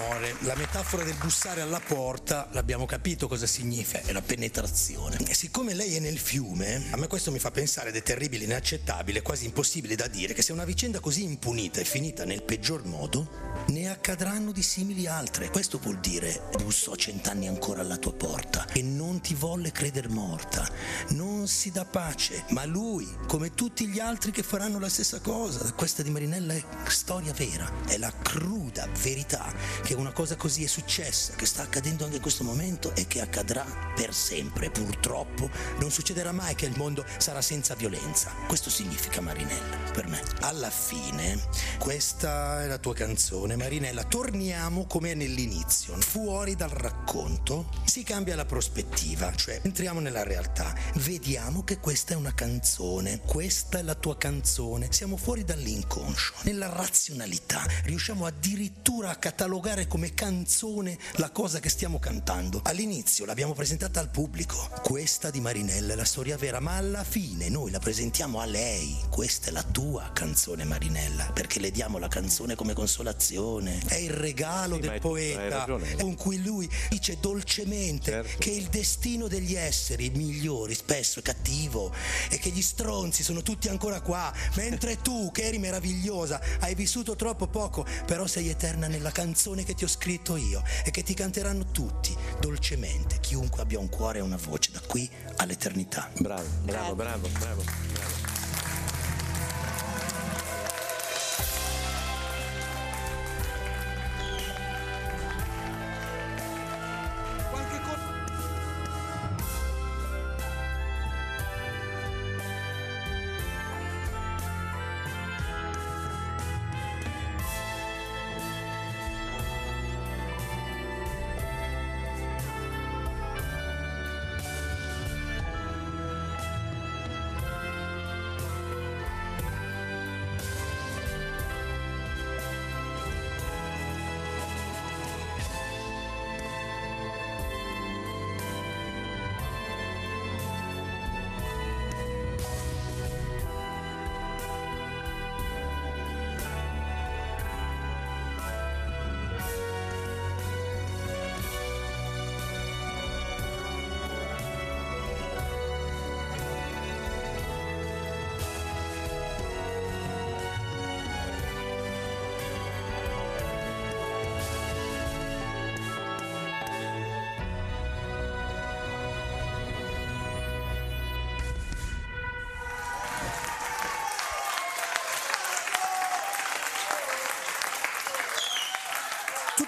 Lei 0.10 0.20
muore. 0.20 0.36
La 0.42 0.56
metafora 0.56 1.04
del 1.04 1.16
bussare 1.16 1.62
alla 1.62 1.80
porta, 1.80 2.48
l'abbiamo 2.52 2.86
capito 2.86 3.28
cosa 3.28 3.46
significa, 3.46 4.02
è 4.04 4.12
la 4.12 4.22
penetrazione. 4.22 5.18
E 5.28 5.34
siccome 5.36 5.74
lei 5.74 5.96
è 5.96 6.00
nel 6.00 6.18
fiume, 6.18 6.88
a 6.92 6.98
me 6.98 7.08
questo 7.08 7.32
mi 7.32 7.40
fa 7.40 7.52
pensare 7.52 7.90
ed 7.90 7.96
è 7.96 8.04
terribile, 8.04 8.46
inaccettabile, 8.46 9.22
quasi 9.22 9.46
impossibile 9.46 9.96
da 9.96 10.08
dire, 10.08 10.34
che 10.34 10.42
se 10.42 10.52
una 10.52 10.66
vicenda 10.66 11.00
così 11.00 11.24
impunita 11.24 11.80
è 11.80 11.84
finita 11.84 12.26
nel 12.26 12.44
peggior 12.44 12.86
modo, 12.86 13.28
ne 13.70 13.90
accadranno 13.90 14.52
di 14.52 14.62
simili 14.62 15.08
altre. 15.08 15.50
Questo 15.50 15.80
vuol 15.80 16.00
dire 16.00 16.50
bussò 16.62 16.96
cent'anni 16.96 17.48
ancora 17.48 17.82
alla 17.82 17.98
tua 17.98 18.14
porta 18.14 18.66
e 18.74 18.82
non 18.82 19.22
ti 19.22 19.34
volle 19.34 19.72
creder 19.72 20.10
morta. 20.10 20.68
Non 21.10 21.48
si 21.48 21.72
dà 21.72 21.86
pace, 21.86 22.46
ma 22.50 22.66
lui, 22.66 23.08
come 23.28 23.54
tutti 23.54 23.88
gli 23.88 24.00
altri 24.00 24.32
che 24.32 24.44
faranno 24.44 24.80
la 24.80 24.90
stessa 24.90 25.20
cosa, 25.20 25.72
questa 25.74 26.04
di 26.04 26.10
Marinella 26.10 26.54
è 26.54 26.64
storia 26.88 27.34
vera, 27.34 27.72
è 27.86 27.98
la 27.98 28.12
cruda 28.22 28.88
verità 29.02 29.54
che 29.84 29.94
una 29.94 30.12
cosa 30.12 30.36
così 30.36 30.64
è 30.64 30.68
successa, 30.68 31.34
che 31.34 31.46
sta 31.46 31.64
accadendo 31.64 32.04
anche 32.04 32.18
in 32.18 32.22
questo 32.22 32.44
momento 32.44 32.96
e 32.96 33.08
che 33.08 33.22
accadrà 33.22 33.66
per 33.96 34.14
sempre. 34.14 34.72
Purtroppo 34.72 35.50
non 35.80 35.92
succederà 35.92 36.32
mai 36.32 36.56
che 36.56 36.66
il 36.66 36.78
mondo 36.78 37.06
sarà 37.18 37.42
senza 37.42 37.76
violenza. 37.76 38.32
Questo 38.48 38.70
significa 38.70 39.22
Marinella 39.22 39.78
per 39.92 40.08
me. 40.08 40.22
Alla 40.42 40.70
fine, 40.70 41.40
questa 41.78 42.64
è 42.64 42.68
la 42.68 42.78
tua 42.78 42.94
canzone, 42.94 43.58
Marinella. 43.60 44.06
Torniamo 44.06 44.86
come 44.86 45.14
nell'inizio, 45.14 45.94
fuori 46.00 46.56
dal 46.56 46.70
racconto, 46.70 47.70
si 47.84 48.04
cambia 48.04 48.38
la 48.38 48.46
prospettiva, 48.46 49.36
cioè 49.36 49.60
entriamo 49.62 50.00
nella 50.00 50.24
realtà, 50.24 50.74
vediamo 50.96 51.66
che 51.66 51.78
questa 51.80 52.14
è 52.14 52.16
una 52.16 52.34
canzone, 52.34 53.20
questa 53.20 53.80
è 53.80 53.82
la 53.82 53.96
tua 53.96 54.18
canzone, 54.18 54.88
siamo 54.92 55.18
fuori 55.18 55.44
dall'inconscio, 55.44 56.36
nella 56.44 56.70
razionalità, 56.70 57.66
riusciamo 57.84 58.26
addirittura 58.26 59.10
a 59.10 59.18
catalogare 59.18 59.88
come 59.88 60.14
canzone 60.14 60.98
la 61.16 61.30
cosa 61.30 61.60
che 61.60 61.68
stiamo 61.68 62.00
cantando. 62.00 62.62
All'inizio 62.64 63.26
l'abbiamo 63.26 63.54
presentata 63.54 64.00
al 64.00 64.10
pubblico, 64.10 64.70
questa 64.82 65.30
di 65.30 65.42
Marinella 65.42 65.94
è 65.94 65.96
la 65.98 66.06
storia 66.06 66.38
vera, 66.38 66.62
ma 66.62 66.78
alla 66.78 67.04
fine 67.04 67.50
noi 67.50 67.72
la 67.72 67.80
presentiamo 67.80 68.40
a 68.40 68.46
lei, 68.46 68.98
questa 69.10 69.50
è 69.50 69.52
la 69.52 69.64
tua 69.64 70.12
canzone 70.14 70.64
Marinella, 70.64 71.32
perché 71.34 71.60
le 71.60 71.72
diamo 71.72 71.98
la 71.98 72.08
canzone 72.08 72.56
come 72.56 72.72
consolazione, 72.74 73.48
è 73.58 73.96
il 73.96 74.12
regalo 74.12 74.76
Sì, 74.76 74.82
del 74.82 75.00
poeta 75.00 75.66
con 76.00 76.16
cui 76.16 76.42
lui 76.42 76.70
dice 76.90 77.18
dolcemente 77.20 78.12
Certo. 78.12 78.38
che 78.38 78.52
il 78.52 78.68
destino 78.68 79.28
degli 79.28 79.56
esseri 79.56 80.10
migliori 80.12 80.74
spesso 80.76 81.20
è 81.20 81.22
cattivo 81.22 81.92
e 82.30 82.38
che 82.38 82.50
gli 82.50 82.62
stronzi 82.62 83.24
sono 83.24 83.42
tutti 83.42 83.68
ancora 83.68 84.02
qua, 84.02 84.32
mentre 84.56 85.02
tu 85.02 85.32
che 85.32 85.44
eri 85.44 85.58
meravigliosa 85.58 86.40
hai 86.60 86.76
vissuto 86.76 87.16
troppo 87.16 87.48
poco, 87.48 87.86
però 88.06 88.28
sei 88.28 88.50
eterna 88.50 88.88
nella 88.88 89.12
canzone 89.12 89.64
che 89.64 89.74
ti 89.74 89.84
ho 89.84 89.88
scritto 89.88 90.36
io 90.38 90.64
e 90.86 90.92
che 90.92 91.04
ti 91.04 91.14
canteranno 91.14 91.72
tutti 91.72 92.16
dolcemente, 92.40 93.20
chiunque 93.20 93.62
abbia 93.62 93.80
un 93.80 93.90
cuore 93.90 94.20
e 94.20 94.22
una 94.22 94.38
voce 94.38 94.72
da 94.72 94.82
qui 94.86 95.10
all'eternità. 95.38 96.10
Bravo, 96.20 96.48
bravo, 96.64 96.96
bravo, 96.96 97.28
bravo. 97.40 97.64
bravo. 97.64 98.39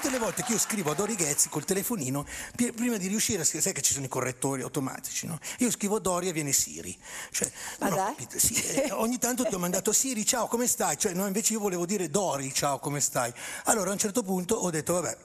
Tutte 0.02 0.14
le 0.14 0.20
volte 0.20 0.42
che 0.42 0.54
io 0.54 0.58
scrivo 0.58 0.90
a 0.90 0.96
Dori 0.96 1.14
Ghezzi 1.14 1.48
col 1.48 1.64
telefonino, 1.64 2.26
prima 2.56 2.98
di 2.98 3.06
riuscire 3.06 3.42
a 3.42 3.44
scrivere, 3.44 3.66
sai 3.66 3.74
che 3.74 3.84
ci 3.84 3.94
sono 3.94 4.06
i 4.06 4.10
correttori 4.10 4.64
automatici, 4.64 5.28
no? 5.28 5.38
Io 5.60 5.70
scrivo 5.70 6.00
Dori 6.00 6.28
e 6.28 6.34
viene 6.34 6.54
Siri. 6.54 6.98
Cioè, 7.30 7.52
Ma 7.78 7.90
no, 7.90 7.96
dai? 7.98 8.28
sì, 8.36 8.56
eh, 8.82 8.92
ogni 8.94 9.20
tanto 9.20 9.46
ti 9.46 9.54
ho 9.54 9.60
mandato 9.60 9.94
Siri, 9.94 10.26
ciao, 10.26 10.48
come 10.48 10.66
stai? 10.66 10.98
Cioè, 10.98 11.14
no, 11.14 11.28
invece 11.28 11.54
io 11.54 11.60
volevo 11.60 11.86
dire 11.86 12.10
Dori, 12.10 12.52
ciao, 12.52 12.80
come 12.80 13.00
stai? 13.00 13.32
Allora 13.66 13.92
a 13.92 13.94
un 13.94 14.00
certo 14.00 14.24
punto 14.24 14.56
ho 14.56 14.72
detto, 14.72 14.94
vabbè, 14.94 15.16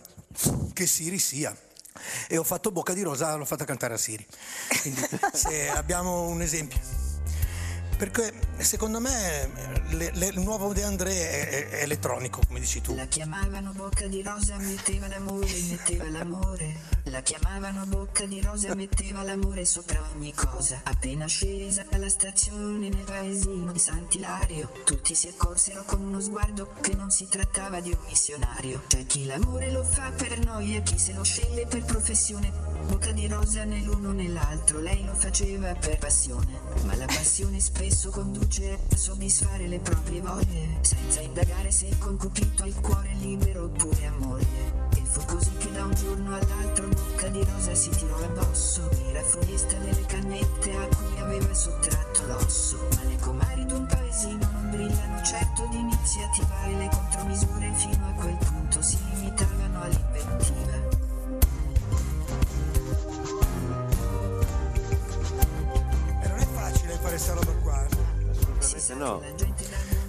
che 0.74 0.86
Siri 0.86 1.18
sia. 1.18 1.56
E 2.28 2.36
ho 2.36 2.44
fatto 2.44 2.70
Bocca 2.70 2.92
di 2.92 3.00
Rosa, 3.00 3.34
l'ho 3.34 3.46
fatta 3.46 3.64
cantare 3.64 3.94
a 3.94 3.96
Siri. 3.96 4.26
Quindi 4.82 5.00
se 5.32 5.70
abbiamo 5.70 6.26
un 6.26 6.42
esempio. 6.42 7.05
Perché 7.96 8.30
secondo 8.58 9.00
me 9.00 9.50
le- 9.90 10.10
le- 10.12 10.26
il 10.26 10.40
nuovo 10.40 10.72
De 10.74 10.82
André 10.82 11.12
è, 11.30 11.48
è- 11.48 11.68
è 11.78 11.82
elettronico, 11.82 12.40
come 12.46 12.60
dici 12.60 12.82
tu. 12.82 12.94
La 12.94 13.06
chiamavano 13.06 13.72
bocca 13.72 14.06
di 14.06 14.22
rosa, 14.22 14.56
metteva 14.58 15.08
l'amore, 15.08 15.50
metteva 15.70 16.08
l'amore. 16.10 16.94
La 17.04 17.22
chiamavano 17.22 17.86
bocca 17.86 18.26
di 18.26 18.40
rosa, 18.42 18.74
metteva 18.74 19.22
l'amore 19.22 19.64
sopra 19.64 20.02
ogni 20.14 20.34
cosa. 20.34 20.80
Appena 20.82 21.26
scesa 21.26 21.86
dalla 21.88 22.08
stazione 22.10 22.88
nel 22.90 23.04
paesino 23.04 23.72
di 23.72 23.78
Sant'Ilario, 23.78 24.70
tutti 24.84 25.14
si 25.14 25.28
accorsero 25.28 25.84
con 25.84 26.02
uno 26.02 26.20
sguardo 26.20 26.74
che 26.80 26.94
non 26.94 27.10
si 27.10 27.26
trattava 27.28 27.80
di 27.80 27.90
un 27.92 27.98
missionario. 28.08 28.82
C'è 28.88 29.06
chi 29.06 29.24
l'amore 29.24 29.70
lo 29.70 29.84
fa 29.84 30.10
per 30.10 30.38
noia, 30.44 30.80
chi 30.82 30.98
se 30.98 31.12
lo 31.14 31.22
sceglie 31.22 31.66
per 31.66 31.84
professione. 31.84 32.52
Bocca 32.86 33.12
di 33.12 33.26
rosa 33.26 33.64
né 33.64 33.80
l'uno 33.82 34.12
né 34.12 34.28
l'altro, 34.28 34.80
lei 34.80 35.04
lo 35.04 35.14
faceva 35.14 35.74
per 35.74 35.98
passione. 35.98 36.60
Ma 36.84 36.94
la 36.96 37.06
passione 37.06 37.58
spesso 37.86 38.10
conduce 38.10 38.78
a 38.90 38.96
soddisfare 38.96 39.68
le 39.68 39.78
proprie 39.78 40.20
voglie, 40.20 40.78
senza 40.80 41.20
indagare 41.20 41.70
se 41.70 41.86
il 41.86 41.96
concupito 41.98 42.64
ha 42.64 42.66
il 42.66 42.74
cuore 42.80 43.14
libero 43.20 43.64
oppure 43.64 44.06
a 44.06 44.12
moglie. 44.18 44.74
E 44.96 45.02
fu 45.04 45.24
così 45.24 45.52
che 45.58 45.70
da 45.70 45.84
un 45.84 45.94
giorno 45.94 46.34
all'altro 46.34 46.88
Bocca 46.88 47.28
di 47.28 47.44
Rosa 47.44 47.74
si 47.74 47.90
tirò 47.90 48.16
addosso 48.16 48.90
Era 49.08 49.22
foresta 49.22 49.76
delle 49.78 50.04
cagnette 50.06 50.74
a 50.74 50.86
cui 50.96 51.18
aveva 51.18 51.54
sottratto 51.54 52.26
l'osso 52.26 52.76
Ma 52.94 53.08
le 53.08 53.16
comari 53.20 53.66
d'un 53.66 53.86
paesino 53.86 54.48
non 54.52 54.70
brillano 54.70 55.22
certo 55.22 55.66
di 55.70 55.78
iniziativa 55.78 56.64
E 56.66 56.76
le 56.76 56.88
contromisure 56.88 57.72
fino 57.74 58.06
a 58.06 58.12
quel 58.12 58.36
punto 58.36 58.82
si 58.82 58.96
no. 69.06 69.22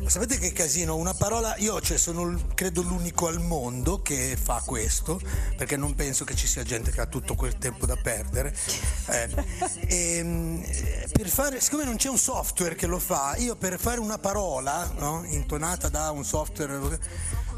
Ma 0.01 0.09
sapete 0.09 0.37
che 0.39 0.53
casino? 0.53 0.95
Una 0.95 1.13
parola, 1.13 1.55
io 1.57 1.81
cioè, 1.81 1.97
sono 1.97 2.39
credo 2.53 2.81
l'unico 2.81 3.27
al 3.27 3.41
mondo 3.41 4.01
che 4.01 4.37
fa 4.41 4.63
questo, 4.65 5.19
perché 5.57 5.75
non 5.75 5.95
penso 5.95 6.23
che 6.23 6.33
ci 6.33 6.47
sia 6.47 6.63
gente 6.63 6.91
che 6.91 7.01
ha 7.01 7.07
tutto 7.07 7.35
quel 7.35 7.57
tempo 7.57 7.85
da 7.85 7.97
perdere. 7.97 8.55
Eh, 9.07 9.29
ehm, 9.87 10.63
eh, 10.65 11.07
per 11.11 11.27
fare, 11.27 11.59
siccome 11.59 11.83
non 11.83 11.97
c'è 11.97 12.07
un 12.07 12.17
software 12.17 12.75
che 12.75 12.87
lo 12.87 12.99
fa, 12.99 13.35
io 13.35 13.57
per 13.57 13.77
fare 13.77 13.99
una 13.99 14.17
parola 14.17 14.89
no, 14.97 15.23
intonata 15.25 15.89
da 15.89 16.11
un 16.11 16.23
software 16.23 16.99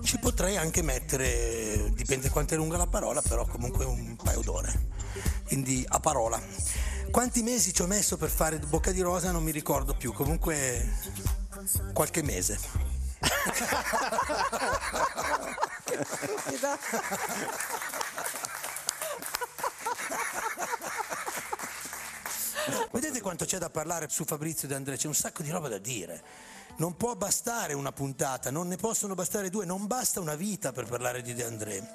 ci 0.02 0.18
potrei 0.18 0.58
anche 0.58 0.82
mettere, 0.82 1.92
dipende 1.94 2.30
quanto 2.30 2.56
è 2.56 2.58
lunga 2.58 2.78
la 2.78 2.88
parola, 2.88 3.22
però 3.22 3.46
comunque 3.46 3.86
un 3.86 4.16
paio 4.16 4.42
d'ore. 4.42 4.88
Quindi 5.46 5.86
a 5.88 6.00
parola. 6.00 6.42
Quanti 7.12 7.42
mesi 7.42 7.74
ci 7.74 7.82
ho 7.82 7.88
messo 7.88 8.18
per 8.18 8.30
fare 8.30 8.60
Bocca 8.60 8.92
di 8.92 9.02
Rosa 9.02 9.32
non 9.32 9.44
mi 9.44 9.52
ricordo 9.52 9.96
più, 9.96 10.14
comunque 10.14 10.88
qualche 11.94 12.22
mese. 12.22 12.60
Vedete 22.92 23.22
quanto 23.22 23.46
c'è 23.46 23.58
da 23.58 23.70
parlare 23.70 24.08
su 24.10 24.26
Fabrizio 24.26 24.68
De 24.68 24.76
André? 24.76 24.98
C'è 24.98 25.08
un 25.08 25.16
sacco 25.16 25.42
di 25.42 25.50
roba 25.50 25.68
da 25.68 25.78
dire. 25.78 26.22
Non 26.78 26.96
può 26.96 27.16
bastare 27.16 27.74
una 27.74 27.92
puntata, 27.92 28.52
non 28.52 28.68
ne 28.68 28.78
possono 28.78 29.16
bastare 29.16 29.50
due, 29.50 29.66
non 29.66 29.88
basta 29.88 30.20
una 30.20 30.36
vita 30.36 30.72
per 30.72 30.86
parlare 30.86 31.22
di 31.22 31.34
De 31.34 31.44
André. 31.44 31.88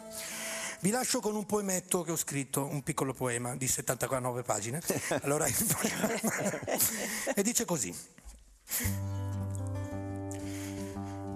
Vi 0.84 0.90
lascio 0.90 1.20
con 1.20 1.34
un 1.34 1.46
poemetto 1.46 2.02
che 2.02 2.12
ho 2.12 2.16
scritto, 2.16 2.66
un 2.66 2.82
piccolo 2.82 3.14
poema 3.14 3.56
di 3.56 3.66
79 3.66 4.42
pagine. 4.42 4.82
Allora, 5.22 5.46
e 7.34 7.42
dice 7.42 7.64
così. 7.64 7.96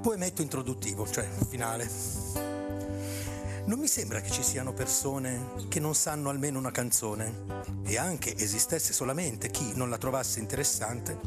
Poemetto 0.03 0.43
introduttivo, 0.43 1.09
cioè 1.09 1.27
finale. 1.49 1.91
Non 3.65 3.79
mi 3.79 3.89
sembra 3.89 4.21
che 4.21 4.31
ci 4.31 4.43
siano 4.43 4.75
persone 4.75 5.67
che 5.71 5.81
non 5.81 5.95
sanno 5.95 6.29
almeno 6.29 6.59
una 6.59 6.71
canzone 6.71 7.65
e 7.85 7.97
anche 7.97 8.37
esistesse 8.37 8.93
solamente 8.93 9.51
chi 9.51 9.73
non 9.75 9.89
la 9.89 9.97
trovasse 9.97 10.41
interessante, 10.41 11.19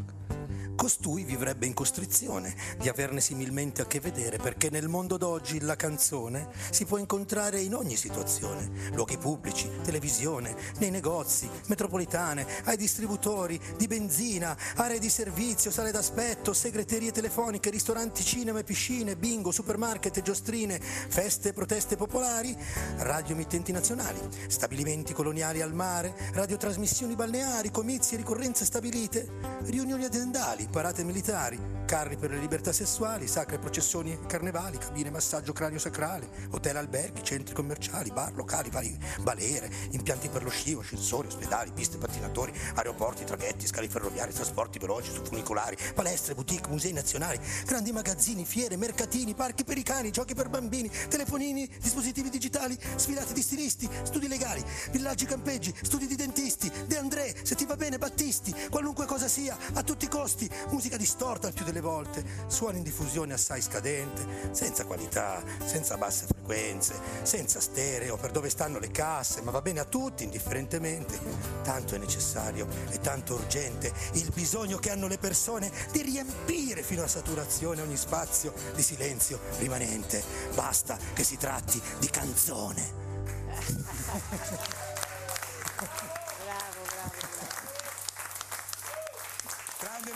costui 0.81 1.23
vivrebbe 1.25 1.67
in 1.67 1.75
costrizione 1.75 2.55
di 2.79 2.89
averne 2.89 3.21
similmente 3.21 3.83
a 3.83 3.85
che 3.85 3.99
vedere 3.99 4.37
perché 4.37 4.71
nel 4.71 4.87
mondo 4.87 5.15
d'oggi 5.15 5.59
la 5.59 5.75
canzone 5.75 6.47
si 6.71 6.85
può 6.85 6.97
incontrare 6.97 7.61
in 7.61 7.75
ogni 7.75 7.95
situazione, 7.95 8.89
luoghi 8.93 9.19
pubblici, 9.19 9.69
televisione, 9.83 10.55
nei 10.79 10.89
negozi, 10.89 11.47
metropolitane, 11.67 12.47
ai 12.63 12.77
distributori 12.77 13.61
di 13.77 13.85
benzina, 13.85 14.57
aree 14.77 14.97
di 14.97 15.09
servizio, 15.09 15.69
sale 15.69 15.91
d'aspetto, 15.91 16.51
segreterie 16.51 17.11
telefoniche, 17.11 17.69
ristoranti, 17.69 18.23
cinema 18.23 18.57
e 18.57 18.63
piscine, 18.63 19.15
bingo, 19.15 19.51
supermarket 19.51 20.23
giostrine, 20.23 20.79
feste 20.79 21.49
e 21.49 21.53
proteste 21.53 21.95
popolari, 21.95 22.57
radio 22.97 23.35
emittenti 23.35 23.71
nazionali, 23.71 24.19
stabilimenti 24.47 25.13
coloniali 25.13 25.61
al 25.61 25.75
mare, 25.75 26.15
radiotrasmissioni 26.33 27.13
balneari, 27.13 27.69
comizi 27.69 28.15
e 28.15 28.17
ricorrenze 28.17 28.65
stabilite, 28.65 29.29
riunioni 29.65 30.05
aziendali, 30.05 30.69
parate 30.71 31.03
militari, 31.03 31.59
carri 31.91 32.15
per 32.15 32.29
le 32.29 32.37
libertà 32.37 32.71
sessuali, 32.71 33.27
sacre 33.27 33.59
processioni 33.59 34.13
e 34.13 34.25
carnevali, 34.25 34.77
cabine 34.77 35.09
massaggio 35.09 35.51
cranio 35.51 35.77
sacrale, 35.77 36.25
hotel 36.51 36.77
alberghi, 36.77 37.21
centri 37.21 37.53
commerciali, 37.53 38.11
bar, 38.11 38.33
locali, 38.33 38.69
vari 38.69 38.97
balere, 39.19 39.69
impianti 39.89 40.29
per 40.29 40.41
lo 40.41 40.49
sci, 40.49 40.71
ascensori, 40.71 41.27
ospedali, 41.27 41.73
piste 41.73 41.97
pattinatori, 41.97 42.57
aeroporti, 42.75 43.25
traghetti, 43.25 43.67
scali 43.67 43.89
ferroviari, 43.89 44.31
trasporti 44.31 44.79
veloci 44.79 45.11
su 45.11 45.21
funicolari, 45.21 45.75
palestre, 45.93 46.33
boutique, 46.33 46.69
musei 46.69 46.93
nazionali, 46.93 47.37
grandi 47.65 47.91
magazzini, 47.91 48.45
fiere, 48.45 48.77
mercatini, 48.77 49.33
parchi 49.33 49.65
per 49.65 49.77
i 49.77 49.83
cani, 49.83 50.11
giochi 50.11 50.33
per 50.33 50.47
bambini, 50.47 50.89
telefonini, 51.09 51.69
dispositivi 51.81 52.29
digitali, 52.29 52.79
sfilate 52.95 53.33
di 53.33 53.41
stilisti, 53.41 53.89
studi 54.03 54.29
legali, 54.29 54.63
villaggi 54.91 55.25
campeggi, 55.25 55.75
studi 55.81 56.07
di 56.07 56.15
dentisti, 56.15 56.71
De 56.87 56.97
André, 56.97 57.35
se 57.43 57.55
ti 57.55 57.65
va 57.65 57.75
bene 57.75 57.97
Battisti, 57.97 58.55
qualunque 58.69 59.05
cosa 59.05 59.27
sia, 59.27 59.57
a 59.73 59.83
tutti 59.83 60.05
i 60.05 60.07
costi, 60.07 60.49
musica 60.69 60.95
distorta 60.95 61.49
il 61.49 61.53
più 61.53 61.65
delle 61.65 61.79
volte, 61.81 62.23
suoni 62.47 62.77
in 62.77 62.83
diffusione 62.83 63.33
assai 63.33 63.61
scadente, 63.61 64.49
senza 64.51 64.85
qualità, 64.85 65.43
senza 65.65 65.97
basse 65.97 66.25
frequenze, 66.27 66.95
senza 67.23 67.59
stereo, 67.59 68.17
per 68.17 68.31
dove 68.31 68.49
stanno 68.49 68.79
le 68.79 68.89
casse, 68.91 69.41
ma 69.41 69.51
va 69.51 69.61
bene 69.61 69.81
a 69.81 69.85
tutti 69.85 70.23
indifferentemente. 70.23 71.19
Tanto 71.63 71.95
è 71.95 71.97
necessario 71.97 72.67
e 72.89 72.99
tanto 72.99 73.35
urgente 73.35 73.91
il 74.13 74.31
bisogno 74.33 74.77
che 74.77 74.89
hanno 74.91 75.07
le 75.07 75.17
persone 75.17 75.71
di 75.91 76.01
riempire 76.01 76.83
fino 76.83 77.03
a 77.03 77.07
saturazione 77.07 77.81
ogni 77.81 77.97
spazio 77.97 78.53
di 78.75 78.81
silenzio 78.81 79.39
rimanente. 79.59 80.23
Basta 80.53 80.97
che 81.13 81.23
si 81.23 81.37
tratti 81.37 81.81
di 81.99 82.09
canzone. 82.09 82.99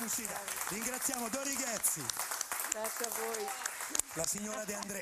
Musina, 0.05 0.39
ringraziamo 0.67 1.29
Dori 1.29 1.55
Ghezzi, 1.55 2.05
Grazie 2.69 3.05
a 3.05 3.09
voi. 3.09 3.47
la 4.13 4.25
signora 4.27 4.63
De 4.63 4.75
André. 4.75 5.01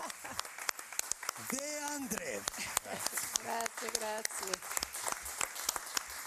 De 1.49 1.79
André, 1.89 2.41
Grazie, 3.43 3.91
grazie. 3.91 4.59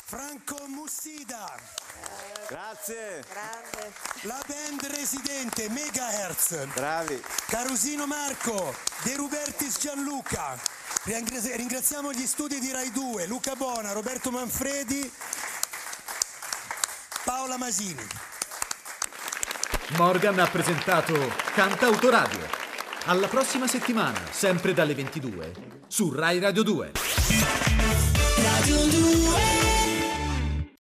Franco 0.05 0.67
Mussida, 0.67 1.59
Grazie. 2.49 3.25
Grande. 3.31 3.93
la 4.23 4.43
band 4.47 4.85
residente 4.95 5.71
Megahertz, 5.71 6.67
Bravi. 6.75 7.25
Carusino 7.47 8.07
Marco, 8.07 8.75
De 9.05 9.17
Rubertis 9.17 9.79
Gianluca. 9.79 10.61
Ringrazia- 11.05 11.57
Ringraziamo 11.57 12.13
gli 12.13 12.27
studi 12.27 12.59
di 12.61 12.71
Rai 12.73 12.91
2, 12.93 13.25
Luca 13.27 13.55
Bona, 13.57 13.93
Roberto 13.93 14.31
Manfredi, 14.31 15.11
Paola 17.25 17.57
Masini. 17.57 18.07
Morgan 19.95 20.39
ha 20.41 20.47
presentato 20.47 21.15
Canta 21.55 21.87
Autoradio. 21.87 22.41
Alla 23.05 23.29
prossima 23.29 23.69
settimana, 23.69 24.19
sempre 24.31 24.75
dalle 24.75 24.95
22, 24.95 25.53
su 25.87 26.13
Rai 26.13 26.41
Radio 26.41 26.65
2. 26.65 26.93
Radio 28.43 28.77
2 28.87 29.46